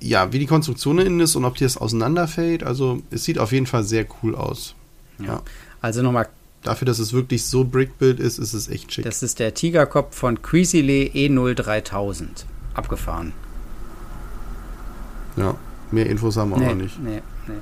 ja, 0.00 0.32
wie 0.32 0.38
die 0.38 0.46
Konstruktion 0.46 0.98
innen 0.98 1.20
ist 1.20 1.34
und 1.34 1.44
ob 1.44 1.56
die 1.56 1.64
das 1.64 1.76
auseinanderfällt. 1.76 2.62
Also, 2.62 3.02
es 3.10 3.24
sieht 3.24 3.38
auf 3.38 3.52
jeden 3.52 3.66
Fall 3.66 3.82
sehr 3.82 4.06
cool 4.22 4.36
aus. 4.36 4.74
Ja. 5.18 5.26
ja. 5.26 5.42
Also 5.80 6.02
nochmal. 6.02 6.28
Dafür, 6.62 6.86
dass 6.86 7.00
es 7.00 7.12
wirklich 7.12 7.44
so 7.44 7.64
Brickbuild 7.64 8.20
ist, 8.20 8.38
ist 8.38 8.52
es 8.52 8.68
echt 8.68 8.92
schick. 8.92 9.04
Das 9.04 9.24
ist 9.24 9.40
der 9.40 9.52
Tigerkopf 9.52 10.16
von 10.16 10.40
Quisile 10.42 11.08
E03000. 11.08 12.44
Abgefahren. 12.74 13.32
Ja, 15.36 15.56
mehr 15.90 16.06
Infos 16.06 16.36
haben 16.36 16.50
wir 16.50 16.58
nee, 16.58 16.66
auch 16.66 16.68
noch 16.68 16.76
nicht. 16.76 17.02
Nee, 17.02 17.20
nee. 17.48 17.54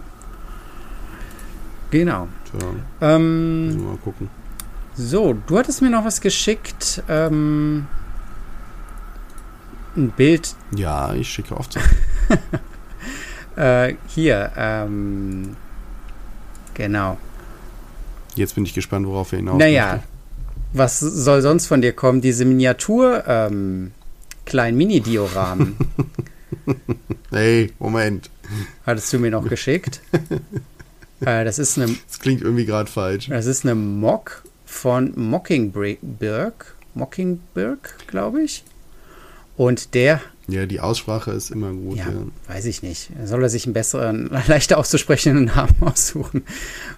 Genau. 1.90 2.28
Tja, 2.44 2.68
ähm, 3.00 3.84
mal 3.84 3.96
gucken. 3.96 4.28
So, 5.02 5.32
du 5.32 5.58
hattest 5.58 5.80
mir 5.80 5.88
noch 5.88 6.04
was 6.04 6.20
geschickt. 6.20 7.02
Ähm, 7.08 7.86
ein 9.96 10.10
Bild. 10.10 10.54
Ja, 10.76 11.14
ich 11.14 11.30
schicke 11.30 11.56
oft 11.56 11.78
äh, 13.56 13.94
hier, 14.08 14.52
ähm, 14.56 15.56
genau. 16.74 17.16
Jetzt 18.34 18.54
bin 18.54 18.64
ich 18.66 18.74
gespannt, 18.74 19.06
worauf 19.06 19.32
wir 19.32 19.38
hinaus 19.38 19.58
Naja, 19.58 19.92
möchte. 19.94 20.08
was 20.74 21.00
soll 21.00 21.40
sonst 21.40 21.66
von 21.66 21.80
dir 21.80 21.94
kommen? 21.94 22.20
Diese 22.20 22.44
Miniatur, 22.44 23.24
ähm, 23.26 23.92
kleinen 24.44 24.76
Mini-Dioramen. 24.76 25.76
hey, 27.30 27.72
Moment. 27.78 28.28
Hattest 28.84 29.10
du 29.14 29.18
mir 29.18 29.30
noch 29.30 29.44
geschickt? 29.48 30.02
äh, 31.22 31.42
das 31.44 31.58
ist 31.58 31.78
eine. 31.78 31.88
Das 32.06 32.18
klingt 32.20 32.42
irgendwie 32.42 32.66
gerade 32.66 32.90
falsch. 32.90 33.28
Das 33.28 33.46
ist 33.46 33.64
eine 33.64 33.74
Mock 33.74 34.42
von 34.70 35.12
Mockingbird, 35.16 36.54
Mockingbird, 36.94 38.06
glaube 38.06 38.42
ich. 38.42 38.64
Und 39.56 39.94
der. 39.94 40.20
Ja, 40.48 40.64
die 40.64 40.80
Aussprache 40.80 41.33
ist 41.33 41.50
immer 41.50 41.72
gut. 41.72 41.98
Ja, 41.98 42.09
ja, 42.09 42.54
weiß 42.54 42.64
ich 42.64 42.83
nicht. 42.83 43.11
Soll 43.24 43.42
er 43.42 43.48
sich 43.50 43.66
einen 43.66 43.74
besseren, 43.74 44.30
leichter 44.46 44.78
auszusprechenden 44.78 45.46
Namen 45.46 45.76
aussuchen? 45.80 46.44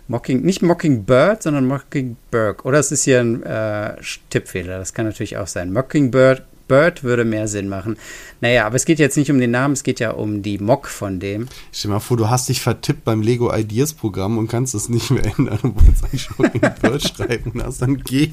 Mocking, 0.06 0.42
nicht 0.42 0.62
Mockingbird, 0.62 1.42
sondern 1.42 1.66
Mockingbird. 1.66 2.64
Oder 2.64 2.78
es 2.78 2.92
ist 2.92 3.04
hier 3.04 3.20
ein 3.20 3.42
äh, 3.42 3.96
Tippfehler. 4.30 4.78
Das 4.78 4.94
kann 4.94 5.06
natürlich 5.06 5.38
auch 5.38 5.48
sein. 5.48 5.72
Mockingbird 5.72 6.44
Bird 6.72 7.04
würde 7.04 7.26
mehr 7.26 7.48
Sinn 7.48 7.68
machen. 7.68 7.98
Naja, 8.40 8.64
aber 8.64 8.76
es 8.76 8.86
geht 8.86 8.98
jetzt 8.98 9.18
nicht 9.18 9.30
um 9.30 9.38
den 9.38 9.50
Namen, 9.50 9.74
es 9.74 9.82
geht 9.82 10.00
ja 10.00 10.12
um 10.12 10.40
die 10.40 10.56
Mock 10.56 10.88
von 10.88 11.20
dem. 11.20 11.48
Stell 11.70 11.90
dir 11.90 11.96
mal 11.96 12.00
vor, 12.00 12.16
du 12.16 12.30
hast 12.30 12.48
dich 12.48 12.62
vertippt 12.62 13.04
beim 13.04 13.20
Lego 13.20 13.54
Ideas 13.54 13.92
Programm 13.92 14.38
und 14.38 14.48
kannst 14.48 14.74
es 14.74 14.88
nicht 14.88 15.10
mehr 15.10 15.22
ändern 15.36 15.58
und 15.62 15.76
wolltest 15.76 16.04
eigentlich 16.04 16.22
schon 16.22 16.46
in 16.46 16.60
Bird 16.80 17.02
schreiben 17.02 17.50
und 17.50 17.62
hast 17.62 17.82
dann 17.82 17.98
G. 17.98 18.30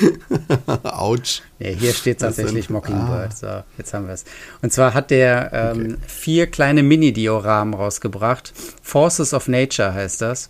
Autsch. 0.84 1.42
Ja, 1.58 1.70
hier 1.70 1.92
steht 1.94 2.20
tatsächlich 2.20 2.70
Mockingbird. 2.70 3.32
Ah. 3.32 3.34
So, 3.34 3.64
jetzt 3.76 3.92
haben 3.92 4.06
wir 4.06 4.14
es. 4.14 4.24
Und 4.62 4.72
zwar 4.72 4.94
hat 4.94 5.10
der 5.10 5.50
ähm, 5.52 5.80
okay. 5.80 5.96
vier 6.06 6.46
kleine 6.46 6.84
Mini-Dioramen 6.84 7.74
rausgebracht. 7.74 8.52
Forces 8.82 9.34
of 9.34 9.48
Nature 9.48 9.92
heißt 9.94 10.20
das. 10.20 10.48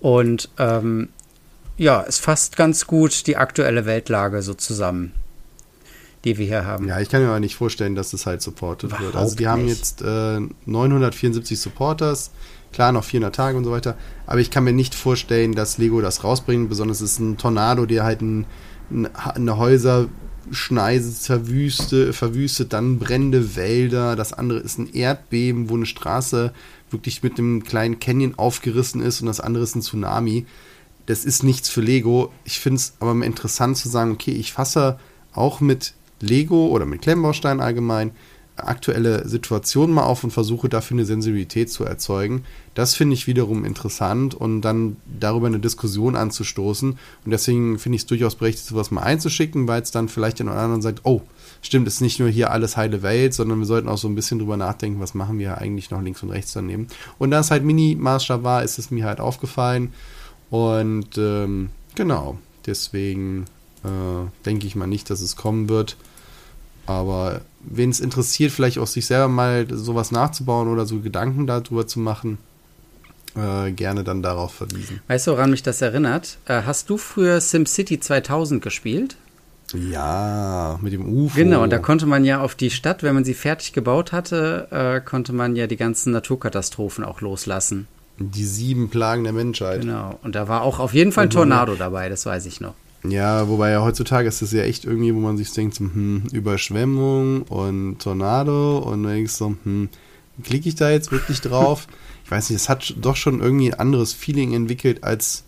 Und 0.00 0.48
ähm, 0.58 1.10
ja, 1.76 2.04
es 2.04 2.18
fasst 2.18 2.56
ganz 2.56 2.88
gut 2.88 3.28
die 3.28 3.36
aktuelle 3.36 3.86
Weltlage 3.86 4.42
so 4.42 4.54
zusammen 4.54 5.12
die 6.24 6.38
wir 6.38 6.46
hier 6.46 6.64
haben. 6.64 6.88
Ja, 6.88 7.00
ich 7.00 7.08
kann 7.08 7.22
mir 7.22 7.28
aber 7.28 7.40
nicht 7.40 7.54
vorstellen, 7.54 7.94
dass 7.94 8.10
das 8.10 8.26
halt 8.26 8.42
supported 8.42 8.90
Überhaupt 8.90 9.04
wird. 9.04 9.16
Also 9.16 9.36
die 9.36 9.42
nicht. 9.42 9.50
haben 9.50 9.68
jetzt 9.68 10.02
äh, 10.02 10.40
974 10.66 11.58
Supporters, 11.58 12.30
klar 12.72 12.92
noch 12.92 13.04
400 13.04 13.34
Tage 13.34 13.56
und 13.58 13.64
so 13.64 13.70
weiter, 13.70 13.96
aber 14.26 14.40
ich 14.40 14.50
kann 14.50 14.64
mir 14.64 14.72
nicht 14.72 14.94
vorstellen, 14.94 15.52
dass 15.52 15.78
Lego 15.78 16.00
das 16.00 16.24
rausbringt, 16.24 16.68
besonders 16.68 17.00
ist 17.00 17.18
ein 17.18 17.36
Tornado, 17.36 17.86
der 17.86 18.04
halt 18.04 18.22
ein, 18.22 18.46
ein, 18.90 19.14
eine 19.14 19.58
Häuserschneise 19.58 21.14
zerwüste, 21.14 22.12
verwüstet, 22.12 22.72
dann 22.72 22.98
brennende 22.98 23.54
Wälder, 23.56 24.16
das 24.16 24.32
andere 24.32 24.60
ist 24.60 24.78
ein 24.78 24.92
Erdbeben, 24.92 25.68
wo 25.68 25.74
eine 25.74 25.86
Straße 25.86 26.52
wirklich 26.90 27.22
mit 27.22 27.38
einem 27.38 27.64
kleinen 27.64 28.00
Canyon 28.00 28.34
aufgerissen 28.36 29.02
ist 29.02 29.20
und 29.20 29.26
das 29.26 29.40
andere 29.40 29.64
ist 29.64 29.74
ein 29.74 29.82
Tsunami. 29.82 30.46
Das 31.06 31.26
ist 31.26 31.42
nichts 31.42 31.68
für 31.68 31.82
Lego. 31.82 32.32
Ich 32.44 32.60
finde 32.60 32.78
es 32.78 32.94
aber 32.98 33.12
interessant 33.26 33.76
zu 33.76 33.90
sagen, 33.90 34.12
okay, 34.12 34.30
ich 34.30 34.54
fasse 34.54 34.98
auch 35.34 35.60
mit 35.60 35.92
Lego 36.20 36.68
oder 36.68 36.86
mit 36.86 37.02
Klemmbausteinen 37.02 37.60
allgemein 37.60 38.12
aktuelle 38.56 39.28
Situationen 39.28 39.94
mal 39.94 40.04
auf 40.04 40.22
und 40.22 40.30
versuche 40.30 40.68
dafür 40.68 40.96
eine 40.96 41.04
Sensibilität 41.04 41.70
zu 41.70 41.84
erzeugen. 41.84 42.44
Das 42.74 42.94
finde 42.94 43.14
ich 43.14 43.26
wiederum 43.26 43.64
interessant 43.64 44.34
und 44.34 44.60
dann 44.60 44.96
darüber 45.18 45.48
eine 45.48 45.58
Diskussion 45.58 46.14
anzustoßen. 46.14 46.90
Und 46.90 47.30
deswegen 47.30 47.78
finde 47.78 47.96
ich 47.96 48.02
es 48.02 48.06
durchaus 48.06 48.36
berechtigt, 48.36 48.66
sowas 48.66 48.92
mal 48.92 49.02
einzuschicken, 49.02 49.66
weil 49.66 49.82
es 49.82 49.90
dann 49.90 50.08
vielleicht 50.08 50.38
in 50.38 50.48
anderen 50.48 50.82
sagt, 50.82 51.00
oh, 51.02 51.22
stimmt, 51.62 51.88
ist 51.88 52.00
nicht 52.00 52.20
nur 52.20 52.28
hier 52.28 52.52
alles 52.52 52.76
heile 52.76 53.02
Welt, 53.02 53.34
sondern 53.34 53.58
wir 53.58 53.66
sollten 53.66 53.88
auch 53.88 53.98
so 53.98 54.06
ein 54.06 54.14
bisschen 54.14 54.38
drüber 54.38 54.56
nachdenken, 54.56 55.00
was 55.00 55.14
machen 55.14 55.38
wir 55.38 55.58
eigentlich 55.58 55.90
noch 55.90 56.02
links 56.02 56.22
und 56.22 56.30
rechts 56.30 56.52
daneben. 56.52 56.86
Und 57.18 57.32
da 57.32 57.40
es 57.40 57.50
halt 57.50 57.64
Mini-Maßstab 57.64 58.44
war, 58.44 58.62
ist 58.62 58.78
es 58.78 58.90
mir 58.92 59.04
halt 59.04 59.18
aufgefallen. 59.18 59.92
Und 60.50 61.18
ähm, 61.18 61.70
genau, 61.96 62.38
deswegen 62.66 63.46
äh, 63.84 64.44
denke 64.44 64.66
ich 64.66 64.74
mal 64.76 64.86
nicht, 64.86 65.10
dass 65.10 65.20
es 65.20 65.36
kommen 65.36 65.68
wird. 65.68 65.96
Aber 66.86 67.40
wen 67.60 67.90
es 67.90 68.00
interessiert, 68.00 68.52
vielleicht 68.52 68.78
auch 68.78 68.86
sich 68.86 69.06
selber 69.06 69.28
mal 69.28 69.66
sowas 69.70 70.10
nachzubauen 70.10 70.68
oder 70.68 70.86
so 70.86 71.00
Gedanken 71.00 71.46
darüber 71.46 71.86
zu 71.86 71.98
machen, 71.98 72.38
äh, 73.36 73.72
gerne 73.72 74.04
dann 74.04 74.22
darauf 74.22 74.54
verwiesen. 74.54 75.00
Weißt 75.08 75.26
du, 75.26 75.32
woran 75.32 75.50
mich 75.50 75.62
das 75.62 75.80
erinnert? 75.80 76.38
Äh, 76.46 76.62
hast 76.62 76.90
du 76.90 76.98
früher 76.98 77.40
SimCity 77.40 78.00
2000 78.00 78.62
gespielt? 78.62 79.16
Ja, 79.72 80.78
mit 80.82 80.92
dem 80.92 81.08
UFO. 81.08 81.34
Genau, 81.36 81.62
und 81.62 81.70
da 81.70 81.78
konnte 81.78 82.06
man 82.06 82.24
ja 82.24 82.40
auf 82.40 82.54
die 82.54 82.70
Stadt, 82.70 83.02
wenn 83.02 83.14
man 83.14 83.24
sie 83.24 83.34
fertig 83.34 83.72
gebaut 83.72 84.12
hatte, 84.12 84.68
äh, 84.70 85.00
konnte 85.00 85.32
man 85.32 85.56
ja 85.56 85.66
die 85.66 85.76
ganzen 85.76 86.12
Naturkatastrophen 86.12 87.02
auch 87.02 87.20
loslassen. 87.22 87.88
Die 88.18 88.44
sieben 88.44 88.90
Plagen 88.90 89.24
der 89.24 89.32
Menschheit. 89.32 89.80
Genau, 89.80 90.18
und 90.22 90.34
da 90.34 90.46
war 90.46 90.62
auch 90.62 90.78
auf 90.78 90.94
jeden 90.94 91.10
Fall 91.10 91.24
ein 91.24 91.30
Tornado 91.30 91.74
dabei, 91.74 92.08
das 92.08 92.26
weiß 92.26 92.46
ich 92.46 92.60
noch. 92.60 92.74
Ja, 93.06 93.48
wobei 93.48 93.70
ja 93.70 93.82
heutzutage 93.82 94.28
ist 94.28 94.40
es 94.40 94.52
ja 94.52 94.62
echt 94.62 94.84
irgendwie, 94.84 95.14
wo 95.14 95.20
man 95.20 95.36
sich 95.36 95.52
denkt, 95.52 95.74
so, 95.74 95.84
hm, 95.84 96.24
Überschwemmung 96.32 97.42
und 97.42 97.98
Tornado 97.98 98.78
und 98.78 99.02
dann 99.02 99.12
denkst 99.12 99.32
so, 99.32 99.54
hm, 99.62 99.90
klicke 100.42 100.68
ich 100.68 100.74
da 100.74 100.90
jetzt 100.90 101.12
wirklich 101.12 101.40
drauf? 101.40 101.86
ich 102.24 102.30
weiß 102.30 102.50
nicht, 102.50 102.60
es 102.60 102.68
hat 102.68 102.94
doch 102.98 103.16
schon 103.16 103.40
irgendwie 103.40 103.72
ein 103.72 103.78
anderes 103.78 104.14
Feeling 104.14 104.54
entwickelt 104.54 105.04
als 105.04 105.44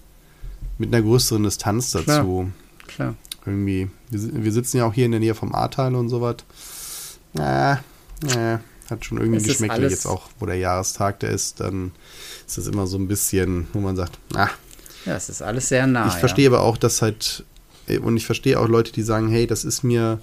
mit 0.78 0.94
einer 0.94 1.02
größeren 1.02 1.42
Distanz 1.44 1.92
dazu. 1.92 2.04
Klar. 2.04 2.46
Klar. 2.86 3.14
Irgendwie, 3.46 3.88
wir, 4.10 4.44
wir 4.44 4.52
sitzen 4.52 4.78
ja 4.78 4.86
auch 4.86 4.92
hier 4.92 5.06
in 5.06 5.12
der 5.12 5.20
Nähe 5.20 5.34
vom 5.34 5.54
Ahrtal 5.54 5.94
und 5.94 6.08
sowas. 6.08 6.36
Äh, 7.38 7.72
äh, 7.72 8.58
hat 8.90 9.04
schon 9.04 9.18
irgendwie 9.18 9.42
geschmeckt, 9.42 9.78
jetzt 9.78 10.06
auch, 10.06 10.28
wo 10.38 10.46
der 10.46 10.56
Jahrestag 10.56 11.20
da 11.20 11.28
ist, 11.28 11.60
dann 11.60 11.92
ist 12.46 12.58
das 12.58 12.66
immer 12.66 12.86
so 12.86 12.98
ein 12.98 13.08
bisschen, 13.08 13.66
wo 13.72 13.80
man 13.80 13.96
sagt, 13.96 14.18
ah, 14.34 14.50
ja, 15.06 15.16
es 15.16 15.28
ist 15.28 15.42
alles 15.42 15.68
sehr 15.68 15.86
nah. 15.86 16.08
Ich 16.08 16.14
verstehe 16.14 16.48
aber 16.48 16.60
auch, 16.62 16.76
dass 16.76 17.00
halt, 17.00 17.44
und 18.02 18.16
ich 18.16 18.26
verstehe 18.26 18.60
auch 18.60 18.68
Leute, 18.68 18.92
die 18.92 19.02
sagen, 19.02 19.28
hey, 19.28 19.46
das 19.46 19.64
ist 19.64 19.82
mir 19.82 20.20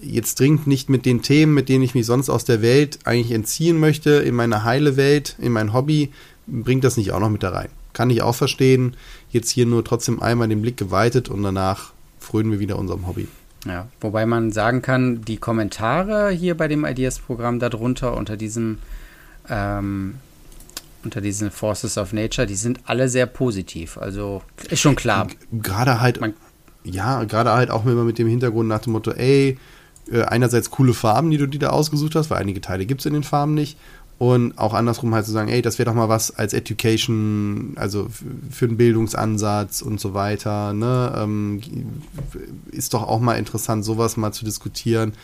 jetzt 0.00 0.38
dringend 0.38 0.68
nicht 0.68 0.88
mit 0.88 1.04
den 1.04 1.22
Themen, 1.22 1.54
mit 1.54 1.68
denen 1.68 1.82
ich 1.82 1.94
mich 1.94 2.06
sonst 2.06 2.30
aus 2.30 2.44
der 2.44 2.62
Welt 2.62 3.00
eigentlich 3.04 3.32
entziehen 3.32 3.78
möchte, 3.78 4.10
in 4.10 4.36
meine 4.36 4.62
heile 4.64 4.96
Welt, 4.96 5.34
in 5.38 5.52
mein 5.52 5.72
Hobby, 5.72 6.12
bringt 6.46 6.84
das 6.84 6.96
nicht 6.96 7.12
auch 7.12 7.20
noch 7.20 7.30
mit 7.30 7.42
da 7.42 7.50
rein. 7.50 7.68
Kann 7.92 8.10
ich 8.10 8.22
auch 8.22 8.34
verstehen. 8.34 8.96
Jetzt 9.30 9.50
hier 9.50 9.66
nur 9.66 9.84
trotzdem 9.84 10.22
einmal 10.22 10.48
den 10.48 10.62
Blick 10.62 10.76
geweitet 10.76 11.28
und 11.28 11.42
danach 11.42 11.92
frönen 12.20 12.52
wir 12.52 12.60
wieder 12.60 12.78
unserem 12.78 13.08
Hobby. 13.08 13.26
Ja, 13.66 13.88
wobei 14.00 14.24
man 14.24 14.52
sagen 14.52 14.82
kann, 14.82 15.22
die 15.24 15.36
Kommentare 15.36 16.30
hier 16.30 16.56
bei 16.56 16.68
dem 16.68 16.84
Ideas-Programm 16.84 17.58
darunter 17.58 18.16
unter 18.16 18.36
diesem 18.36 18.78
ähm, 19.48 20.14
unter 21.04 21.20
diesen 21.20 21.50
Forces 21.50 21.98
of 21.98 22.12
Nature, 22.12 22.46
die 22.46 22.54
sind 22.54 22.80
alle 22.84 23.08
sehr 23.08 23.26
positiv. 23.26 23.98
Also 23.98 24.42
ist 24.68 24.80
schon 24.80 24.96
klar. 24.96 25.28
Gerade 25.52 26.00
halt, 26.00 26.20
Man, 26.20 26.34
ja, 26.84 27.24
gerade 27.24 27.52
halt 27.52 27.70
auch 27.70 27.84
immer 27.86 28.04
mit 28.04 28.18
dem 28.18 28.28
Hintergrund 28.28 28.68
nach 28.68 28.80
dem 28.80 28.92
Motto, 28.92 29.12
ey, 29.12 29.58
äh, 30.10 30.22
einerseits 30.22 30.70
coole 30.70 30.94
Farben, 30.94 31.30
die 31.30 31.38
du 31.38 31.46
dir 31.46 31.58
da 31.58 31.70
ausgesucht 31.70 32.14
hast, 32.14 32.30
weil 32.30 32.38
einige 32.38 32.60
Teile 32.60 32.86
gibt 32.86 33.00
es 33.00 33.06
in 33.06 33.12
den 33.12 33.22
Farben 33.22 33.54
nicht. 33.54 33.78
Und 34.18 34.58
auch 34.58 34.74
andersrum 34.74 35.14
halt 35.14 35.24
zu 35.24 35.32
sagen, 35.32 35.48
ey, 35.48 35.62
das 35.62 35.78
wäre 35.78 35.88
doch 35.88 35.94
mal 35.94 36.10
was 36.10 36.36
als 36.36 36.52
Education, 36.52 37.72
also 37.76 38.08
für 38.50 38.66
einen 38.66 38.76
Bildungsansatz 38.76 39.80
und 39.80 39.98
so 39.98 40.12
weiter. 40.12 40.74
Ne? 40.74 41.14
Ähm, 41.16 41.62
ist 42.70 42.92
doch 42.92 43.04
auch 43.04 43.20
mal 43.20 43.36
interessant, 43.36 43.82
sowas 43.82 44.18
mal 44.18 44.32
zu 44.32 44.44
diskutieren. 44.44 45.14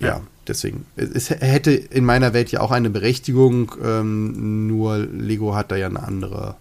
Ja, 0.00 0.08
ja 0.08 0.20
deswegen. 0.48 0.86
Es 0.96 1.30
hätte 1.30 1.72
in 1.72 2.04
meiner 2.04 2.32
Welt 2.32 2.50
ja 2.50 2.60
auch 2.60 2.70
eine 2.70 2.90
Berechtigung, 2.90 3.72
ähm, 3.82 4.66
nur 4.66 4.98
Lego 4.98 5.54
hat 5.54 5.70
da 5.70 5.76
ja 5.76 5.86
eine 5.86 6.02
andere 6.02 6.56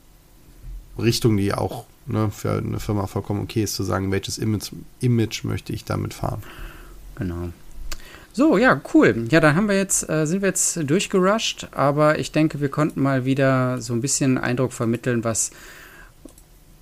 Richtung, 0.97 1.37
die 1.37 1.53
auch 1.53 1.85
ne, 2.05 2.29
für 2.31 2.53
eine 2.53 2.79
Firma 2.79 3.07
vollkommen 3.07 3.41
okay 3.41 3.63
ist, 3.63 3.75
zu 3.75 3.83
sagen, 3.83 4.11
welches 4.11 4.37
Image, 4.37 4.71
Image 4.99 5.43
möchte 5.43 5.73
ich 5.73 5.85
damit 5.85 6.13
fahren. 6.13 6.43
Genau. 7.15 7.49
So, 8.35 8.57
ja, 8.57 8.81
cool. 8.93 9.27
Ja, 9.29 9.39
dann 9.39 9.55
haben 9.55 9.69
wir 9.69 9.77
jetzt, 9.77 10.09
äh, 10.09 10.25
sind 10.25 10.41
wir 10.41 10.49
jetzt 10.49 10.89
durchgerusht, 10.89 11.67
aber 11.71 12.17
ich 12.17 12.31
denke, 12.31 12.61
wir 12.61 12.69
konnten 12.69 13.01
mal 13.01 13.25
wieder 13.25 13.79
so 13.79 13.93
ein 13.93 14.01
bisschen 14.01 14.39
Eindruck 14.39 14.73
vermitteln, 14.73 15.23
was 15.23 15.51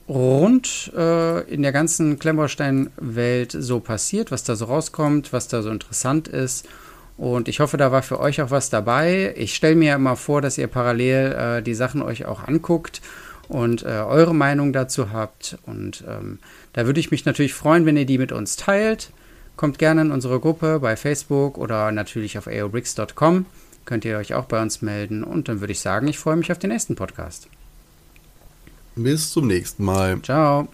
rund 0.07 0.91
äh, 0.95 1.41
in 1.53 1.61
der 1.61 1.73
ganzen 1.73 2.19
Klemmbaustein-Welt 2.19 3.55
so 3.57 3.81
passiert, 3.81 4.31
was 4.31 4.43
da 4.43 4.55
so 4.55 4.65
rauskommt, 4.65 5.33
was 5.33 5.49
da 5.49 5.61
so 5.61 5.69
interessant 5.69 6.29
ist. 6.29 6.67
Und 7.22 7.47
ich 7.47 7.59
hoffe, 7.59 7.78
da 7.78 7.91
war 7.91 8.01
für 8.01 8.19
euch 8.19 8.41
auch 8.41 8.49
was 8.49 8.72
dabei. 8.72 9.36
Ich 9.38 9.53
stelle 9.53 9.76
mir 9.76 9.93
immer 9.93 10.15
vor, 10.15 10.41
dass 10.41 10.57
ihr 10.57 10.65
parallel 10.65 11.34
äh, 11.34 11.61
die 11.61 11.76
Sachen 11.76 12.01
euch 12.01 12.26
auch 12.26 12.47
anguckt 12.47 12.99
und 13.47 13.84
äh, 13.84 13.89
eure 13.89 14.34
Meinung 14.34 14.74
dazu 14.74 15.11
habt. 15.11 15.59
Und 15.67 16.03
ähm, 16.07 16.39
da 16.74 16.88
würde 16.88 16.99
ich 16.99 17.11
mich 17.11 17.24
natürlich 17.24 17.53
freuen, 17.53 17.86
wenn 17.86 17.95
ihr 17.95 18.07
die 18.07 18.17
mit 18.17 18.32
uns 18.32 18.55
teilt. 18.55 19.11
Kommt 19.55 19.78
gerne 19.78 20.01
in 20.01 20.11
unsere 20.11 20.39
Gruppe 20.39 20.80
bei 20.80 20.95
Facebook 20.95 21.59
oder 21.59 21.91
natürlich 21.91 22.39
auf 22.39 22.47
aobricks.com. 22.47 23.45
Könnt 23.86 24.03
ihr 24.03 24.17
euch 24.17 24.34
auch 24.34 24.45
bei 24.45 24.59
uns 24.59 24.82
melden. 24.82 25.24
Und 25.24 25.47
dann 25.47 25.59
würde 25.59 25.74
ich 25.74 25.80
sagen, 25.80 26.07
ich 26.07 26.17
freue 26.17 26.38
mich 26.38 26.51
auf 26.51 26.57
den 26.57 26.72
nächsten 26.72 26.95
Podcast. 26.95 27.47
Bis 28.95 29.30
zum 29.30 29.45
nächsten 29.45 29.84
Mal. 29.84 30.19
Ciao. 30.24 30.69